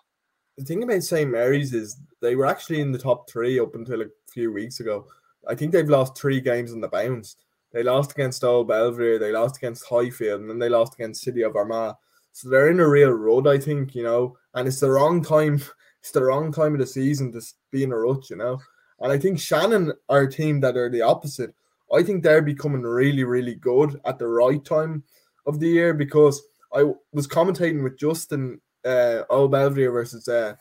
The 0.57 0.65
thing 0.65 0.83
about 0.83 1.01
St 1.01 1.29
Mary's 1.29 1.73
is 1.73 1.97
they 2.21 2.35
were 2.35 2.45
actually 2.45 2.81
in 2.81 2.91
the 2.91 2.99
top 2.99 3.29
three 3.29 3.59
up 3.59 3.73
until 3.73 4.01
a 4.01 4.05
few 4.27 4.53
weeks 4.53 4.79
ago. 4.79 5.07
I 5.47 5.55
think 5.55 5.71
they've 5.71 5.89
lost 5.89 6.17
three 6.17 6.39
games 6.39 6.73
on 6.73 6.81
the 6.81 6.87
bounce. 6.87 7.37
They 7.71 7.83
lost 7.83 8.11
against 8.11 8.43
Old 8.43 8.67
Belvedere, 8.67 9.17
they 9.17 9.31
lost 9.31 9.57
against 9.57 9.87
Highfield, 9.87 10.41
and 10.41 10.49
then 10.49 10.59
they 10.59 10.69
lost 10.69 10.93
against 10.93 11.23
City 11.23 11.41
of 11.41 11.55
Armagh. 11.55 11.95
So 12.33 12.49
they're 12.49 12.69
in 12.69 12.79
a 12.79 12.87
real 12.87 13.11
rut, 13.11 13.47
I 13.47 13.57
think, 13.57 13.95
you 13.95 14.03
know, 14.03 14.37
and 14.53 14.67
it's 14.67 14.79
the 14.79 14.91
wrong 14.91 15.23
time. 15.23 15.61
It's 16.01 16.09
the 16.09 16.23
wrong 16.23 16.51
time 16.51 16.73
of 16.73 16.79
the 16.79 16.87
season 16.87 17.31
to 17.33 17.41
be 17.69 17.83
in 17.83 17.91
a 17.91 17.95
rut, 17.95 18.27
you 18.31 18.35
know. 18.35 18.59
And 19.01 19.11
I 19.11 19.17
think 19.17 19.39
Shannon 19.39 19.93
are 20.09 20.21
a 20.21 20.31
team 20.31 20.59
that 20.61 20.77
are 20.77 20.89
the 20.89 21.01
opposite. 21.01 21.53
I 21.93 22.03
think 22.03 22.23
they're 22.23 22.41
becoming 22.41 22.83
really, 22.83 23.23
really 23.23 23.55
good 23.55 23.99
at 24.05 24.19
the 24.19 24.27
right 24.27 24.63
time 24.63 25.03
of 25.45 25.59
the 25.59 25.67
year 25.67 25.93
because 25.93 26.41
I 26.73 26.85
was 27.11 27.27
commentating 27.27 27.83
with 27.83 27.97
Justin 27.97 28.61
uh, 28.85 29.23
Old 29.29 29.51
Belvedere 29.51 29.91
versus 29.91 30.27
uh, 30.27 30.55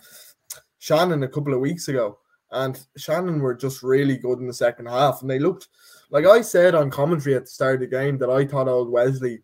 Shannon 0.79 1.23
a 1.23 1.29
couple 1.29 1.55
of 1.55 1.61
weeks 1.61 1.89
ago, 1.89 2.19
and 2.51 2.81
Shannon 2.97 3.41
were 3.41 3.55
just 3.55 3.83
really 3.83 4.17
good 4.17 4.41
in 4.41 4.47
the 4.47 4.53
second 4.53 4.87
half, 4.87 5.21
and 5.21 5.31
they 5.31 5.39
looked 5.39 5.69
like 6.11 6.27
I 6.27 6.41
said 6.41 6.75
on 6.75 6.91
commentary 6.91 7.37
at 7.37 7.45
the 7.45 7.51
start 7.51 7.75
of 7.77 7.81
the 7.81 7.87
game 7.87 8.19
that 8.19 8.31
I 8.31 8.45
thought 8.45 8.69
Old 8.69 8.91
Wesley 8.91 9.43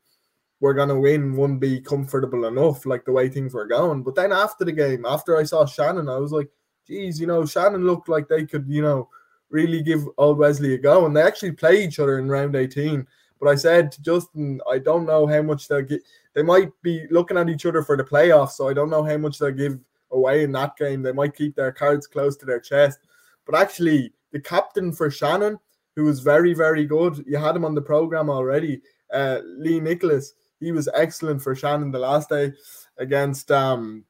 were 0.61 0.75
going 0.75 0.89
to 0.89 0.99
win 0.99 1.37
one 1.37 1.59
be 1.59 1.81
comfortable 1.81 2.47
enough, 2.47 2.87
like 2.87 3.05
the 3.05 3.13
way 3.13 3.29
things 3.29 3.55
were 3.55 3.67
going. 3.67 4.03
But 4.03 4.15
then 4.15 4.33
after 4.33 4.65
the 4.65 4.73
game, 4.73 5.05
after 5.07 5.37
I 5.37 5.45
saw 5.45 5.65
Shannon, 5.65 6.09
I 6.09 6.17
was 6.17 6.33
like, 6.33 6.49
geez, 6.87 7.21
you 7.21 7.27
know, 7.27 7.45
Shannon 7.45 7.87
looked 7.87 8.09
like 8.09 8.29
they 8.29 8.47
could, 8.47 8.67
you 8.69 8.83
know, 8.83 9.09
really 9.51 9.83
give 9.83 10.05
Old 10.19 10.39
Wesley 10.39 10.75
a 10.75 10.79
go. 10.79 11.07
And 11.07 11.17
they 11.17 11.23
actually 11.23 11.53
play 11.53 11.85
each 11.85 11.99
other 11.99 12.19
in 12.19 12.29
round 12.29 12.57
18. 12.57 13.07
But 13.41 13.49
I 13.49 13.55
said 13.55 13.93
to 13.93 14.03
Justin, 14.03 14.61
I 14.71 14.79
don't 14.79 15.07
know 15.07 15.27
how 15.27 15.43
much 15.43 15.69
they'll 15.69 15.83
get. 15.83 16.03
They 16.35 16.43
might 16.43 16.71
be 16.83 17.07
looking 17.11 17.37
at 17.37 17.49
each 17.49 17.67
other 17.67 17.83
for 17.83 17.97
the 17.97 18.05
playoffs, 18.05 18.53
so 18.53 18.69
I 18.69 18.75
don't 18.75 18.91
know 18.91 19.05
how 19.05 19.17
much 19.17 19.39
they'll 19.39 19.53
give 19.53 19.79
away 20.11 20.43
in 20.43 20.53
that 20.53 20.77
game. 20.77 21.03
They 21.03 21.13
might 21.13 21.37
keep 21.37 21.55
their 21.55 21.73
cards 21.73 22.07
close 22.07 22.37
to 22.39 22.47
their 22.47 22.61
chest. 22.61 22.99
But 23.45 23.57
actually, 23.57 24.13
the 24.33 24.41
captain 24.41 24.93
for 24.93 25.11
Shannon, 25.11 25.59
who 25.97 26.05
was 26.05 26.21
very, 26.21 26.55
very 26.55 26.85
good, 26.87 27.25
you 27.27 27.37
had 27.37 27.57
him 27.57 27.65
on 27.65 27.75
the 27.75 27.83
program 27.83 28.31
already, 28.31 28.81
uh, 29.13 29.41
Lee 29.59 29.81
Nicholas 29.81 30.35
he 30.61 30.73
was 30.73 30.89
excellent 30.95 31.43
for 31.43 31.55
Shannon 31.55 31.91
the 31.91 31.99
last 31.99 32.29
day 32.29 32.53
against 32.99 33.51
um 33.51 34.05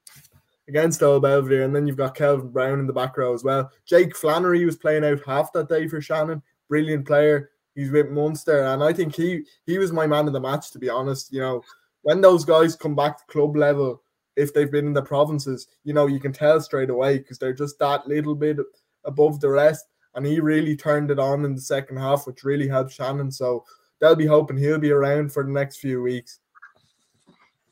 against 0.69 1.03
Old 1.03 1.23
Belvedere. 1.23 1.65
And 1.65 1.75
then 1.75 1.87
you've 1.87 1.97
got 1.97 2.15
Kelvin 2.15 2.51
Brown 2.51 2.81
in 2.81 2.87
the 2.87 2.93
back 2.93 3.17
row 3.17 3.35
as 3.35 3.45
well. 3.45 3.71
Jake 3.85 4.17
Flannery 4.17 4.65
was 4.65 4.77
playing 4.77 5.05
out 5.05 5.21
half 5.25 5.53
that 5.53 5.69
day 5.69 5.89
for 5.89 6.01
Shannon. 6.01 6.43
Brilliant 6.69 7.07
player. 7.07 7.51
He's 7.75 7.91
with 7.91 8.11
Munster. 8.11 8.65
And 8.65 8.83
I 8.83 8.93
think 8.93 9.15
he 9.15 9.45
he 9.67 9.79
was 9.79 9.93
my 9.93 10.07
man 10.07 10.27
of 10.27 10.33
the 10.33 10.41
match, 10.41 10.71
to 10.73 10.79
be 10.79 10.89
honest. 10.89 11.33
You 11.33 11.41
know, 11.41 11.63
when 12.03 12.21
those 12.21 12.45
guys 12.45 12.77
come 12.77 12.95
back 12.95 13.19
to 13.19 13.33
club 13.33 13.57
level, 13.57 14.03
if 14.37 14.53
they've 14.53 14.71
been 14.71 14.87
in 14.87 14.93
the 14.93 15.03
provinces, 15.03 15.67
you 15.85 15.93
know, 15.93 16.07
you 16.07 16.21
can 16.21 16.33
tell 16.33 16.61
straight 16.61 16.91
away 16.91 17.19
because 17.19 17.39
they're 17.39 17.53
just 17.53 17.79
that 17.79 18.07
little 18.07 18.35
bit 18.35 18.59
above 19.05 19.41
the 19.41 19.51
rest. 19.51 19.87
And 20.15 20.27
he 20.27 20.41
really 20.41 20.77
turned 20.77 21.11
it 21.11 21.19
on 21.19 21.45
in 21.45 21.55
the 21.55 21.61
second 21.61 21.99
half, 21.99 22.27
which 22.27 22.45
really 22.45 22.69
helped 22.69 22.93
Shannon. 22.93 23.31
So 23.31 23.65
they'll 24.01 24.15
be 24.15 24.27
hoping 24.27 24.57
he'll 24.57 24.79
be 24.79 24.91
around 24.91 25.33
for 25.33 25.43
the 25.43 25.51
next 25.51 25.77
few 25.77 26.03
weeks. 26.03 26.41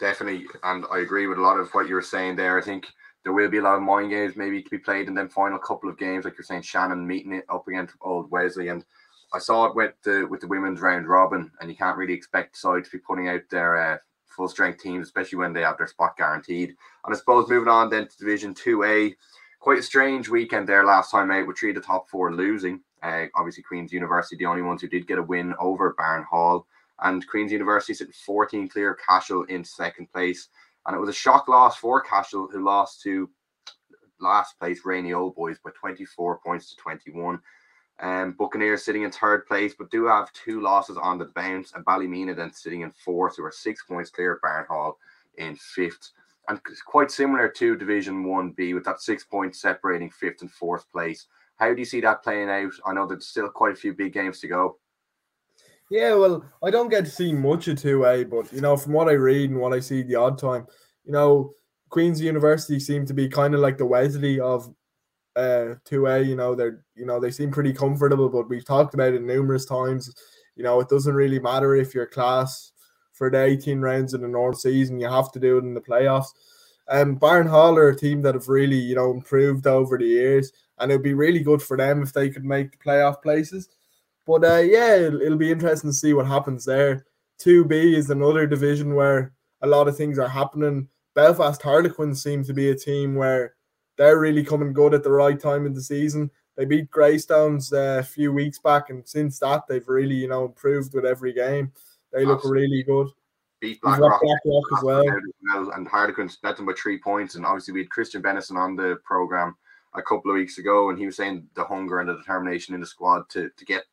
Definitely, 0.04 0.44
and 0.62 0.84
I 0.92 0.98
agree 0.98 1.28
with 1.28 1.38
a 1.38 1.40
lot 1.40 1.58
of 1.58 1.70
what 1.70 1.88
you 1.88 1.94
were 1.94 2.02
saying 2.02 2.36
there. 2.36 2.58
I 2.58 2.60
think 2.60 2.88
there 3.22 3.32
will 3.32 3.48
be 3.48 3.56
a 3.56 3.62
lot 3.62 3.76
of 3.76 3.82
mind 3.82 4.10
games 4.10 4.36
maybe 4.36 4.62
to 4.62 4.68
be 4.68 4.76
played 4.76 5.08
in 5.08 5.14
them 5.14 5.30
final 5.30 5.58
couple 5.58 5.88
of 5.88 5.96
games, 5.96 6.26
like 6.26 6.36
you're 6.36 6.44
saying, 6.44 6.60
Shannon 6.60 7.06
meeting 7.06 7.32
it 7.32 7.46
up 7.48 7.66
against 7.66 7.94
Old 8.02 8.30
Wesley, 8.30 8.68
and 8.68 8.84
I 9.32 9.38
saw 9.38 9.64
it 9.64 9.74
with 9.74 9.94
the 10.02 10.26
with 10.30 10.42
the 10.42 10.46
women's 10.46 10.82
round 10.82 11.08
robin, 11.08 11.50
and 11.58 11.70
you 11.70 11.76
can't 11.78 11.96
really 11.96 12.12
expect 12.12 12.58
sides 12.58 12.90
to 12.90 12.98
be 12.98 13.02
putting 13.02 13.30
out 13.30 13.40
their 13.50 13.76
uh, 13.78 13.96
full 14.26 14.46
strength 14.46 14.82
teams, 14.82 15.06
especially 15.06 15.38
when 15.38 15.54
they 15.54 15.62
have 15.62 15.78
their 15.78 15.86
spot 15.86 16.18
guaranteed. 16.18 16.76
And 17.06 17.14
I 17.14 17.16
suppose 17.16 17.48
moving 17.48 17.70
on 17.70 17.88
then 17.88 18.06
to 18.06 18.18
Division 18.18 18.52
Two 18.52 18.84
A, 18.84 19.16
quite 19.58 19.78
a 19.78 19.82
strange 19.82 20.28
weekend 20.28 20.68
there 20.68 20.84
last 20.84 21.12
time 21.12 21.30
out 21.30 21.46
with 21.46 21.56
three 21.56 21.70
of 21.70 21.76
the 21.76 21.80
top 21.80 22.10
four 22.10 22.30
losing. 22.34 22.82
Uh, 23.02 23.24
obviously, 23.34 23.62
Queen's 23.62 23.90
University, 23.90 24.36
the 24.36 24.44
only 24.44 24.60
ones 24.60 24.82
who 24.82 24.88
did 24.88 25.06
get 25.06 25.16
a 25.16 25.22
win 25.22 25.54
over 25.58 25.96
Barnhall. 25.98 26.66
And 27.00 27.26
Queen's 27.26 27.52
University 27.52 27.94
sitting 27.94 28.14
14 28.24 28.68
clear, 28.68 28.96
Cashel 29.06 29.44
in 29.44 29.64
second 29.64 30.10
place. 30.12 30.48
And 30.86 30.94
it 30.94 31.00
was 31.00 31.08
a 31.08 31.14
shock 31.14 31.48
loss 31.48 31.76
for 31.76 32.00
Cashel, 32.00 32.48
who 32.50 32.64
lost 32.64 33.02
to 33.02 33.28
last 34.20 34.58
place 34.58 34.80
Rainey 34.84 35.12
Old 35.12 35.34
Boys 35.34 35.58
by 35.64 35.70
24 35.78 36.38
points 36.38 36.70
to 36.70 36.76
21. 36.76 37.40
Um, 38.00 38.32
Buccaneers 38.32 38.84
sitting 38.84 39.02
in 39.02 39.10
third 39.10 39.46
place, 39.46 39.74
but 39.78 39.90
do 39.90 40.06
have 40.06 40.32
two 40.32 40.60
losses 40.60 40.96
on 40.96 41.18
the 41.18 41.26
bounce. 41.26 41.72
And 41.74 41.84
Ballymena 41.84 42.34
then 42.34 42.52
sitting 42.52 42.82
in 42.82 42.92
fourth, 42.92 43.36
who 43.36 43.44
are 43.44 43.52
six 43.52 43.84
points 43.84 44.10
clear. 44.10 44.40
Barnhall 44.42 44.94
in 45.38 45.56
fifth. 45.56 46.10
And 46.48 46.60
quite 46.86 47.10
similar 47.10 47.48
to 47.48 47.76
Division 47.76 48.24
1B 48.24 48.74
with 48.74 48.84
that 48.84 49.00
six 49.00 49.24
points 49.24 49.60
separating 49.60 50.10
fifth 50.10 50.42
and 50.42 50.50
fourth 50.50 50.90
place. 50.92 51.26
How 51.56 51.72
do 51.72 51.78
you 51.78 51.84
see 51.84 52.00
that 52.02 52.22
playing 52.22 52.50
out? 52.50 52.72
I 52.84 52.92
know 52.92 53.06
there's 53.06 53.26
still 53.26 53.48
quite 53.48 53.72
a 53.72 53.76
few 53.76 53.94
big 53.94 54.12
games 54.12 54.40
to 54.40 54.48
go. 54.48 54.76
Yeah, 55.94 56.14
well, 56.14 56.44
I 56.62 56.70
don't 56.70 56.88
get 56.88 57.04
to 57.04 57.10
see 57.10 57.32
much 57.32 57.68
of 57.68 57.78
2A, 57.78 58.24
but 58.24 58.52
you 58.52 58.60
know, 58.60 58.76
from 58.76 58.94
what 58.94 59.08
I 59.08 59.12
read 59.12 59.50
and 59.50 59.60
what 59.60 59.72
I 59.72 59.78
see 59.80 60.02
the 60.02 60.16
odd 60.16 60.38
time, 60.38 60.66
you 61.04 61.12
know, 61.12 61.52
Queen's 61.88 62.20
University 62.20 62.80
seem 62.80 63.06
to 63.06 63.14
be 63.14 63.28
kind 63.28 63.54
of 63.54 63.60
like 63.60 63.78
the 63.78 63.86
Wesley 63.86 64.40
of 64.40 64.68
uh 65.36 65.76
2A, 65.84 66.20
you 66.22 66.36
know, 66.36 66.54
they're 66.56 66.84
you 66.96 67.06
know, 67.06 67.20
they 67.20 67.30
seem 67.30 67.52
pretty 67.52 67.72
comfortable, 67.72 68.28
but 68.28 68.48
we've 68.48 68.64
talked 68.66 68.94
about 68.94 69.14
it 69.14 69.22
numerous 69.22 69.66
times. 69.66 70.12
You 70.56 70.64
know, 70.64 70.80
it 70.80 70.88
doesn't 70.88 71.14
really 71.14 71.40
matter 71.40 71.76
if 71.76 71.94
you're 71.94 72.06
class 72.06 72.72
for 73.14 73.30
the 73.30 73.42
18 73.44 73.80
rounds 73.80 74.14
in 74.14 74.22
the 74.22 74.28
normal 74.28 74.58
season, 74.58 75.00
you 75.00 75.08
have 75.08 75.32
to 75.32 75.40
do 75.40 75.58
it 75.58 75.64
in 75.64 75.74
the 75.74 75.80
playoffs. 75.82 76.28
Um 76.88 77.18
Barnhall 77.18 77.76
are 77.78 77.90
a 77.90 77.96
team 77.96 78.22
that 78.22 78.34
have 78.34 78.48
really, 78.48 78.78
you 78.78 78.96
know, 78.96 79.10
improved 79.12 79.66
over 79.66 79.98
the 79.98 80.06
years 80.06 80.52
and 80.78 80.90
it'd 80.92 81.02
be 81.04 81.14
really 81.14 81.40
good 81.40 81.62
for 81.62 81.76
them 81.76 82.02
if 82.02 82.12
they 82.12 82.30
could 82.30 82.44
make 82.44 82.72
the 82.72 82.78
playoff 82.78 83.22
places. 83.22 83.68
But 84.26 84.44
uh, 84.44 84.58
yeah, 84.58 84.96
it'll, 84.96 85.20
it'll 85.20 85.38
be 85.38 85.50
interesting 85.52 85.90
to 85.90 85.94
see 85.94 86.14
what 86.14 86.26
happens 86.26 86.64
there. 86.64 87.06
2B 87.40 87.94
is 87.94 88.10
another 88.10 88.46
division 88.46 88.94
where 88.94 89.32
a 89.62 89.66
lot 89.66 89.88
of 89.88 89.96
things 89.96 90.18
are 90.18 90.28
happening. 90.28 90.88
Belfast 91.14 91.60
Harlequins 91.60 92.22
seem 92.22 92.44
to 92.44 92.54
be 92.54 92.70
a 92.70 92.74
team 92.74 93.14
where 93.14 93.54
they're 93.96 94.18
really 94.18 94.44
coming 94.44 94.72
good 94.72 94.94
at 94.94 95.02
the 95.02 95.10
right 95.10 95.38
time 95.38 95.66
in 95.66 95.72
the 95.72 95.82
season. 95.82 96.30
They 96.56 96.64
beat 96.64 96.90
Greystones 96.90 97.72
uh, 97.72 97.98
a 98.00 98.02
few 98.02 98.32
weeks 98.32 98.58
back, 98.58 98.90
and 98.90 99.06
since 99.06 99.38
that, 99.40 99.62
they've 99.68 99.88
really, 99.88 100.14
you 100.14 100.28
know, 100.28 100.44
improved 100.44 100.94
with 100.94 101.04
every 101.04 101.32
game. 101.32 101.72
They 102.12 102.24
look 102.24 102.38
Absolutely. 102.38 102.62
really 102.62 102.82
good. 102.84 103.08
Beat 103.60 103.80
Blackrock, 103.80 104.20
Blackrock 104.20 104.64
as 104.76 104.84
well. 104.84 105.70
And 105.74 105.88
Harlequins 105.88 106.36
bet 106.36 106.56
them 106.56 106.66
by 106.66 106.74
three 106.74 106.98
points. 106.98 107.34
And 107.34 107.44
obviously, 107.44 107.72
we 107.72 107.80
had 107.80 107.90
Christian 107.90 108.22
Bennison 108.22 108.56
on 108.56 108.76
the 108.76 108.98
program 109.04 109.56
a 109.94 110.02
couple 110.02 110.30
of 110.30 110.36
weeks 110.36 110.58
ago, 110.58 110.90
and 110.90 110.98
he 110.98 111.06
was 111.06 111.16
saying 111.16 111.48
the 111.54 111.64
hunger 111.64 112.00
and 112.00 112.08
the 112.08 112.16
determination 112.16 112.74
in 112.74 112.80
the 112.80 112.86
squad 112.86 113.28
to 113.30 113.50
to 113.56 113.64
get 113.64 113.84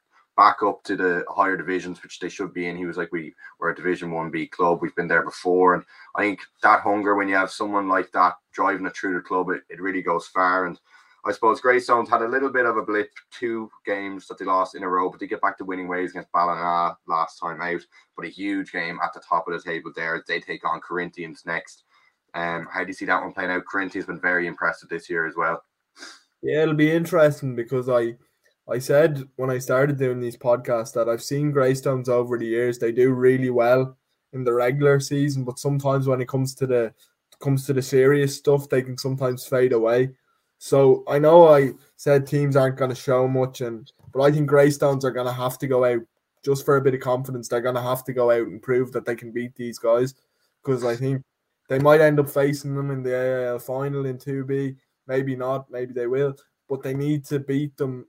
back 0.41 0.63
up 0.63 0.83
to 0.83 0.95
the 0.95 1.23
higher 1.29 1.55
divisions, 1.55 2.01
which 2.01 2.19
they 2.19 2.27
should 2.27 2.51
be 2.51 2.65
in. 2.65 2.75
He 2.75 2.87
was 2.87 2.97
like, 2.97 3.11
"We 3.11 3.35
we're 3.59 3.69
a 3.69 3.75
Division 3.75 4.09
One 4.09 4.31
B 4.31 4.47
club. 4.47 4.79
We've 4.81 4.95
been 4.95 5.07
there 5.07 5.23
before." 5.23 5.75
And 5.75 5.83
I 6.15 6.21
think 6.23 6.39
that 6.63 6.81
hunger, 6.81 7.13
when 7.13 7.27
you 7.27 7.35
have 7.35 7.51
someone 7.51 7.87
like 7.87 8.11
that 8.13 8.37
driving 8.51 8.87
it 8.87 8.95
through 8.95 9.13
the 9.13 9.21
club, 9.21 9.51
it, 9.51 9.61
it 9.69 9.79
really 9.79 10.01
goes 10.01 10.25
far. 10.25 10.65
And 10.65 10.79
I 11.25 11.31
suppose 11.31 11.61
Greystones 11.61 12.09
had 12.09 12.23
a 12.23 12.27
little 12.27 12.49
bit 12.49 12.65
of 12.65 12.75
a 12.75 12.81
blip, 12.81 13.11
two 13.29 13.69
games 13.85 14.27
that 14.27 14.39
they 14.39 14.45
lost 14.45 14.73
in 14.73 14.81
a 14.81 14.89
row, 14.89 15.11
but 15.11 15.19
they 15.19 15.27
get 15.27 15.41
back 15.41 15.59
to 15.59 15.63
winning 15.63 15.87
ways 15.87 16.09
against 16.09 16.31
Ballina 16.31 16.97
last 17.07 17.37
time 17.37 17.61
out. 17.61 17.85
But 18.15 18.25
a 18.25 18.29
huge 18.29 18.71
game 18.71 18.97
at 19.03 19.13
the 19.13 19.21
top 19.21 19.47
of 19.47 19.53
the 19.53 19.61
table 19.61 19.91
there. 19.95 20.23
They 20.27 20.39
take 20.39 20.67
on 20.67 20.81
Corinthians 20.81 21.43
next. 21.45 21.83
Um, 22.33 22.67
how 22.73 22.81
do 22.81 22.87
you 22.87 22.93
see 22.93 23.05
that 23.05 23.21
one 23.21 23.33
playing 23.33 23.51
out? 23.51 23.65
Corinthians 23.71 24.07
been 24.07 24.19
very 24.19 24.47
impressive 24.47 24.89
this 24.89 25.07
year 25.07 25.27
as 25.27 25.35
well. 25.35 25.63
Yeah, 26.41 26.63
it'll 26.63 26.73
be 26.73 26.91
interesting 26.91 27.53
because 27.53 27.89
I 27.89 28.15
I 28.69 28.79
said 28.79 29.23
when 29.35 29.49
I 29.49 29.57
started 29.57 29.97
doing 29.97 30.19
these 30.19 30.37
podcasts 30.37 30.93
that 30.93 31.09
I've 31.09 31.23
seen 31.23 31.51
Greystones 31.51 32.09
over 32.09 32.37
the 32.37 32.45
years. 32.45 32.77
They 32.77 32.91
do 32.91 33.11
really 33.11 33.49
well 33.49 33.97
in 34.33 34.43
the 34.43 34.53
regular 34.53 34.99
season, 34.99 35.43
but 35.43 35.59
sometimes 35.59 36.07
when 36.07 36.21
it 36.21 36.27
comes 36.27 36.55
to 36.55 36.67
the 36.67 36.93
comes 37.39 37.65
to 37.65 37.73
the 37.73 37.81
serious 37.81 38.35
stuff, 38.35 38.69
they 38.69 38.81
can 38.81 38.97
sometimes 38.97 39.45
fade 39.47 39.73
away. 39.73 40.11
So 40.59 41.03
I 41.07 41.17
know 41.17 41.47
I 41.47 41.71
said 41.95 42.27
teams 42.27 42.55
aren't 42.55 42.77
going 42.77 42.91
to 42.91 42.95
show 42.95 43.27
much, 43.27 43.61
and 43.61 43.91
but 44.13 44.21
I 44.21 44.31
think 44.31 44.47
Greystones 44.47 45.03
are 45.03 45.11
going 45.11 45.25
to 45.25 45.33
have 45.33 45.57
to 45.59 45.67
go 45.67 45.83
out 45.83 46.01
just 46.45 46.65
for 46.65 46.77
a 46.77 46.81
bit 46.81 46.93
of 46.93 47.01
confidence. 47.01 47.47
They're 47.47 47.61
going 47.61 47.75
to 47.75 47.81
have 47.81 48.03
to 48.05 48.13
go 48.13 48.31
out 48.31 48.47
and 48.47 48.61
prove 48.61 48.91
that 48.91 49.05
they 49.05 49.15
can 49.15 49.31
beat 49.31 49.55
these 49.55 49.79
guys 49.79 50.13
because 50.63 50.85
I 50.85 50.95
think 50.95 51.23
they 51.67 51.79
might 51.79 52.01
end 52.01 52.19
up 52.19 52.29
facing 52.29 52.75
them 52.75 52.91
in 52.91 53.01
the 53.01 53.15
AIL 53.15 53.59
final 53.59 54.05
in 54.05 54.17
2B 54.17 54.75
Maybe 55.07 55.35
not. 55.35 55.69
Maybe 55.69 55.93
they 55.93 56.07
will. 56.07 56.35
But 56.69 56.83
they 56.83 56.93
need 56.93 57.25
to 57.25 57.39
beat 57.39 57.75
them 57.75 58.05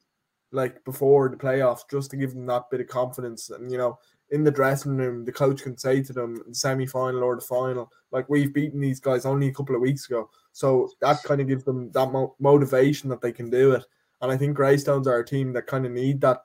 like 0.53 0.85
before 0.85 1.29
the 1.29 1.37
playoffs 1.37 1.89
just 1.91 2.11
to 2.11 2.17
give 2.17 2.35
them 2.35 2.47
that 2.47 2.71
bit 2.71 2.81
of 2.81 2.87
confidence. 2.87 3.51
And 3.51 3.71
you 3.71 3.79
know, 3.79 3.99
in 4.31 4.45
the 4.45 4.51
dressing 4.51 4.97
room, 4.97 5.25
the 5.25 5.33
coach 5.33 5.63
can 5.63 5.77
say 5.77 6.03
to 6.03 6.13
them 6.13 6.37
in 6.45 6.51
the 6.51 6.55
semi 6.55 6.87
final 6.87 7.23
or 7.23 7.35
the 7.35 7.43
final, 7.43 7.91
like 8.11 8.29
we've 8.29 8.55
beaten 8.55 8.81
these 8.81 9.01
guys 9.01 9.27
only 9.27 9.49
a 9.49 9.53
couple 9.53 9.75
of 9.75 9.81
weeks 9.81 10.07
ago. 10.07 10.31
So 10.53 10.91
that 11.01 11.23
kind 11.23 11.41
of 11.41 11.49
gives 11.49 11.65
them 11.65 11.91
that 11.93 12.13
mo- 12.13 12.37
motivation 12.39 13.09
that 13.11 13.21
they 13.21 13.33
can 13.33 13.51
do 13.51 13.73
it. 13.73 13.85
And 14.21 14.31
I 14.31 14.37
think 14.37 14.55
Greystones 14.55 15.07
are 15.07 15.19
a 15.19 15.27
team 15.27 15.53
that 15.55 15.67
kind 15.67 15.85
of 15.85 15.93
need 15.93 16.21
that 16.21 16.43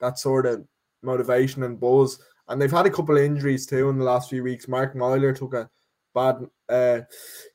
that 0.00 0.18
sort 0.18 0.46
of 0.46 0.66
motivation 1.02 1.62
and 1.62 1.80
buzz. 1.80 2.18
And 2.48 2.60
they've 2.60 2.70
had 2.70 2.86
a 2.86 2.90
couple 2.90 3.16
of 3.16 3.22
injuries 3.22 3.66
too 3.66 3.88
in 3.88 3.98
the 3.98 4.04
last 4.04 4.30
few 4.30 4.42
weeks. 4.42 4.68
Mark 4.68 4.94
Meyler 4.94 5.32
took 5.32 5.54
a 5.54 5.68
bad. 6.14 6.46
Uh, 6.68 7.00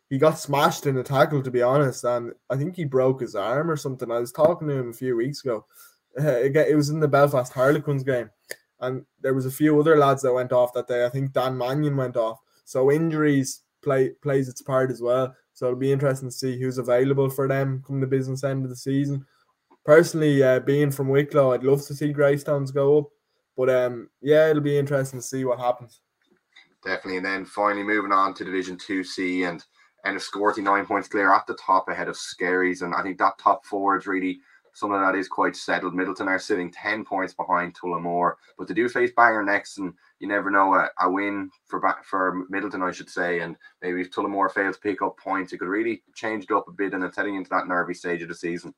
he 0.09 0.17
got 0.17 0.37
smashed 0.37 0.87
in 0.87 0.97
a 0.97 1.03
tackle, 1.03 1.41
to 1.41 1.49
be 1.49 1.61
honest, 1.61 2.03
and 2.03 2.33
I 2.49 2.57
think 2.57 2.75
he 2.75 2.83
broke 2.83 3.21
his 3.21 3.33
arm 3.33 3.71
or 3.71 3.77
something. 3.77 4.11
I 4.11 4.19
was 4.19 4.33
talking 4.33 4.67
to 4.67 4.73
him 4.73 4.89
a 4.89 4.93
few 4.93 5.15
weeks 5.15 5.43
ago. 5.43 5.65
It 6.17 6.75
was 6.75 6.89
in 6.89 6.99
the 6.99 7.07
Belfast 7.07 7.51
Harlequins 7.53 8.03
game, 8.03 8.29
and 8.79 9.05
there 9.21 9.33
was 9.33 9.45
a 9.45 9.51
few 9.51 9.79
other 9.79 9.97
lads 9.97 10.21
that 10.23 10.33
went 10.33 10.51
off 10.51 10.73
that 10.73 10.87
day. 10.87 11.05
I 11.05 11.09
think 11.09 11.33
Dan 11.33 11.57
Mannion 11.57 11.95
went 11.95 12.17
off. 12.17 12.39
So 12.65 12.91
injuries 12.91 13.63
play 13.81 14.09
plays 14.21 14.49
its 14.49 14.61
part 14.61 14.91
as 14.91 15.01
well. 15.01 15.35
So 15.53 15.67
it'll 15.67 15.79
be 15.79 15.91
interesting 15.91 16.29
to 16.29 16.35
see 16.35 16.59
who's 16.59 16.77
available 16.77 17.29
for 17.29 17.47
them 17.47 17.83
come 17.85 17.99
the 17.99 18.07
business 18.07 18.43
end 18.43 18.63
of 18.63 18.69
the 18.69 18.75
season. 18.75 19.25
Personally, 19.85 20.41
uh, 20.43 20.59
being 20.59 20.91
from 20.91 21.09
Wicklow, 21.09 21.51
I'd 21.51 21.63
love 21.63 21.85
to 21.87 21.95
see 21.95 22.13
Greystones 22.13 22.71
go 22.71 22.99
up, 22.99 23.09
but 23.57 23.69
um, 23.69 24.09
yeah, 24.21 24.49
it'll 24.49 24.61
be 24.61 24.77
interesting 24.77 25.19
to 25.19 25.25
see 25.25 25.43
what 25.43 25.59
happens. 25.59 26.01
Definitely, 26.83 27.17
and 27.17 27.25
then 27.25 27.45
finally 27.45 27.83
moving 27.83 28.11
on 28.11 28.33
to 28.35 28.45
Division 28.45 28.77
Two 28.77 29.03
C 29.03 29.43
and 29.43 29.63
and 30.03 30.17
Enniscorthy 30.17 30.63
nine 30.63 30.85
points 30.85 31.07
clear 31.07 31.31
at 31.33 31.45
the 31.47 31.55
top 31.55 31.87
ahead 31.87 32.07
of 32.07 32.17
Skerries, 32.17 32.81
and 32.81 32.93
I 32.93 33.03
think 33.03 33.17
that 33.19 33.37
top 33.37 33.65
four 33.65 33.97
is 33.97 34.07
really 34.07 34.39
something 34.73 35.01
that 35.01 35.15
is 35.15 35.27
quite 35.27 35.55
settled. 35.55 35.93
Midleton 35.93 36.27
are 36.27 36.39
sitting 36.39 36.71
10 36.71 37.03
points 37.03 37.33
behind 37.33 37.75
Tullamore, 37.75 38.33
but 38.57 38.67
they 38.67 38.73
do 38.73 38.87
face 38.87 39.11
Bangor 39.15 39.43
next, 39.43 39.77
and 39.77 39.93
you 40.19 40.27
never 40.27 40.49
know 40.49 40.73
a, 40.75 40.89
a 41.01 41.09
win 41.09 41.49
for 41.65 41.81
for 42.03 42.45
Midleton, 42.51 42.87
I 42.87 42.91
should 42.91 43.09
say. 43.09 43.39
And 43.39 43.55
maybe 43.81 44.01
if 44.01 44.11
Tullamore 44.11 44.51
fails 44.51 44.75
to 44.75 44.81
pick 44.81 45.01
up 45.01 45.17
points, 45.17 45.53
it 45.53 45.57
could 45.57 45.67
really 45.67 46.03
change 46.15 46.45
it 46.45 46.51
up 46.51 46.67
a 46.67 46.71
bit 46.71 46.93
and 46.93 47.03
it's 47.03 47.17
heading 47.17 47.35
into 47.35 47.49
that 47.49 47.67
nervy 47.67 47.93
stage 47.93 48.21
of 48.21 48.29
the 48.29 48.35
season. 48.35 48.73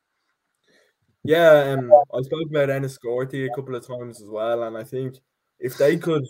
Yeah, 1.23 1.77
um, 1.77 1.91
I 2.13 2.21
spoke 2.21 2.49
about 2.49 2.69
Enniscorthy 2.69 3.45
a 3.45 3.55
couple 3.55 3.75
of 3.75 3.87
times 3.87 4.21
as 4.21 4.27
well, 4.27 4.63
and 4.63 4.77
I 4.77 4.83
think 4.83 5.15
if 5.59 5.77
they 5.77 5.95
could 5.95 6.25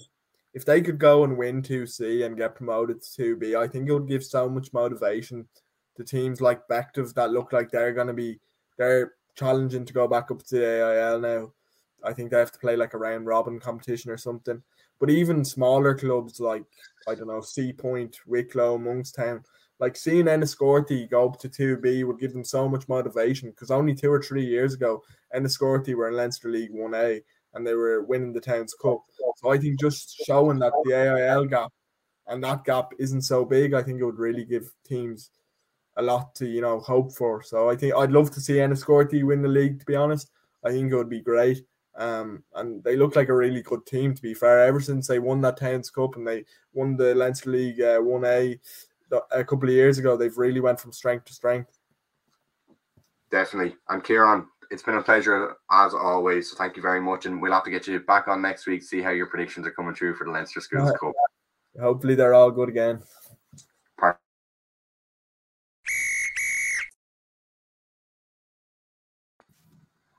if 0.53 0.65
they 0.65 0.81
could 0.81 0.99
go 0.99 1.23
and 1.23 1.35
win 1.35 1.63
2C 1.63 2.23
and 2.25 2.37
get 2.37 2.53
promoted 2.53 3.01
to 3.01 3.35
2B, 3.35 3.55
I 3.55 3.67
think 3.67 3.89
it 3.89 3.93
would 3.93 4.07
give 4.07 4.23
so 4.23 4.47
much 4.47 4.71
motivation 4.71 5.47
to 5.95 6.03
teams 6.03 6.41
like 6.41 6.67
Bective 6.67 7.13
that 7.15 7.31
look 7.31 7.51
like 7.51 7.71
they're 7.71 7.93
going 7.93 8.07
to 8.07 8.13
be 8.13 8.39
they're 8.77 9.13
challenging 9.35 9.85
to 9.85 9.93
go 9.93 10.07
back 10.07 10.31
up 10.31 10.43
to 10.43 10.55
the 10.55 10.81
AIL 10.81 11.19
now. 11.19 11.51
I 12.03 12.13
think 12.13 12.31
they 12.31 12.37
have 12.37 12.51
to 12.51 12.59
play 12.59 12.75
like 12.75 12.93
a 12.93 12.97
round 12.97 13.25
robin 13.25 13.59
competition 13.59 14.11
or 14.11 14.17
something. 14.17 14.61
But 14.99 15.09
even 15.09 15.45
smaller 15.45 15.95
clubs 15.95 16.39
like 16.39 16.63
I 17.07 17.15
don't 17.15 17.27
know, 17.27 17.39
Seapoint, 17.39 18.15
Wicklow, 18.25 18.77
Monkstown, 18.77 19.43
like 19.79 19.95
seeing 19.95 20.25
Enniscorthy 20.25 21.09
go 21.09 21.27
up 21.27 21.39
to 21.39 21.49
2B 21.49 22.05
would 22.05 22.19
give 22.19 22.33
them 22.33 22.45
so 22.45 22.69
much 22.69 22.87
motivation 22.87 23.49
because 23.49 23.71
only 23.71 23.93
two 23.93 24.11
or 24.11 24.21
three 24.21 24.45
years 24.45 24.73
ago, 24.73 25.03
Enniscorthy 25.35 25.93
were 25.95 26.07
in 26.07 26.15
Leinster 26.15 26.49
League 26.49 26.73
1A 26.73 27.21
and 27.53 27.67
they 27.67 27.73
were 27.73 28.03
winning 28.03 28.33
the 28.33 28.39
Town's 28.39 28.73
Cup. 28.73 29.01
So 29.37 29.51
I 29.51 29.57
think 29.57 29.79
just 29.79 30.15
showing 30.25 30.59
that 30.59 30.73
the 30.83 30.93
AIL 30.93 31.45
gap 31.45 31.71
and 32.27 32.43
that 32.43 32.63
gap 32.63 32.93
isn't 32.97 33.23
so 33.23 33.43
big, 33.43 33.73
I 33.73 33.83
think 33.83 33.99
it 33.99 34.05
would 34.05 34.19
really 34.19 34.45
give 34.45 34.71
teams 34.85 35.29
a 35.97 36.01
lot 36.01 36.33
to 36.35 36.47
you 36.47 36.61
know 36.61 36.79
hope 36.79 37.11
for. 37.13 37.41
So 37.43 37.69
I 37.69 37.75
think 37.75 37.93
I'd 37.95 38.11
love 38.11 38.31
to 38.31 38.41
see 38.41 38.53
Enniscorthy 38.53 39.23
win 39.23 39.41
the 39.41 39.47
league. 39.47 39.79
To 39.79 39.85
be 39.85 39.95
honest, 39.95 40.31
I 40.63 40.71
think 40.71 40.91
it 40.91 40.95
would 40.95 41.09
be 41.09 41.21
great. 41.21 41.63
Um, 41.95 42.43
and 42.55 42.83
they 42.83 42.95
look 42.95 43.15
like 43.15 43.29
a 43.29 43.35
really 43.35 43.61
good 43.61 43.85
team. 43.85 44.15
To 44.15 44.21
be 44.21 44.33
fair, 44.33 44.61
ever 44.61 44.79
since 44.79 45.07
they 45.07 45.19
won 45.19 45.41
that 45.41 45.57
Towns 45.57 45.89
Cup 45.89 46.15
and 46.15 46.27
they 46.27 46.45
won 46.73 46.97
the 46.97 47.13
Leinster 47.13 47.51
League 47.51 47.81
uh, 47.81 47.99
One 47.99 48.25
A 48.25 48.59
a 49.31 49.43
couple 49.43 49.69
of 49.69 49.75
years 49.75 49.99
ago, 49.99 50.17
they've 50.17 50.37
really 50.37 50.59
went 50.59 50.79
from 50.79 50.91
strength 50.91 51.25
to 51.25 51.33
strength. 51.33 51.77
Definitely, 53.29 53.75
and 53.89 54.03
Ciaron, 54.03 54.45
it's 54.71 54.83
been 54.83 54.95
a 54.95 55.03
pleasure 55.03 55.55
as 55.71 55.93
always. 55.93 56.49
So 56.49 56.57
thank 56.57 56.75
you 56.75 56.81
very 56.81 57.01
much, 57.01 57.25
and 57.25 57.41
we'll 57.41 57.53
have 57.53 57.63
to 57.65 57.71
get 57.71 57.87
you 57.87 57.99
back 57.99 58.27
on 58.27 58.41
next 58.41 58.65
week 58.65 58.83
see 58.83 59.01
how 59.01 59.11
your 59.11 59.27
predictions 59.27 59.67
are 59.67 59.71
coming 59.71 59.93
true 59.93 60.15
for 60.15 60.25
the 60.25 60.31
Leinster 60.31 60.61
Schools 60.61 60.89
uh, 60.89 60.97
Cup. 60.97 61.13
Hopefully, 61.79 62.15
they're 62.15 62.33
all 62.33 62.51
good 62.51 62.69
again. 62.69 63.01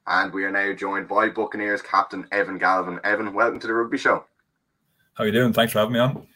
And 0.07 0.33
we 0.35 0.45
are 0.45 0.51
now 0.51 0.73
joined 0.75 1.09
by 1.09 1.31
Buccaneers 1.31 1.81
captain 1.81 2.27
Evan 2.31 2.59
Galvin. 2.59 3.01
Evan, 3.05 3.33
welcome 3.33 3.59
to 3.61 3.67
the 3.67 3.73
Rugby 3.73 3.97
Show. 3.97 4.25
How 5.15 5.25
are 5.25 5.27
you 5.27 5.33
doing? 5.33 5.55
Thanks 5.55 5.73
for 5.73 5.79
having 5.79 5.95
me 5.95 5.99
on. 5.99 6.27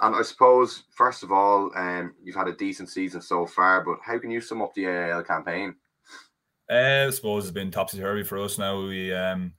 And 0.00 0.14
I 0.14 0.22
suppose, 0.22 0.84
first 0.94 1.24
of 1.24 1.32
all, 1.32 1.72
um, 1.74 2.14
you've 2.22 2.36
had 2.36 2.46
a 2.46 2.54
decent 2.54 2.88
season 2.88 3.20
so 3.20 3.46
far, 3.46 3.84
but 3.84 3.98
how 4.04 4.18
can 4.20 4.30
you 4.30 4.40
sum 4.40 4.62
up 4.62 4.72
the 4.74 4.86
AIL 4.86 5.24
campaign? 5.24 5.74
Uh, 6.70 7.06
I 7.08 7.10
suppose 7.10 7.44
it's 7.44 7.52
been 7.52 7.72
topsy 7.72 7.98
turvy 7.98 8.22
for 8.22 8.38
us 8.38 8.58
now. 8.58 8.80
We 8.80 9.12
um, 9.12 9.54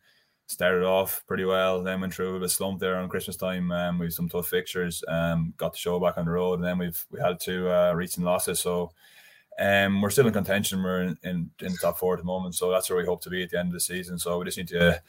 started 0.48 0.86
off 0.86 1.22
pretty 1.28 1.44
well, 1.44 1.84
then 1.84 2.00
went 2.00 2.14
through 2.14 2.42
a 2.42 2.48
slump 2.48 2.80
there 2.80 2.96
on 2.96 3.10
Christmas 3.10 3.36
time. 3.36 3.70
Um, 3.74 4.00
we 4.00 4.06
have 4.06 4.14
some 4.14 4.30
tough 4.30 4.48
fixtures, 4.48 5.04
um, 5.10 5.54
got 5.58 5.74
the 5.74 5.78
show 5.78 6.00
back 6.00 6.18
on 6.18 6.24
the 6.24 6.32
road, 6.32 6.56
and 6.56 6.64
then 6.64 6.78
we've 6.78 7.06
we 7.12 7.20
had 7.20 7.42
two 7.42 7.70
uh, 7.70 7.92
recent 7.94 8.26
losses. 8.26 8.62
So 8.62 8.94
um, 9.62 10.02
we're 10.02 10.10
still 10.10 10.28
in 10.28 10.34
contention. 10.34 10.82
We're 10.82 11.02
in, 11.04 11.18
in, 11.24 11.52
in, 11.62 11.72
the 11.72 11.78
top 11.80 12.00
four 12.00 12.16
at 12.16 12.20
the 12.20 12.26
moment, 12.26 12.56
so 12.56 12.72
that's 12.72 12.90
where 12.90 12.98
we 12.98 13.06
hope 13.06 13.22
to 13.24 13.30
be 13.30 13.44
at 13.44 13.52
the 13.52 13.60
end 13.60 13.70
of 13.70 13.74
the 13.74 13.80
season. 13.80 14.18
So 14.18 14.40
we 14.40 14.46
just 14.46 14.58
need 14.58 14.70
to 14.70 15.02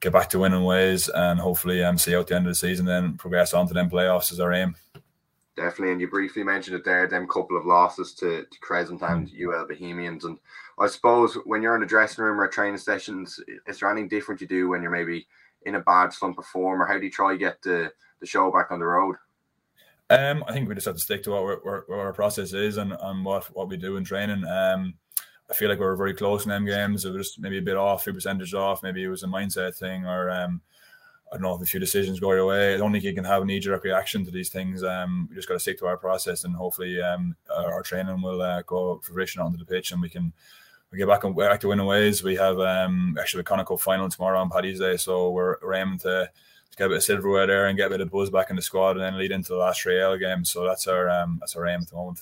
get 0.00 0.12
back 0.12 0.30
to 0.30 0.38
winning 0.38 0.62
ways 0.62 1.08
and 1.08 1.40
hopefully 1.40 1.82
um, 1.82 1.98
see 1.98 2.14
out 2.14 2.28
the 2.28 2.36
end 2.36 2.46
of 2.46 2.50
the 2.50 2.54
season, 2.54 2.86
then 2.86 3.16
progress 3.16 3.52
on 3.52 3.66
to 3.66 3.74
them 3.74 3.90
playoffs 3.90 4.30
is 4.30 4.38
our 4.38 4.52
aim. 4.52 4.76
Definitely, 5.56 5.92
and 5.92 6.00
you 6.00 6.08
briefly 6.08 6.44
mentioned 6.44 6.76
it 6.76 6.84
there. 6.84 7.08
Them 7.08 7.26
couple 7.26 7.56
of 7.56 7.64
losses 7.64 8.12
to, 8.14 8.44
to 8.44 8.58
Crescent 8.60 9.02
and. 9.02 9.30
UL 9.40 9.66
Bohemians, 9.66 10.24
and 10.24 10.38
I 10.78 10.86
suppose 10.86 11.34
when 11.44 11.62
you're 11.62 11.74
in 11.74 11.80
the 11.80 11.86
dressing 11.86 12.22
room 12.22 12.38
or 12.38 12.46
training 12.46 12.78
sessions, 12.78 13.40
is 13.66 13.80
there 13.80 13.90
anything 13.90 14.08
different 14.08 14.40
you 14.40 14.46
do 14.46 14.68
when 14.68 14.82
you're 14.82 14.90
maybe 14.90 15.26
in 15.62 15.76
a 15.76 15.80
bad 15.80 16.12
slump 16.12 16.36
perform, 16.36 16.82
or 16.82 16.86
how 16.86 16.98
do 16.98 17.04
you 17.04 17.10
try 17.10 17.32
to 17.32 17.38
get 17.38 17.62
the 17.62 17.90
the 18.20 18.26
show 18.26 18.52
back 18.52 18.70
on 18.70 18.78
the 18.78 18.84
road? 18.84 19.16
Um, 20.08 20.44
I 20.46 20.52
think 20.52 20.68
we 20.68 20.74
just 20.74 20.86
have 20.86 20.94
to 20.94 21.00
stick 21.00 21.22
to 21.24 21.30
what, 21.30 21.64
what, 21.64 21.88
what 21.88 21.98
our 21.98 22.12
process 22.12 22.52
is 22.52 22.76
and, 22.76 22.96
and 23.00 23.24
what, 23.24 23.44
what 23.56 23.68
we 23.68 23.76
do 23.76 23.96
in 23.96 24.04
training. 24.04 24.44
Um, 24.46 24.94
I 25.50 25.54
feel 25.54 25.68
like 25.68 25.78
we 25.78 25.84
were 25.84 25.96
very 25.96 26.14
close 26.14 26.44
in 26.44 26.50
them 26.50 26.64
games. 26.64 27.04
It 27.04 27.12
was 27.12 27.28
just 27.28 27.40
maybe 27.40 27.58
a 27.58 27.62
bit 27.62 27.76
off, 27.76 28.04
few 28.04 28.12
percentage 28.12 28.54
off. 28.54 28.82
Maybe 28.82 29.02
it 29.02 29.08
was 29.08 29.22
a 29.22 29.28
mindset 29.28 29.76
thing, 29.76 30.04
or 30.04 30.30
um, 30.30 30.60
I 31.32 31.36
don't 31.36 31.42
know 31.42 31.54
if 31.54 31.62
a 31.62 31.66
few 31.66 31.80
decisions 31.80 32.20
go 32.20 32.32
your 32.32 32.46
way. 32.46 32.74
I 32.74 32.76
don't 32.76 32.92
think 32.92 33.04
you 33.04 33.14
can 33.14 33.24
have 33.24 33.42
a 33.42 33.44
knee 33.44 33.60
jerk 33.60 33.84
reaction 33.84 34.24
to 34.24 34.30
these 34.30 34.48
things. 34.48 34.82
Um, 34.82 35.28
we 35.28 35.36
just 35.36 35.48
got 35.48 35.54
to 35.54 35.60
stick 35.60 35.78
to 35.80 35.86
our 35.86 35.96
process, 35.96 36.44
and 36.44 36.54
hopefully, 36.54 37.00
um, 37.00 37.36
our, 37.54 37.74
our 37.74 37.82
training 37.82 38.22
will 38.22 38.42
uh, 38.42 38.62
go 38.62 39.00
fruition 39.02 39.40
onto 39.40 39.58
the 39.58 39.64
pitch, 39.64 39.92
and 39.92 40.00
we 40.00 40.08
can 40.08 40.32
we 40.90 40.98
get 40.98 41.08
back 41.08 41.24
and 41.24 41.36
back 41.36 41.60
to 41.60 41.68
winning 41.68 41.86
ways. 41.86 42.22
We 42.22 42.36
have 42.36 42.58
um, 42.60 43.16
actually 43.20 43.40
a 43.40 43.44
Connacht 43.44 43.80
final 43.80 44.08
tomorrow 44.08 44.40
on 44.40 44.50
Paddy's 44.50 44.80
Day, 44.80 44.96
so 44.96 45.30
we're, 45.30 45.56
we're 45.62 45.74
aiming 45.74 45.98
to 46.00 46.30
get 46.76 46.86
a 46.86 46.88
bit 46.88 46.98
of 46.98 47.02
silverware 47.02 47.46
there 47.46 47.66
and 47.66 47.76
get 47.76 47.88
a 47.88 47.90
bit 47.90 48.00
of 48.00 48.10
buzz 48.10 48.30
back 48.30 48.50
in 48.50 48.56
the 48.56 48.62
squad, 48.62 48.92
and 48.92 49.00
then 49.00 49.18
lead 49.18 49.32
into 49.32 49.52
the 49.52 49.58
last 49.58 49.78
Trail 49.78 50.16
game. 50.16 50.44
So 50.44 50.64
that's 50.64 50.86
our 50.86 51.08
um, 51.08 51.38
that's 51.40 51.56
our 51.56 51.66
aim 51.66 51.82
at 51.82 51.88
the 51.88 51.96
moment. 51.96 52.20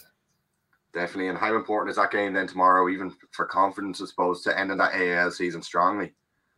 Definitely, 0.93 1.29
and 1.29 1.39
how 1.39 1.57
important 1.57 1.91
is 1.91 1.97
that 1.97 2.13
game 2.13 2.33
then 2.33 2.47
tomorrow, 2.47 2.89
even 2.89 3.13
for 3.33 3.47
confidence, 3.47 4.01
I 4.01 4.07
suppose, 4.07 4.43
to 4.43 4.59
end 4.59 4.71
in 4.71 4.79
that 4.79 4.95
AIL 4.95 5.33
season 5.33 5.61
strongly? 5.61 6.13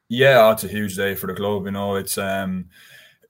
Yeah, 0.09 0.53
it's 0.53 0.65
a 0.65 0.69
huge 0.69 0.95
day 0.95 1.15
for 1.15 1.27
the 1.27 1.35
club. 1.35 1.65
You 1.65 1.73
know, 1.73 1.97
it's 1.97 2.19
um, 2.19 2.67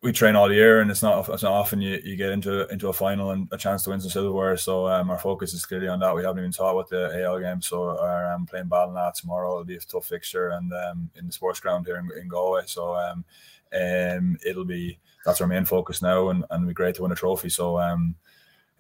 we 0.03 0.13
train 0.13 0.37
all 0.37 0.53
year, 0.53 0.81
and 0.81 0.91
it's 0.91 1.03
not 1.03 1.29
it's 1.29 1.43
not 1.43 1.53
often 1.53 1.81
you, 1.81 2.01
you 2.05 2.17
get 2.17 2.31
into 2.31 2.67
into 2.69 2.89
a 2.89 2.93
final 2.93 3.31
and 3.31 3.49
a 3.53 3.57
chance 3.57 3.85
to 3.85 3.91
win 3.91 4.01
some 4.01 4.11
silverware. 4.11 4.57
So 4.57 4.89
um, 4.89 5.11
our 5.11 5.19
focus 5.19 5.55
is 5.55 5.65
clearly 5.65 5.89
on 5.89 6.01
that. 6.01 6.15
We 6.15 6.23
haven't 6.23 6.41
even 6.41 6.53
thought 6.53 6.73
about 6.73 6.89
the 6.89 7.13
AIL 7.15 7.41
game, 7.41 7.63
so 7.63 7.99
our 7.99 8.33
um, 8.33 8.47
playing 8.47 8.67
Ballina 8.67 9.13
tomorrow 9.15 9.57
will 9.57 9.65
be 9.65 9.77
a 9.77 9.81
tough 9.81 10.07
fixture, 10.07 10.51
and 10.51 10.73
um, 10.73 11.11
in 11.17 11.27
the 11.27 11.33
sports 11.33 11.61
ground 11.61 11.87
here 11.87 11.97
in, 11.97 12.11
in 12.21 12.29
Galway. 12.29 12.63
So 12.67 12.97
um, 12.97 13.25
um, 13.73 14.37
it'll 14.45 14.65
be 14.65 14.99
that's 15.25 15.41
our 15.41 15.47
main 15.47 15.65
focus 15.65 16.03
now, 16.03 16.29
and 16.29 16.45
and 16.51 16.67
be 16.67 16.75
great 16.75 16.95
to 16.97 17.03
win 17.03 17.13
a 17.13 17.17
trophy. 17.17 17.49
So 17.49 17.79
um, 17.79 18.15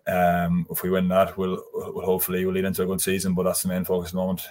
um, 0.06 0.66
if 0.70 0.82
we 0.82 0.90
win 0.90 1.08
that, 1.08 1.36
we'll, 1.36 1.62
we'll 1.72 2.04
hopefully 2.04 2.44
we'll 2.44 2.54
lead 2.54 2.64
into 2.64 2.82
a 2.82 2.86
good 2.86 3.00
season. 3.00 3.34
But 3.34 3.44
that's 3.44 3.62
the 3.62 3.68
main 3.68 3.84
focus 3.84 4.10
at 4.10 4.12
the 4.12 4.18
moment. 4.18 4.42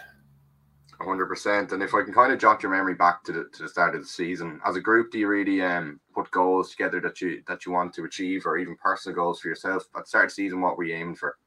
Hundred 1.00 1.28
percent. 1.28 1.72
And 1.72 1.84
if 1.84 1.94
I 1.94 2.04
can 2.04 2.14
kind 2.14 2.32
of 2.32 2.40
jot 2.40 2.64
your 2.64 2.72
memory 2.72 2.96
back 2.96 3.24
to 3.26 3.32
the 3.32 3.50
to 3.54 3.64
the 3.64 3.70
start 3.70 3.96
of 3.96 4.02
the 4.02 4.08
season, 4.08 4.60
as 4.66 4.76
a 4.76 4.82
group, 4.82 5.12
do 5.12 5.20
you 5.20 5.28
really 5.28 5.62
um 5.62 6.00
put 6.14 6.32
goals 6.32 6.72
together 6.72 7.00
that 7.02 7.22
you 7.22 7.44
that 7.48 7.66
you 7.66 7.72
want 7.72 7.94
to 7.94 8.06
achieve, 8.06 8.46
or 8.46 8.58
even 8.58 8.76
personal 8.78 9.16
goals 9.16 9.42
for 9.42 9.50
yourself 9.50 9.88
at 9.96 10.04
the 10.04 10.08
start 10.08 10.26
of 10.26 10.32
the 10.32 10.36
season? 10.36 10.62
What 10.62 10.78
were 10.78 10.86
you 10.86 10.96
aiming 10.96 11.16
for? 11.16 11.38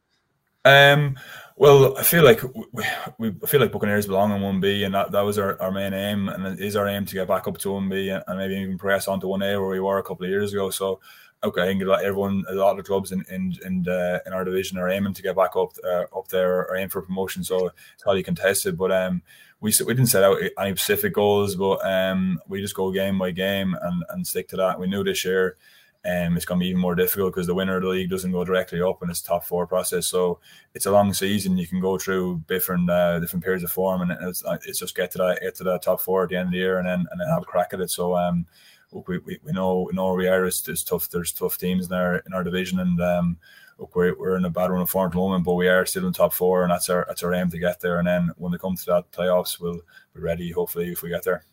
Um, 0.64 1.16
well, 1.56 1.98
I 1.98 2.04
feel 2.04 2.24
like 2.24 2.40
we, 2.72 2.84
we 3.18 3.34
I 3.42 3.46
feel 3.46 3.60
like 3.60 3.72
Buccaneers 3.72 4.06
belong 4.06 4.32
in 4.32 4.40
one 4.40 4.60
B, 4.60 4.84
and 4.84 4.94
that, 4.94 5.10
that 5.10 5.22
was 5.22 5.38
our, 5.38 5.60
our 5.60 5.72
main 5.72 5.92
aim, 5.92 6.28
and 6.28 6.46
it 6.46 6.60
is 6.60 6.76
our 6.76 6.86
aim 6.86 7.04
to 7.06 7.14
get 7.14 7.26
back 7.26 7.48
up 7.48 7.58
to 7.58 7.72
one 7.72 7.88
B 7.88 8.10
and, 8.10 8.22
maybe 8.28 8.54
even 8.54 8.78
progress 8.78 9.08
on 9.08 9.20
to 9.20 9.28
one 9.28 9.42
A 9.42 9.60
where 9.60 9.68
we 9.68 9.80
were 9.80 9.98
a 9.98 10.02
couple 10.02 10.24
of 10.24 10.30
years 10.30 10.52
ago. 10.52 10.70
So, 10.70 11.00
okay, 11.42 11.62
I 11.62 11.66
think 11.66 11.82
everyone, 11.82 12.44
a 12.48 12.54
lot 12.54 12.78
of 12.78 12.84
clubs 12.84 13.10
in 13.10 13.24
in 13.28 13.56
in, 13.64 13.84
in 14.26 14.32
our 14.32 14.44
division 14.44 14.78
are 14.78 14.88
aiming 14.88 15.14
to 15.14 15.22
get 15.22 15.34
back 15.36 15.56
up 15.56 15.72
uh, 15.84 16.04
up 16.16 16.28
there 16.28 16.68
or 16.68 16.76
aim 16.76 16.90
for 16.90 17.02
promotion. 17.02 17.42
So 17.42 17.72
it's 17.94 18.04
highly 18.04 18.22
contested, 18.22 18.78
but 18.78 18.92
um, 18.92 19.22
we 19.60 19.72
we 19.84 19.94
didn't 19.94 20.06
set 20.06 20.22
out 20.22 20.38
any 20.58 20.76
specific 20.76 21.14
goals, 21.14 21.56
but 21.56 21.84
um, 21.84 22.40
we 22.46 22.60
just 22.60 22.76
go 22.76 22.92
game 22.92 23.18
by 23.18 23.32
game 23.32 23.76
and 23.82 24.04
and 24.10 24.26
stick 24.26 24.48
to 24.48 24.56
that. 24.58 24.78
We 24.78 24.86
knew 24.86 25.02
this 25.02 25.24
year 25.24 25.56
um, 26.04 26.36
it's 26.36 26.44
going 26.44 26.60
to 26.60 26.64
be 26.64 26.68
even 26.68 26.80
more 26.80 26.94
difficult 26.94 27.34
because 27.34 27.46
the 27.46 27.54
winner 27.54 27.76
of 27.76 27.82
the 27.82 27.88
league 27.88 28.08
doesn't 28.08 28.32
go 28.32 28.44
directly 28.44 28.80
up 28.80 29.02
in 29.02 29.10
its 29.10 29.20
top 29.20 29.44
four 29.44 29.66
process. 29.66 30.06
So 30.06 30.38
it's 30.72 30.86
a 30.86 30.92
long 30.92 31.12
season. 31.12 31.58
You 31.58 31.66
can 31.66 31.80
go 31.80 31.98
through 31.98 32.44
different 32.46 32.88
uh, 32.88 33.18
different 33.18 33.44
periods 33.44 33.64
of 33.64 33.72
form, 33.72 34.02
and 34.02 34.12
it's, 34.28 34.44
uh, 34.44 34.58
it's 34.64 34.78
just 34.78 34.96
get 34.96 35.10
to 35.12 35.18
that 35.18 35.40
get 35.42 35.56
to 35.56 35.64
that 35.64 35.82
top 35.82 36.00
four 36.00 36.22
at 36.22 36.28
the 36.28 36.36
end 36.36 36.48
of 36.48 36.52
the 36.52 36.58
year, 36.58 36.78
and 36.78 36.86
then 36.86 37.06
and 37.10 37.20
then 37.20 37.28
have 37.28 37.42
a 37.42 37.46
crack 37.46 37.70
at 37.72 37.80
it. 37.80 37.90
So 37.90 38.16
um, 38.16 38.46
we, 38.92 39.18
we, 39.18 39.38
we 39.42 39.52
know 39.52 39.86
we 39.88 39.96
know 39.96 40.14
we 40.14 40.28
are. 40.28 40.46
It's, 40.46 40.66
it's 40.68 40.84
tough. 40.84 41.10
There's 41.10 41.32
tough 41.32 41.58
teams 41.58 41.86
in 41.86 41.92
our 41.92 42.18
in 42.18 42.32
our 42.32 42.44
division, 42.44 42.78
and 42.78 43.00
um, 43.00 43.36
look, 43.78 43.94
we're, 43.96 44.16
we're 44.16 44.36
in 44.36 44.44
a 44.44 44.50
bad 44.50 44.70
run 44.70 44.82
of 44.82 44.90
form 44.90 45.06
at 45.06 45.12
the 45.12 45.18
moment, 45.18 45.44
but 45.44 45.54
we 45.54 45.68
are 45.68 45.84
still 45.84 46.06
in 46.06 46.12
top 46.12 46.32
four, 46.32 46.62
and 46.62 46.70
that's 46.70 46.88
our 46.88 47.04
that's 47.08 47.24
our 47.24 47.34
aim 47.34 47.50
to 47.50 47.58
get 47.58 47.80
there. 47.80 47.98
And 47.98 48.06
then 48.06 48.30
when 48.36 48.52
they 48.52 48.58
come 48.58 48.76
to 48.76 48.86
that 48.86 49.10
playoffs, 49.10 49.60
we'll 49.60 49.80
be 50.14 50.20
ready. 50.20 50.52
Hopefully, 50.52 50.92
if 50.92 51.02
we 51.02 51.10
get 51.10 51.24
there. 51.24 51.44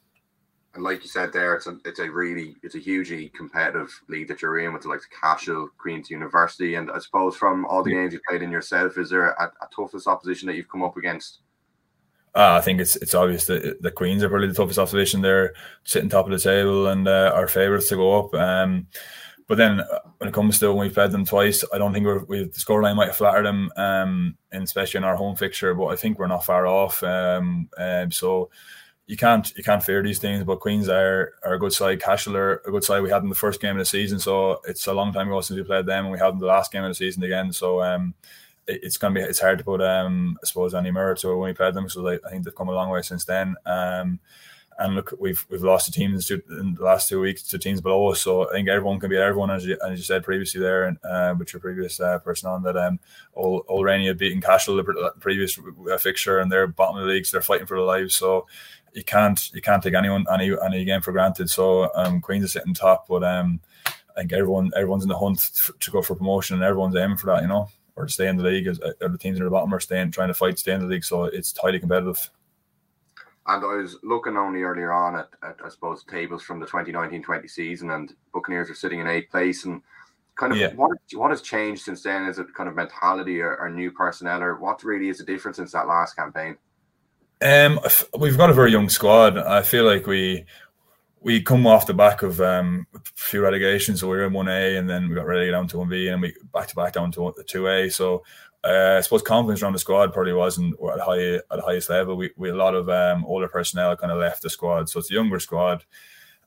And 0.76 0.84
like 0.84 1.02
you 1.04 1.10
said 1.10 1.32
there, 1.32 1.56
it's 1.56 1.68
a 1.68 1.78
it's 1.86 2.00
a 2.00 2.12
really 2.12 2.58
it's 2.62 2.76
a 2.76 2.80
hugely 2.80 3.30
competitive 3.30 3.90
league 4.10 4.28
that 4.28 4.42
you're 4.42 4.60
in 4.60 4.74
with 4.74 4.84
the 4.84 4.90
likes 4.90 5.06
of 5.06 5.12
Cashel, 5.12 5.70
Queen's 5.78 6.10
University, 6.10 6.76
and 6.76 6.92
I 6.92 7.00
suppose 7.00 7.38
from 7.38 7.66
all 7.66 7.82
the 7.82 7.92
games 7.92 8.14
you 8.14 8.20
played 8.28 8.42
in 8.42 8.52
yourself, 8.52 8.98
is 8.98 9.10
there 9.10 9.30
a, 9.30 9.44
a 9.62 9.68
toughest 9.74 10.06
opposition 10.06 10.48
that 10.48 10.56
you've 10.56 10.70
come 10.70 10.84
up 10.84 10.98
against? 10.98 11.40
Uh, 12.36 12.58
I 12.60 12.62
think 12.62 12.82
it's 12.82 12.98
it's 12.98 13.16
obvious 13.16 13.46
that 13.46 13.82
the 13.82 13.92
Queens 13.92 14.22
are 14.22 14.28
probably 14.28 14.50
the 14.50 14.54
toughest 14.54 14.78
opposition. 14.78 15.22
They're 15.22 15.54
sitting 15.86 16.10
top 16.10 16.26
of 16.26 16.34
the 16.34 16.40
table 16.40 16.88
and 16.88 17.08
uh, 17.08 17.32
our 17.34 17.48
favourites 17.48 17.88
to 17.90 17.96
go 17.96 18.20
up. 18.20 18.34
Um, 18.34 18.88
but 19.48 19.58
then 19.58 19.82
when 20.18 20.28
it 20.28 20.34
comes 20.34 20.60
to 20.60 20.74
when 20.74 20.88
we've 20.88 20.94
played 20.94 21.12
them 21.12 21.24
twice, 21.24 21.64
I 21.74 21.78
don't 21.78 21.94
think 21.94 22.06
we're, 22.06 22.26
we 22.26 22.44
the 22.44 22.50
scoreline 22.50 22.98
might 22.98 23.08
have 23.08 23.16
flattered 23.16 23.46
them, 23.46 23.72
um, 23.78 24.38
and 24.52 24.64
especially 24.64 24.98
in 24.98 25.04
our 25.06 25.16
home 25.16 25.38
fixture. 25.38 25.74
But 25.74 25.86
I 25.86 25.96
think 25.96 26.20
we're 26.20 26.28
not 26.28 26.44
far 26.44 26.68
off. 26.68 27.02
Um, 27.02 27.70
um, 27.78 28.12
so 28.12 28.50
you 29.08 29.18
can't 29.18 29.52
you 29.56 29.64
can't 29.64 29.84
fear 29.84 30.02
these 30.02 30.20
things. 30.20 30.44
But 30.44 30.60
Queens 30.60 30.90
are, 30.90 31.34
are 31.44 31.54
a 31.54 31.60
good 31.60 31.74
side. 31.74 32.02
Cashel 32.02 32.36
are 32.36 32.62
a 32.66 32.72
good 32.72 32.84
side. 32.84 33.02
We 33.02 33.10
had 33.10 33.22
them 33.22 33.30
the 33.30 33.36
first 33.36 33.62
game 33.62 33.72
of 33.72 33.80
the 33.80 33.86
season, 33.86 34.20
so 34.20 34.62
it's 34.68 34.88
a 34.88 34.94
long 34.94 35.14
time 35.14 35.28
ago 35.28 35.42
since 35.42 35.58
we 35.58 35.64
played 35.64 35.86
them, 35.86 36.06
and 36.06 36.12
we 36.12 36.20
had 36.20 36.30
them 36.30 36.40
the 36.40 36.48
last 36.48 36.72
game 36.72 36.84
of 36.84 36.90
the 36.90 36.96
season 36.96 37.24
again. 37.24 37.54
So 37.54 37.82
um, 37.82 38.16
it, 38.68 38.80
it's 38.84 38.98
gonna 38.98 39.14
be 39.16 39.22
it's 39.22 39.40
hard 39.40 39.60
to 39.60 39.64
put 39.64 39.82
um 39.82 40.38
I 40.44 40.46
suppose 40.46 40.74
any 40.74 40.92
merit 40.92 41.20
to 41.20 41.36
when 41.36 41.50
we 41.50 41.54
played 41.54 41.74
them. 41.74 41.90
So 41.90 42.08
I 42.08 42.18
think 42.30 42.44
they've 42.44 42.56
come 42.56 42.70
a 42.70 42.74
long 42.74 42.90
way 42.90 43.02
since 43.02 43.26
then. 43.26 43.56
Um, 43.66 44.20
and 44.78 44.96
look, 44.96 45.14
we've 45.20 45.46
we've 45.50 45.64
lost 45.64 45.86
the 45.86 45.92
teams 45.92 46.30
in 46.30 46.76
the 46.78 46.84
last 46.84 47.08
two 47.08 47.22
weeks 47.22 47.44
to 47.44 47.58
teams 47.58 47.82
below 47.82 48.12
us. 48.12 48.22
So 48.22 48.50
I 48.50 48.52
think 48.52 48.68
everyone 48.68 49.00
can 49.00 49.10
beat 49.10 49.20
everyone, 49.20 49.50
as 49.50 49.66
you, 49.66 49.78
as 49.86 49.98
you 49.98 50.04
said 50.04 50.24
previously 50.24 50.60
there, 50.60 50.84
and 50.86 50.98
uh, 51.04 51.34
with 51.38 51.54
your 51.54 51.62
previous 51.62 52.00
uh, 52.00 52.20
person 52.20 52.50
on 52.50 52.64
that. 52.64 52.76
Um, 52.76 53.00
Old 53.36 53.86
Rainey 53.86 54.08
had 54.08 54.18
beaten 54.18 54.42
Cashel 54.42 54.76
the 54.76 55.14
previous 55.20 55.58
fixture, 56.00 56.40
and 56.40 56.52
they're 56.52 56.68
bottom 56.68 56.98
of 56.98 57.06
the 57.06 57.12
league, 57.12 57.26
so 57.26 57.38
they're 57.38 57.42
fighting 57.42 57.68
for 57.68 57.78
their 57.78 57.86
lives. 57.86 58.16
So 58.16 58.48
you 58.94 59.04
can't 59.04 59.54
you 59.54 59.62
can't 59.62 59.84
take 59.84 59.94
anyone 59.94 60.26
any 60.34 60.52
any 60.64 60.84
game 60.84 61.02
for 61.02 61.12
granted. 61.12 61.50
So 61.50 61.90
um, 61.96 62.22
Queens 62.22 62.44
are 62.44 62.50
sitting 62.50 62.74
top, 62.74 63.08
but 63.08 63.24
um, 63.24 63.62
I 63.86 64.22
think 64.22 64.34
everyone 64.34 64.72
everyone's 64.76 65.04
in 65.04 65.10
the 65.10 65.18
hunt 65.18 65.52
to 65.80 65.92
go 65.92 66.02
for 66.02 66.16
promotion, 66.16 66.56
and 66.56 66.64
everyone's 66.64 66.96
aiming 66.96 67.18
for 67.18 67.28
that, 67.28 67.42
you 67.42 67.48
know, 67.48 67.70
or 67.96 68.06
to 68.08 68.12
stay 68.12 68.28
in 68.28 68.38
the 68.38 68.44
league. 68.44 68.68
As, 68.68 68.80
uh, 68.82 68.92
the 69.00 69.18
teams 69.18 69.38
in 69.38 69.44
the 69.46 69.50
bottom 69.50 69.74
are 69.74 69.80
staying 69.80 70.12
trying 70.12 70.30
to 70.30 70.34
fight 70.34 70.60
stay 70.60 70.74
in 70.74 70.82
the 70.82 70.88
league, 70.88 71.06
so 71.06 71.26
it's 71.26 71.58
highly 71.58 71.80
competitive. 71.80 72.30
And 73.48 73.64
I 73.64 73.76
was 73.76 73.98
looking 74.04 74.38
only 74.38 74.64
earlier 74.64 74.92
on 74.92 75.16
at, 75.16 75.30
at 75.44 75.58
I 75.64 75.70
suppose 75.70 76.04
tables 76.04 76.44
from 76.44 76.60
the 76.60 76.66
2019-20 76.66 77.50
season, 77.50 77.92
and 77.92 78.14
Buccaneers 78.34 78.70
are 78.70 78.76
sitting 78.76 79.00
in 79.00 79.08
eighth 79.08 79.30
place, 79.30 79.66
and 79.66 79.82
kind 80.36 80.52
of 80.52 80.58
yeah. 80.60 80.74
what 80.74 80.98
what 81.14 81.30
has 81.30 81.42
changed 81.42 81.84
since 81.84 82.04
then? 82.04 82.26
Is 82.26 82.40
it 82.40 82.54
kind 82.56 82.68
of 82.68 82.76
mentality 82.76 83.42
or, 83.42 83.56
or 83.58 83.70
new 83.70 83.92
personnel, 83.92 84.42
or 84.42 84.56
what 84.56 84.84
really 84.84 85.10
is 85.10 85.20
the 85.20 85.26
difference 85.26 85.58
since 85.58 85.72
that 85.74 85.88
last 85.88 86.16
campaign? 86.16 86.58
Um, 87.42 87.80
we've 88.18 88.38
got 88.38 88.50
a 88.50 88.54
very 88.54 88.72
young 88.72 88.90
squad. 88.90 89.38
I 89.38 89.62
feel 89.62 89.86
like 89.86 90.08
we 90.08 90.46
we 91.26 91.42
come 91.42 91.66
off 91.66 91.88
the 91.88 91.94
back 91.94 92.22
of 92.22 92.40
um, 92.40 92.86
a 92.94 93.00
few 93.16 93.42
relegations, 93.42 94.00
so 94.00 94.08
we 94.08 94.18
were 94.18 94.26
in 94.26 94.34
one 94.34 94.48
A, 94.48 94.78
and 94.78 94.90
then 94.90 95.10
we 95.10 95.16
got 95.16 95.26
relegated 95.26 95.54
down 95.54 95.68
to 95.70 95.80
one 95.80 95.90
B, 95.90 96.08
and 96.08 96.22
we 96.22 96.36
back 96.54 96.68
to 96.68 96.76
back 96.76 96.94
down 96.94 97.12
to 97.14 97.34
two 97.48 97.68
A. 97.68 97.90
So 97.90 98.24
uh, 98.66 98.96
I 98.98 99.02
suppose 99.02 99.22
confidence 99.22 99.62
around 99.62 99.74
the 99.74 99.80
squad 99.80 100.14
probably 100.14 100.34
wasn't 100.34 100.76
at 100.94 101.00
high 101.00 101.36
at 101.36 101.50
the 101.50 101.62
highest 101.62 101.90
level. 101.90 102.16
We 102.16 102.32
we 102.36 102.50
a 102.50 102.56
lot 102.56 102.76
of 102.76 102.90
um, 102.90 103.26
older 103.26 103.48
personnel 103.48 103.96
kind 103.96 104.12
of 104.12 104.20
left 104.20 104.42
the 104.42 104.50
squad, 104.50 104.90
so 104.90 105.00
it's 105.00 105.12
a 105.12 105.14
younger 105.14 105.40
squad. 105.40 105.86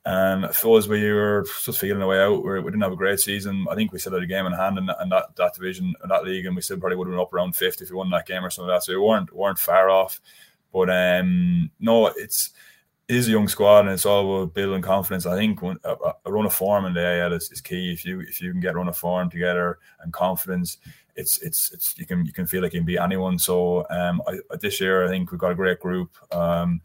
And 0.04 0.46
I 0.46 0.52
suppose 0.52 0.88
we 0.88 1.12
were 1.12 1.44
just 1.64 1.78
feeling 1.78 2.00
the 2.00 2.06
way 2.06 2.20
out. 2.20 2.42
We 2.42 2.62
did 2.70 2.76
not 2.76 2.86
have 2.86 2.92
a 2.94 2.96
great 2.96 3.20
season. 3.20 3.66
I 3.70 3.74
think 3.74 3.92
we 3.92 3.98
still 3.98 4.14
had 4.14 4.22
a 4.22 4.26
game 4.26 4.46
in 4.46 4.52
hand 4.52 4.78
in, 4.78 4.88
in 5.02 5.08
that, 5.10 5.36
that 5.36 5.52
division, 5.52 5.92
in 6.02 6.08
that 6.08 6.24
league, 6.24 6.46
and 6.46 6.56
we 6.56 6.62
still 6.62 6.78
probably 6.78 6.96
would 6.96 7.08
have 7.08 7.12
been 7.12 7.20
up 7.20 7.34
around 7.34 7.56
50 7.56 7.84
if 7.84 7.90
we 7.90 7.96
won 7.96 8.08
that 8.10 8.26
game 8.26 8.42
or 8.42 8.48
something 8.48 8.70
like 8.70 8.80
that. 8.80 8.84
So 8.84 8.92
we 8.92 9.06
weren't 9.06 9.34
weren't 9.34 9.58
far 9.58 9.90
off. 9.90 10.20
But 10.72 10.88
um, 10.90 11.70
no, 11.78 12.06
it's 12.06 12.52
it 13.08 13.16
is 13.16 13.28
a 13.28 13.32
young 13.32 13.48
squad 13.48 13.80
and 13.80 13.90
it's 13.90 14.06
all 14.06 14.42
about 14.42 14.54
building 14.54 14.82
confidence. 14.82 15.24
I 15.26 15.36
think 15.36 15.62
when, 15.62 15.78
a, 15.84 15.94
a, 16.26 16.32
run 16.32 16.44
of 16.44 16.52
form 16.52 16.84
in 16.84 16.92
the 16.92 17.00
AIL 17.00 17.32
is, 17.32 17.50
is, 17.50 17.60
key. 17.62 17.92
If 17.92 18.04
you 18.04 18.20
if 18.20 18.40
you 18.40 18.52
can 18.52 18.60
get 18.60 18.76
run 18.76 18.88
of 18.88 18.96
form 18.96 19.30
together 19.30 19.78
and 20.00 20.12
confidence, 20.12 20.78
it's 21.18 21.42
it's 21.42 21.72
it's 21.72 21.98
you 21.98 22.06
can 22.06 22.24
you 22.24 22.32
can 22.32 22.46
feel 22.46 22.62
like 22.62 22.72
you 22.72 22.80
can 22.80 22.86
beat 22.86 22.98
anyone. 22.98 23.38
So 23.38 23.84
um, 23.90 24.22
I, 24.26 24.38
this 24.60 24.80
year 24.80 25.04
I 25.04 25.08
think 25.08 25.30
we've 25.30 25.40
got 25.40 25.52
a 25.52 25.56
great 25.56 25.80
group. 25.80 26.10
Um, 26.32 26.80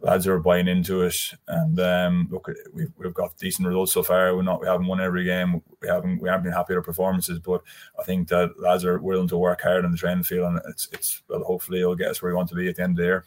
lads 0.00 0.26
are 0.26 0.38
buying 0.38 0.68
into 0.68 1.02
it, 1.02 1.16
and 1.48 1.78
um, 1.80 2.28
look, 2.30 2.48
we've, 2.72 2.92
we've 2.96 3.14
got 3.14 3.36
decent 3.38 3.66
results 3.66 3.92
so 3.92 4.02
far. 4.02 4.34
We're 4.34 4.42
not 4.42 4.60
we 4.60 4.68
haven't 4.68 4.86
won 4.86 5.00
every 5.00 5.24
game. 5.24 5.60
We 5.80 5.88
haven't 5.88 6.22
we 6.22 6.28
haven't 6.28 6.44
been 6.44 6.52
happy 6.52 6.74
with 6.74 6.78
our 6.78 6.82
performances, 6.82 7.40
but 7.40 7.62
I 7.98 8.04
think 8.04 8.28
that 8.28 8.58
lads 8.58 8.84
are 8.84 8.98
willing 8.98 9.28
to 9.28 9.36
work 9.36 9.62
hard 9.62 9.84
in 9.84 9.90
the 9.90 9.98
training 9.98 10.24
field, 10.24 10.46
and 10.46 10.60
it's 10.68 10.88
it's 10.92 11.22
well, 11.28 11.42
hopefully 11.42 11.80
it'll 11.80 11.96
get 11.96 12.10
us 12.10 12.22
where 12.22 12.30
we 12.30 12.36
want 12.36 12.48
to 12.50 12.54
be 12.54 12.68
at 12.68 12.76
the 12.76 12.82
end 12.82 12.92
of 12.92 12.96
the 12.98 13.04
year. 13.04 13.24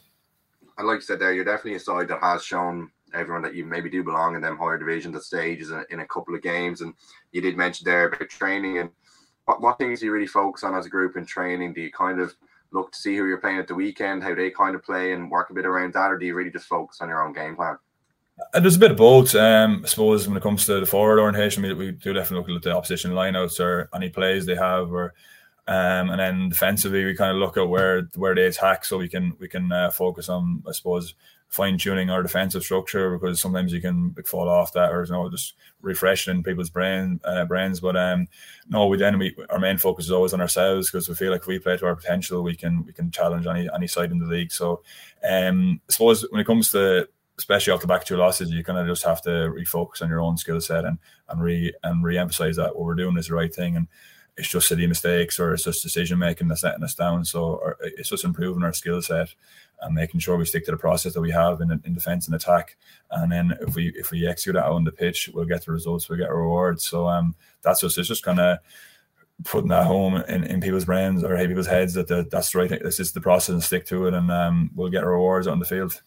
And 0.78 0.88
like 0.88 0.96
you 0.96 1.02
said 1.02 1.20
there, 1.20 1.34
you're 1.34 1.46
definitely 1.46 1.76
a 1.76 1.80
side 1.80 2.08
that 2.10 2.22
has 2.22 2.44
shown 2.44 2.92
everyone 3.14 3.42
that 3.44 3.56
you 3.56 3.66
maybe 3.66 3.90
do 3.90 4.04
belong 4.04 4.36
in 4.36 4.42
them 4.42 4.58
higher 4.58 4.78
divisions 4.78 5.16
at 5.16 5.24
stages 5.24 5.72
in 5.90 6.02
a 6.02 6.08
couple 6.08 6.36
of 6.36 6.42
games. 6.42 6.82
And 6.82 6.94
you 7.32 7.40
did 7.40 7.56
mention 7.56 7.86
there 7.86 8.08
about 8.08 8.28
training 8.28 8.80
and 8.80 8.90
what, 9.46 9.62
what 9.62 9.78
things 9.78 10.00
do 10.00 10.08
you 10.08 10.12
really 10.12 10.28
focus 10.28 10.64
on 10.64 10.76
as 10.76 10.86
a 10.86 10.90
group 10.90 11.18
in 11.18 11.26
training? 11.26 11.74
Do 11.74 11.82
you 11.82 11.92
kind 11.92 12.20
of 12.20 12.36
look 12.72 12.92
to 12.92 12.98
see 12.98 13.16
who 13.16 13.28
you're 13.28 13.38
playing 13.38 13.60
at 13.60 13.68
the 13.68 13.76
weekend, 13.76 14.24
how 14.24 14.36
they 14.36 14.50
kind 14.50 14.76
of 14.76 14.84
play, 14.84 15.14
and 15.14 15.32
work 15.32 15.50
a 15.50 15.54
bit 15.54 15.66
around 15.66 15.94
that, 15.94 16.12
or 16.12 16.18
do 16.18 16.26
you 16.26 16.36
really 16.36 16.52
just 16.52 16.68
focus 16.68 17.00
on 17.02 17.10
your 17.10 17.24
own 17.24 17.34
game 17.34 17.56
plan? 17.56 17.78
Uh, 18.54 18.60
there's 18.60 18.76
a 18.76 18.80
bit 18.80 18.92
of 18.92 18.98
both. 18.98 19.34
Um, 19.36 19.82
I 19.84 19.88
suppose 19.88 20.28
when 20.28 20.36
it 20.36 20.44
comes 20.44 20.66
to 20.66 20.80
the 20.80 20.86
forward 20.86 21.20
orientation, 21.20 21.64
we, 21.64 21.74
we 21.74 21.92
do 21.92 22.14
definitely 22.14 22.54
look 22.54 22.66
at 22.66 22.70
the 22.70 22.76
opposition 22.76 23.12
lineouts 23.12 23.60
or 23.60 23.90
any 23.96 24.10
plays 24.10 24.46
they 24.46 24.56
have, 24.56 24.92
or 24.92 25.14
um, 25.68 26.10
and 26.10 26.20
then 26.20 26.50
defensively 26.50 27.06
we 27.06 27.16
kind 27.16 27.32
of 27.32 27.38
look 27.38 27.58
at 27.58 27.68
where 27.68 28.10
where 28.16 28.36
they 28.36 28.48
attack, 28.48 28.84
so 28.84 28.98
we 28.98 29.08
can 29.08 29.34
we 29.40 29.48
can 29.48 29.72
uh, 29.72 29.90
focus 29.90 30.28
on 30.28 30.64
I 30.68 30.74
suppose 30.74 31.16
fine 31.50 31.78
tuning 31.78 32.10
our 32.10 32.22
defensive 32.22 32.64
structure 32.64 33.18
because 33.18 33.40
sometimes 33.40 33.72
you 33.72 33.80
can 33.80 34.14
fall 34.26 34.50
off 34.50 34.74
that 34.74 34.92
or 34.92 35.06
you 35.06 35.12
know 35.12 35.30
just 35.30 35.54
refreshing 35.82 36.44
people's 36.44 36.70
brain 36.70 37.20
uh, 37.24 37.46
brains. 37.46 37.80
But 37.80 37.96
um, 37.96 38.28
no, 38.68 38.88
we 38.88 38.98
then 38.98 39.18
we 39.18 39.36
our 39.50 39.60
main 39.60 39.78
focus 39.78 40.06
is 40.06 40.12
always 40.12 40.34
on 40.34 40.42
ourselves 40.42 40.90
because 40.90 41.08
we 41.08 41.16
feel 41.16 41.32
like 41.32 41.42
if 41.42 41.48
we 41.48 41.60
play 41.60 41.78
to 41.78 41.86
our 41.86 41.96
potential, 41.96 42.44
we 42.44 42.56
can 42.56 42.86
we 42.86 42.94
can 42.94 43.12
challenge 43.12 43.48
any 43.48 43.70
any 43.74 43.88
side 43.88 44.12
in 44.12 44.20
the 44.20 44.26
league. 44.26 44.52
So 44.52 44.82
um, 45.28 45.82
I 45.90 45.92
suppose 45.92 46.26
when 46.30 46.42
it 46.42 46.48
comes 46.48 46.72
to 46.72 47.08
especially 47.38 47.74
off 47.74 47.82
the 47.82 47.88
back 47.88 48.06
two 48.06 48.18
losses, 48.18 48.50
you 48.50 48.64
kind 48.64 48.80
of 48.80 48.88
just 48.88 49.04
have 49.04 49.22
to 49.22 49.30
refocus 49.30 50.02
on 50.02 50.10
your 50.10 50.22
own 50.22 50.38
skill 50.38 50.62
set 50.62 50.86
and 50.86 51.00
and 51.30 51.42
re 51.42 51.74
and 51.84 52.04
re-emphasize 52.04 52.56
that 52.58 52.76
what 52.76 52.86
we're 52.86 52.96
doing 52.96 53.18
is 53.18 53.28
the 53.28 53.36
right 53.36 53.54
thing 53.54 53.76
and 53.76 53.88
it's 54.38 54.50
just 54.50 54.68
silly 54.68 54.86
mistakes 54.86 55.40
or 55.40 55.54
it's 55.54 55.64
just 55.64 55.84
decision 55.84 56.20
making 56.20 56.48
that's 56.48 56.64
letting 56.64 56.84
us 56.84 56.96
down. 56.96 57.24
So 57.24 57.74
it's 57.82 58.10
just 58.10 58.26
improving 58.26 58.64
our 58.64 58.74
skill 58.74 59.02
set 59.02 59.34
and 59.82 59.94
making 59.94 60.20
sure 60.20 60.38
we 60.38 60.46
stick 60.46 60.66
to 60.66 60.72
the 60.72 60.78
process 60.78 61.14
that 61.14 61.22
we 61.22 61.32
have 61.32 61.62
in, 61.62 61.72
in 61.86 61.94
defense 61.94 62.28
and 62.28 62.36
attack. 62.36 62.78
And 63.12 63.32
then 63.32 63.54
if 63.62 63.76
we 63.76 63.94
if 63.96 64.12
we 64.12 64.28
execute 64.28 64.56
that 64.56 64.66
on 64.66 64.84
the 64.84 64.92
pitch, 64.92 65.30
we'll 65.34 65.46
get 65.46 65.66
the 65.66 65.72
results, 65.72 66.10
we'll 66.10 66.20
get 66.20 66.32
rewards. 66.32 66.84
So 66.84 67.08
um, 67.08 67.36
that's 67.62 67.82
just 67.82 67.98
it's 67.98 68.08
just 68.08 68.24
kind 68.24 68.40
of 68.40 68.60
putting 69.44 69.70
that 69.70 69.86
home 69.86 70.16
in, 70.16 70.44
in 70.46 70.62
people's 70.62 70.86
brains 70.86 71.24
or 71.24 71.38
people's 71.46 71.68
heads 71.68 71.94
that 71.96 72.08
the, 72.08 72.26
that's 72.32 72.52
the 72.52 72.60
right 72.60 72.70
thing. 72.70 72.80
This 72.84 73.00
is 73.00 73.12
the 73.12 73.22
process 73.22 73.54
and 73.54 73.64
stick 73.64 73.86
to 73.88 74.08
it, 74.08 74.14
and 74.14 74.32
um, 74.32 74.72
we'll 74.76 74.90
get 74.90 75.06
rewards 75.06 75.48
on 75.48 75.60
the 75.60 75.66
field. 75.66 76.02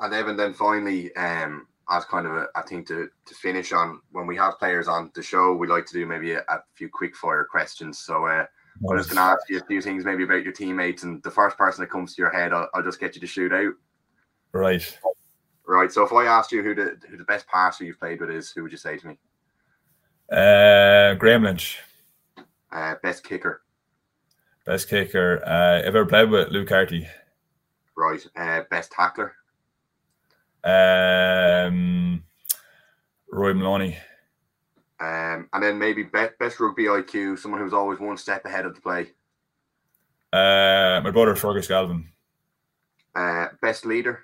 And 0.00 0.12
Evan, 0.12 0.36
then 0.36 0.52
finally, 0.54 1.14
um, 1.14 1.68
as 1.90 2.04
kind 2.04 2.26
of 2.26 2.32
a, 2.32 2.46
I 2.54 2.62
think 2.62 2.88
to 2.88 3.08
to 3.26 3.34
finish 3.34 3.72
on 3.72 4.00
when 4.10 4.26
we 4.26 4.36
have 4.36 4.58
players 4.58 4.88
on 4.88 5.10
the 5.14 5.22
show, 5.22 5.54
we 5.54 5.66
like 5.66 5.86
to 5.86 5.92
do 5.92 6.06
maybe 6.06 6.32
a, 6.32 6.40
a 6.48 6.62
few 6.74 6.88
quick 6.88 7.16
fire 7.16 7.44
questions. 7.44 7.98
So 7.98 8.26
uh, 8.26 8.46
I'm 8.88 8.98
just 8.98 9.08
going 9.08 9.16
to 9.16 9.22
ask 9.22 9.48
you 9.48 9.58
a 9.58 9.64
few 9.64 9.80
things 9.80 10.04
maybe 10.04 10.24
about 10.24 10.42
your 10.42 10.52
teammates, 10.52 11.04
and 11.04 11.22
the 11.22 11.30
first 11.30 11.56
person 11.56 11.82
that 11.82 11.90
comes 11.90 12.14
to 12.14 12.22
your 12.22 12.30
head, 12.30 12.52
I'll, 12.52 12.68
I'll 12.74 12.82
just 12.82 13.00
get 13.00 13.14
you 13.14 13.20
to 13.20 13.26
shoot 13.26 13.52
out. 13.52 13.72
Right. 14.52 14.98
Right. 15.66 15.90
So 15.90 16.04
if 16.04 16.12
I 16.12 16.26
asked 16.26 16.52
you 16.52 16.62
who 16.62 16.74
the 16.74 16.96
who 17.08 17.16
the 17.16 17.24
best 17.24 17.46
passer 17.46 17.84
you've 17.84 17.98
played 17.98 18.20
with 18.20 18.30
is, 18.30 18.50
who 18.50 18.62
would 18.62 18.72
you 18.72 18.78
say 18.78 18.98
to 18.98 19.06
me? 19.06 19.18
Uh, 20.30 21.14
Graham 21.14 21.44
Lynch. 21.44 21.80
Uh, 22.70 22.94
best 23.02 23.24
kicker. 23.24 23.62
Best 24.66 24.88
kicker. 24.88 25.42
Uh, 25.46 25.82
ever 25.82 26.04
played 26.04 26.30
with 26.30 26.48
Luke 26.50 26.68
Carty. 26.68 27.06
Right. 27.96 28.24
Uh, 28.36 28.62
best 28.70 28.92
tackler. 28.92 29.34
Um, 30.64 32.24
Roy 33.30 33.54
Maloney. 33.54 33.98
Um, 35.00 35.48
and 35.52 35.62
then 35.62 35.78
maybe 35.78 36.04
best, 36.04 36.38
best 36.38 36.60
rugby 36.60 36.84
IQ, 36.84 37.38
someone 37.38 37.60
who's 37.60 37.72
always 37.72 37.98
one 37.98 38.16
step 38.16 38.44
ahead 38.44 38.64
of 38.64 38.74
the 38.74 38.80
play. 38.80 39.08
Uh, 40.32 41.00
my 41.02 41.10
brother 41.10 41.34
Fergus 41.34 41.68
Galvin. 41.68 42.08
Uh, 43.14 43.48
best 43.60 43.86
leader. 43.86 44.20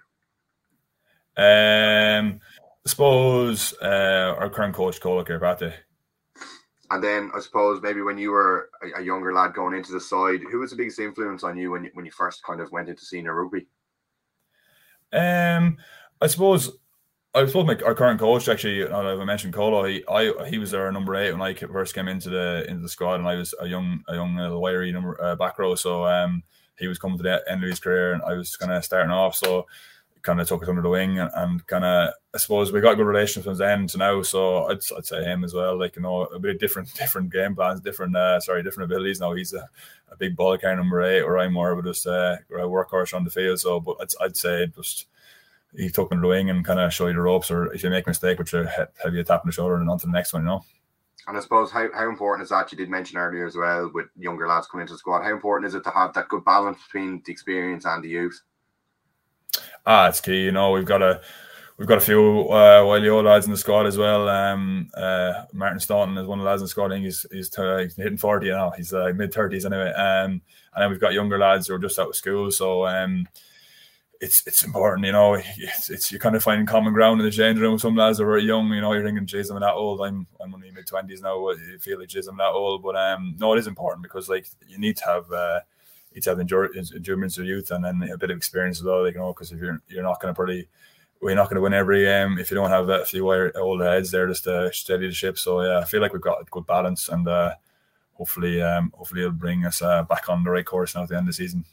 Um, 1.37 2.41
I 2.85 2.89
suppose 2.89 3.75
uh, 3.83 4.35
our 4.39 4.51
current 4.51 4.75
coach, 4.75 5.01
Colo 5.01 5.25
Kirkpatrick. 5.25 5.75
And 6.91 7.05
then 7.05 7.31
I 7.35 7.41
suppose 7.41 7.81
maybe 7.83 8.03
when 8.03 8.19
you 8.19 8.33
were 8.33 8.71
a, 8.83 9.01
a, 9.01 9.03
younger 9.03 9.33
lad 9.33 9.55
going 9.55 9.77
into 9.77 9.93
the 9.93 10.01
side, 10.01 10.41
who 10.51 10.59
was 10.59 10.71
the 10.71 10.77
biggest 10.77 10.99
influence 10.99 11.45
on 11.45 11.57
you 11.57 11.71
when 11.71 11.85
you, 11.85 11.91
when 11.95 12.05
you 12.05 12.11
first 12.11 12.43
kind 12.43 12.61
of 12.61 12.73
went 12.73 12.89
into 12.89 13.05
senior 13.05 13.35
rugby? 13.35 13.69
Um, 15.13 15.77
I 16.21 16.27
suppose 16.27 16.79
I 17.33 17.43
was 17.43 17.53
suppose 17.53 17.67
my 17.67 17.77
our 17.85 17.95
current 17.95 18.19
coach 18.19 18.49
actually, 18.49 18.89
I 18.89 19.25
mentioned 19.25 19.55
Colo. 19.55 19.85
He 19.85 20.05
I 20.09 20.33
he 20.49 20.59
was 20.59 20.75
our 20.75 20.91
number 20.91 21.15
eight 21.15 21.33
when 21.33 21.41
I 21.41 21.55
first 21.55 21.95
came 21.95 22.09
into 22.09 22.29
the 22.29 22.65
into 22.69 22.83
the 22.83 22.89
squad, 22.89 23.17
and 23.17 23.29
I 23.29 23.37
was 23.37 23.55
a 23.61 23.69
young 23.69 24.03
a 24.09 24.15
young 24.15 24.37
little 24.37 24.61
wiry 24.61 24.91
number 24.91 25.23
uh, 25.23 25.37
back 25.37 25.59
row. 25.59 25.77
So 25.77 26.05
um, 26.07 26.43
he 26.77 26.89
was 26.89 26.99
coming 26.99 27.19
to 27.19 27.23
the 27.23 27.43
end 27.49 27.63
of 27.63 27.71
his 27.71 27.79
career, 27.79 28.15
and 28.15 28.23
I 28.23 28.35
was 28.35 28.57
kind 28.57 28.73
of 28.73 28.85
starting 28.85 29.13
off. 29.13 29.37
So 29.37 29.67
kind 30.23 30.41
of 30.41 30.47
took 30.47 30.63
us 30.63 30.69
under 30.69 30.83
the 30.83 30.89
wing 30.89 31.19
and, 31.19 31.31
and 31.35 31.67
kind 31.67 31.85
of 31.85 32.13
I 32.35 32.39
suppose 32.39 32.73
we 32.73 32.81
got 32.81 32.97
good 32.97 33.07
relations 33.07 33.45
from 33.45 33.57
then 33.57 33.87
to 33.87 33.99
now. 33.99 34.23
So 34.23 34.67
I'd, 34.67 34.81
I'd 34.97 35.07
say 35.07 35.25
him 35.25 35.45
as 35.45 35.55
well. 35.55 35.79
Like 35.79 35.97
you 35.97 36.03
know, 36.03 36.23
a 36.25 36.39
bit 36.39 36.59
different 36.59 36.93
different 36.95 37.33
game 37.33 37.55
plans, 37.55 37.81
different 37.81 38.17
uh, 38.17 38.41
sorry, 38.41 38.65
different 38.65 38.91
abilities. 38.91 39.21
Now 39.21 39.35
he's 39.35 39.55
a, 39.55 39.69
a 40.11 40.17
big 40.17 40.35
ball 40.35 40.59
carrier 40.59 40.77
number 40.77 41.03
eight, 41.03 41.23
or 41.23 41.39
I'm 41.39 41.53
more 41.53 41.71
of 41.71 41.79
a 41.79 41.83
just 41.83 42.09
uh, 42.09 42.37
a 42.51 42.63
workhorse 42.63 43.15
on 43.15 43.23
the 43.23 43.31
field. 43.31 43.61
So, 43.61 43.79
but 43.79 43.99
I'd, 44.01 44.09
I'd 44.21 44.37
say 44.37 44.67
just 44.75 45.07
he 45.77 45.89
took 45.89 46.11
under 46.11 46.23
the 46.23 46.29
wing 46.29 46.51
and 46.51 46.65
kind 46.65 46.81
of 46.81 46.93
show 46.93 47.07
you 47.07 47.15
the 47.15 47.21
ropes, 47.21 47.51
or 47.51 47.73
if 47.73 47.83
you 47.83 47.91
make 47.91 48.07
a 48.07 48.11
mistake, 48.11 48.39
which 48.39 48.53
will 48.53 48.67
have 48.67 49.15
you 49.15 49.21
a 49.21 49.25
tap 49.25 49.41
on 49.43 49.49
the 49.49 49.53
shoulder 49.53 49.77
and 49.77 49.89
on 49.89 49.99
to 49.99 50.07
the 50.07 50.13
next 50.13 50.33
one, 50.33 50.43
you 50.43 50.49
know. 50.49 50.65
And 51.27 51.37
I 51.37 51.41
suppose 51.41 51.71
how, 51.71 51.89
how 51.95 52.09
important 52.09 52.43
is 52.43 52.49
that? 52.49 52.73
You 52.73 52.79
did 52.79 52.89
mention 52.89 53.19
earlier 53.19 53.47
as 53.47 53.57
well 53.57 53.91
with 53.93 54.07
younger 54.17 54.49
lads 54.49 54.67
coming 54.67 54.83
into 54.83 54.95
the 54.95 54.99
squad. 54.99 55.23
How 55.23 55.33
important 55.33 55.69
is 55.69 55.75
it 55.75 55.85
to 55.85 55.91
have 55.91 56.15
that 56.15 56.29
good 56.29 56.45
balance 56.45 56.79
between 56.83 57.23
the 57.25 57.31
experience 57.31 57.85
and 57.85 58.03
the 58.03 58.09
youth? 58.09 58.41
Ah, 59.87 60.09
it's 60.09 60.21
key. 60.21 60.45
You 60.45 60.53
know, 60.53 60.73
we've 60.73 60.85
got 60.85 61.03
a 61.03 61.21
we've 61.77 61.89
got 61.89 61.99
a 61.99 62.03
few 62.03 62.51
uh, 62.51 62.85
wily 62.85 63.09
old 63.09 63.27
lads 63.27 63.47
in 63.47 63.53
the 63.53 63.59
squad 63.59 63.87
as 63.87 63.97
well. 63.97 64.29
Um, 64.29 64.89
uh, 64.95 65.45
Martin 65.53 65.79
Staunton 65.79 66.19
is 66.19 66.27
one 66.27 66.39
of 66.39 66.45
the 66.45 66.51
lads 66.51 66.63
in 66.63 66.65
the 66.65 66.71
squad. 66.71 66.91
I 66.91 66.97
think 66.97 67.05
he's 67.05 67.27
he's, 67.31 67.51
t- 67.51 67.83
he's 67.83 67.97
hitting 67.97 68.19
forty 68.19 68.51
now. 68.51 68.71
He's 68.71 68.93
uh, 68.93 69.13
mid 69.15 69.33
thirties 69.33 69.67
anyway. 69.67 69.93
Um, 69.93 70.43
and 70.75 70.83
then 70.83 70.91
we've 70.91 71.01
got 71.01 71.13
younger 71.13 71.39
lads 71.39 71.69
who 71.69 71.75
are 71.75 71.79
just 71.79 71.99
out 71.99 72.09
of 72.09 72.17
school. 72.17 72.51
So 72.51 72.87
um, 72.87 73.27
it's 74.21 74.47
it's 74.47 74.65
important, 74.65 75.07
you 75.07 75.13
know. 75.13 75.35
It's, 75.57 75.89
it's 75.91 76.13
you're 76.13 76.21
kind 76.21 76.37
of 76.37 76.43
finding 76.43 76.67
common 76.67 76.93
ground 76.93 77.21
in 77.21 77.27
the 77.27 77.33
change 77.33 77.59
room. 77.59 77.79
Some 77.79 77.97
lads 77.97 78.21
are 78.21 78.27
very 78.27 78.45
young, 78.45 78.71
you 78.73 78.81
know. 78.81 78.93
You're 78.93 79.05
thinking, 79.05 79.27
"Jeez, 79.27 79.51
I'm 79.51 79.61
that 79.61 79.75
old. 79.75 80.01
I'm 80.03 80.27
I'm 80.41 80.55
only 80.55 80.71
mid 80.71 80.87
twenties 80.87 81.23
now." 81.23 81.51
You 81.51 81.79
feel 81.79 81.99
like, 81.99 82.09
"Jeez, 82.09 82.29
I'm 82.29 82.37
that 82.37 82.53
old." 82.53 82.83
But 82.83 82.97
um, 82.97 83.37
no, 83.39 83.55
it 83.55 83.59
is 83.59 83.67
important 83.67 84.03
because 84.03 84.29
like 84.29 84.47
you 84.69 84.79
need 84.79 84.97
to 84.99 85.05
have 85.07 85.33
uh, 85.33 85.61
you 86.11 86.17
need 86.17 86.23
to 86.25 86.31
have 86.31 86.41
endurance, 86.41 86.93
endurance 86.95 87.39
of 87.39 87.47
youth, 87.47 87.71
and 87.71 87.85
then 87.85 88.03
a 88.13 88.19
bit 88.19 88.31
of 88.31 88.37
experience 88.37 88.79
as 88.79 88.85
well. 88.85 89.05
Like 89.05 89.15
you 89.15 89.21
know, 89.21 89.33
because 89.33 89.53
if 89.53 89.59
you're 89.59 89.81
you're 89.89 90.03
not 90.03 90.21
going 90.21 90.33
to 90.33 90.37
probably 90.37 90.69
we're 91.21 91.35
not 91.35 91.49
going 91.49 91.57
to 91.57 91.63
win 91.63 91.75
every 91.75 92.05
game 92.05 92.39
if 92.39 92.51
you 92.51 92.55
don't 92.55 92.71
have 92.71 92.89
a 92.89 93.05
few 93.05 93.31
old 93.57 93.81
heads 93.83 94.11
there 94.11 94.27
just 94.27 94.45
to 94.45 94.71
steady 94.73 95.07
the 95.07 95.13
ship. 95.13 95.39
So 95.39 95.63
yeah, 95.63 95.79
I 95.79 95.85
feel 95.85 96.01
like 96.01 96.13
we've 96.13 96.23
got 96.23 96.41
a 96.43 96.45
good 96.51 96.67
balance, 96.67 97.09
and 97.09 97.27
uh, 97.27 97.55
hopefully, 98.15 98.61
um, 98.61 98.93
hopefully 98.95 99.23
it'll 99.23 99.33
bring 99.33 99.65
us 99.65 99.81
uh, 99.81 100.03
back 100.05 100.29
on 100.29 100.45
the 100.45 100.51
right 100.51 100.65
course 100.65 100.95
now 100.95 101.05
at 101.05 101.09
the 101.09 101.17
end 101.17 101.29
of 101.29 101.29
the 101.29 101.33
season. 101.33 101.65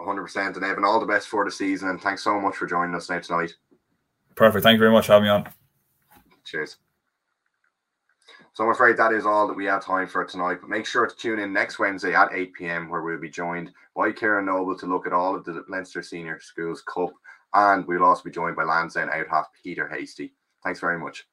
100%. 0.00 0.56
And 0.56 0.64
Evan, 0.64 0.84
all 0.84 1.00
the 1.00 1.06
best 1.06 1.28
for 1.28 1.44
the 1.44 1.50
season. 1.50 1.88
And 1.88 2.00
thanks 2.00 2.22
so 2.22 2.40
much 2.40 2.56
for 2.56 2.66
joining 2.66 2.94
us 2.94 3.10
now 3.10 3.20
tonight. 3.20 3.54
Perfect. 4.34 4.62
Thank 4.62 4.74
you 4.74 4.80
very 4.80 4.92
much 4.92 5.06
for 5.06 5.12
having 5.12 5.24
me 5.24 5.30
on. 5.30 5.48
Cheers. 6.44 6.76
So 8.52 8.64
I'm 8.64 8.70
afraid 8.70 8.96
that 8.96 9.12
is 9.12 9.26
all 9.26 9.46
that 9.46 9.56
we 9.56 9.64
have 9.66 9.84
time 9.84 10.06
for 10.06 10.24
tonight. 10.24 10.58
But 10.60 10.70
make 10.70 10.86
sure 10.86 11.06
to 11.06 11.16
tune 11.16 11.38
in 11.38 11.52
next 11.52 11.78
Wednesday 11.78 12.14
at 12.14 12.32
8 12.32 12.52
p.m. 12.52 12.88
where 12.88 13.02
we'll 13.02 13.20
be 13.20 13.30
joined 13.30 13.70
by 13.94 14.12
Ciaron 14.12 14.46
Noble 14.46 14.76
to 14.78 14.86
look 14.86 15.06
at 15.06 15.12
all 15.12 15.36
of 15.36 15.44
the 15.44 15.64
Leinster 15.68 16.02
Senior 16.02 16.40
Schools 16.40 16.82
Cup. 16.82 17.10
And 17.54 17.86
we'll 17.86 18.04
also 18.04 18.24
be 18.24 18.30
joined 18.30 18.56
by 18.56 18.64
Lansdowne 18.64 19.10
out 19.10 19.28
half 19.30 19.46
Peter 19.62 19.88
Hasty. 19.88 20.32
Thanks 20.64 20.80
very 20.80 20.98
much. 20.98 21.26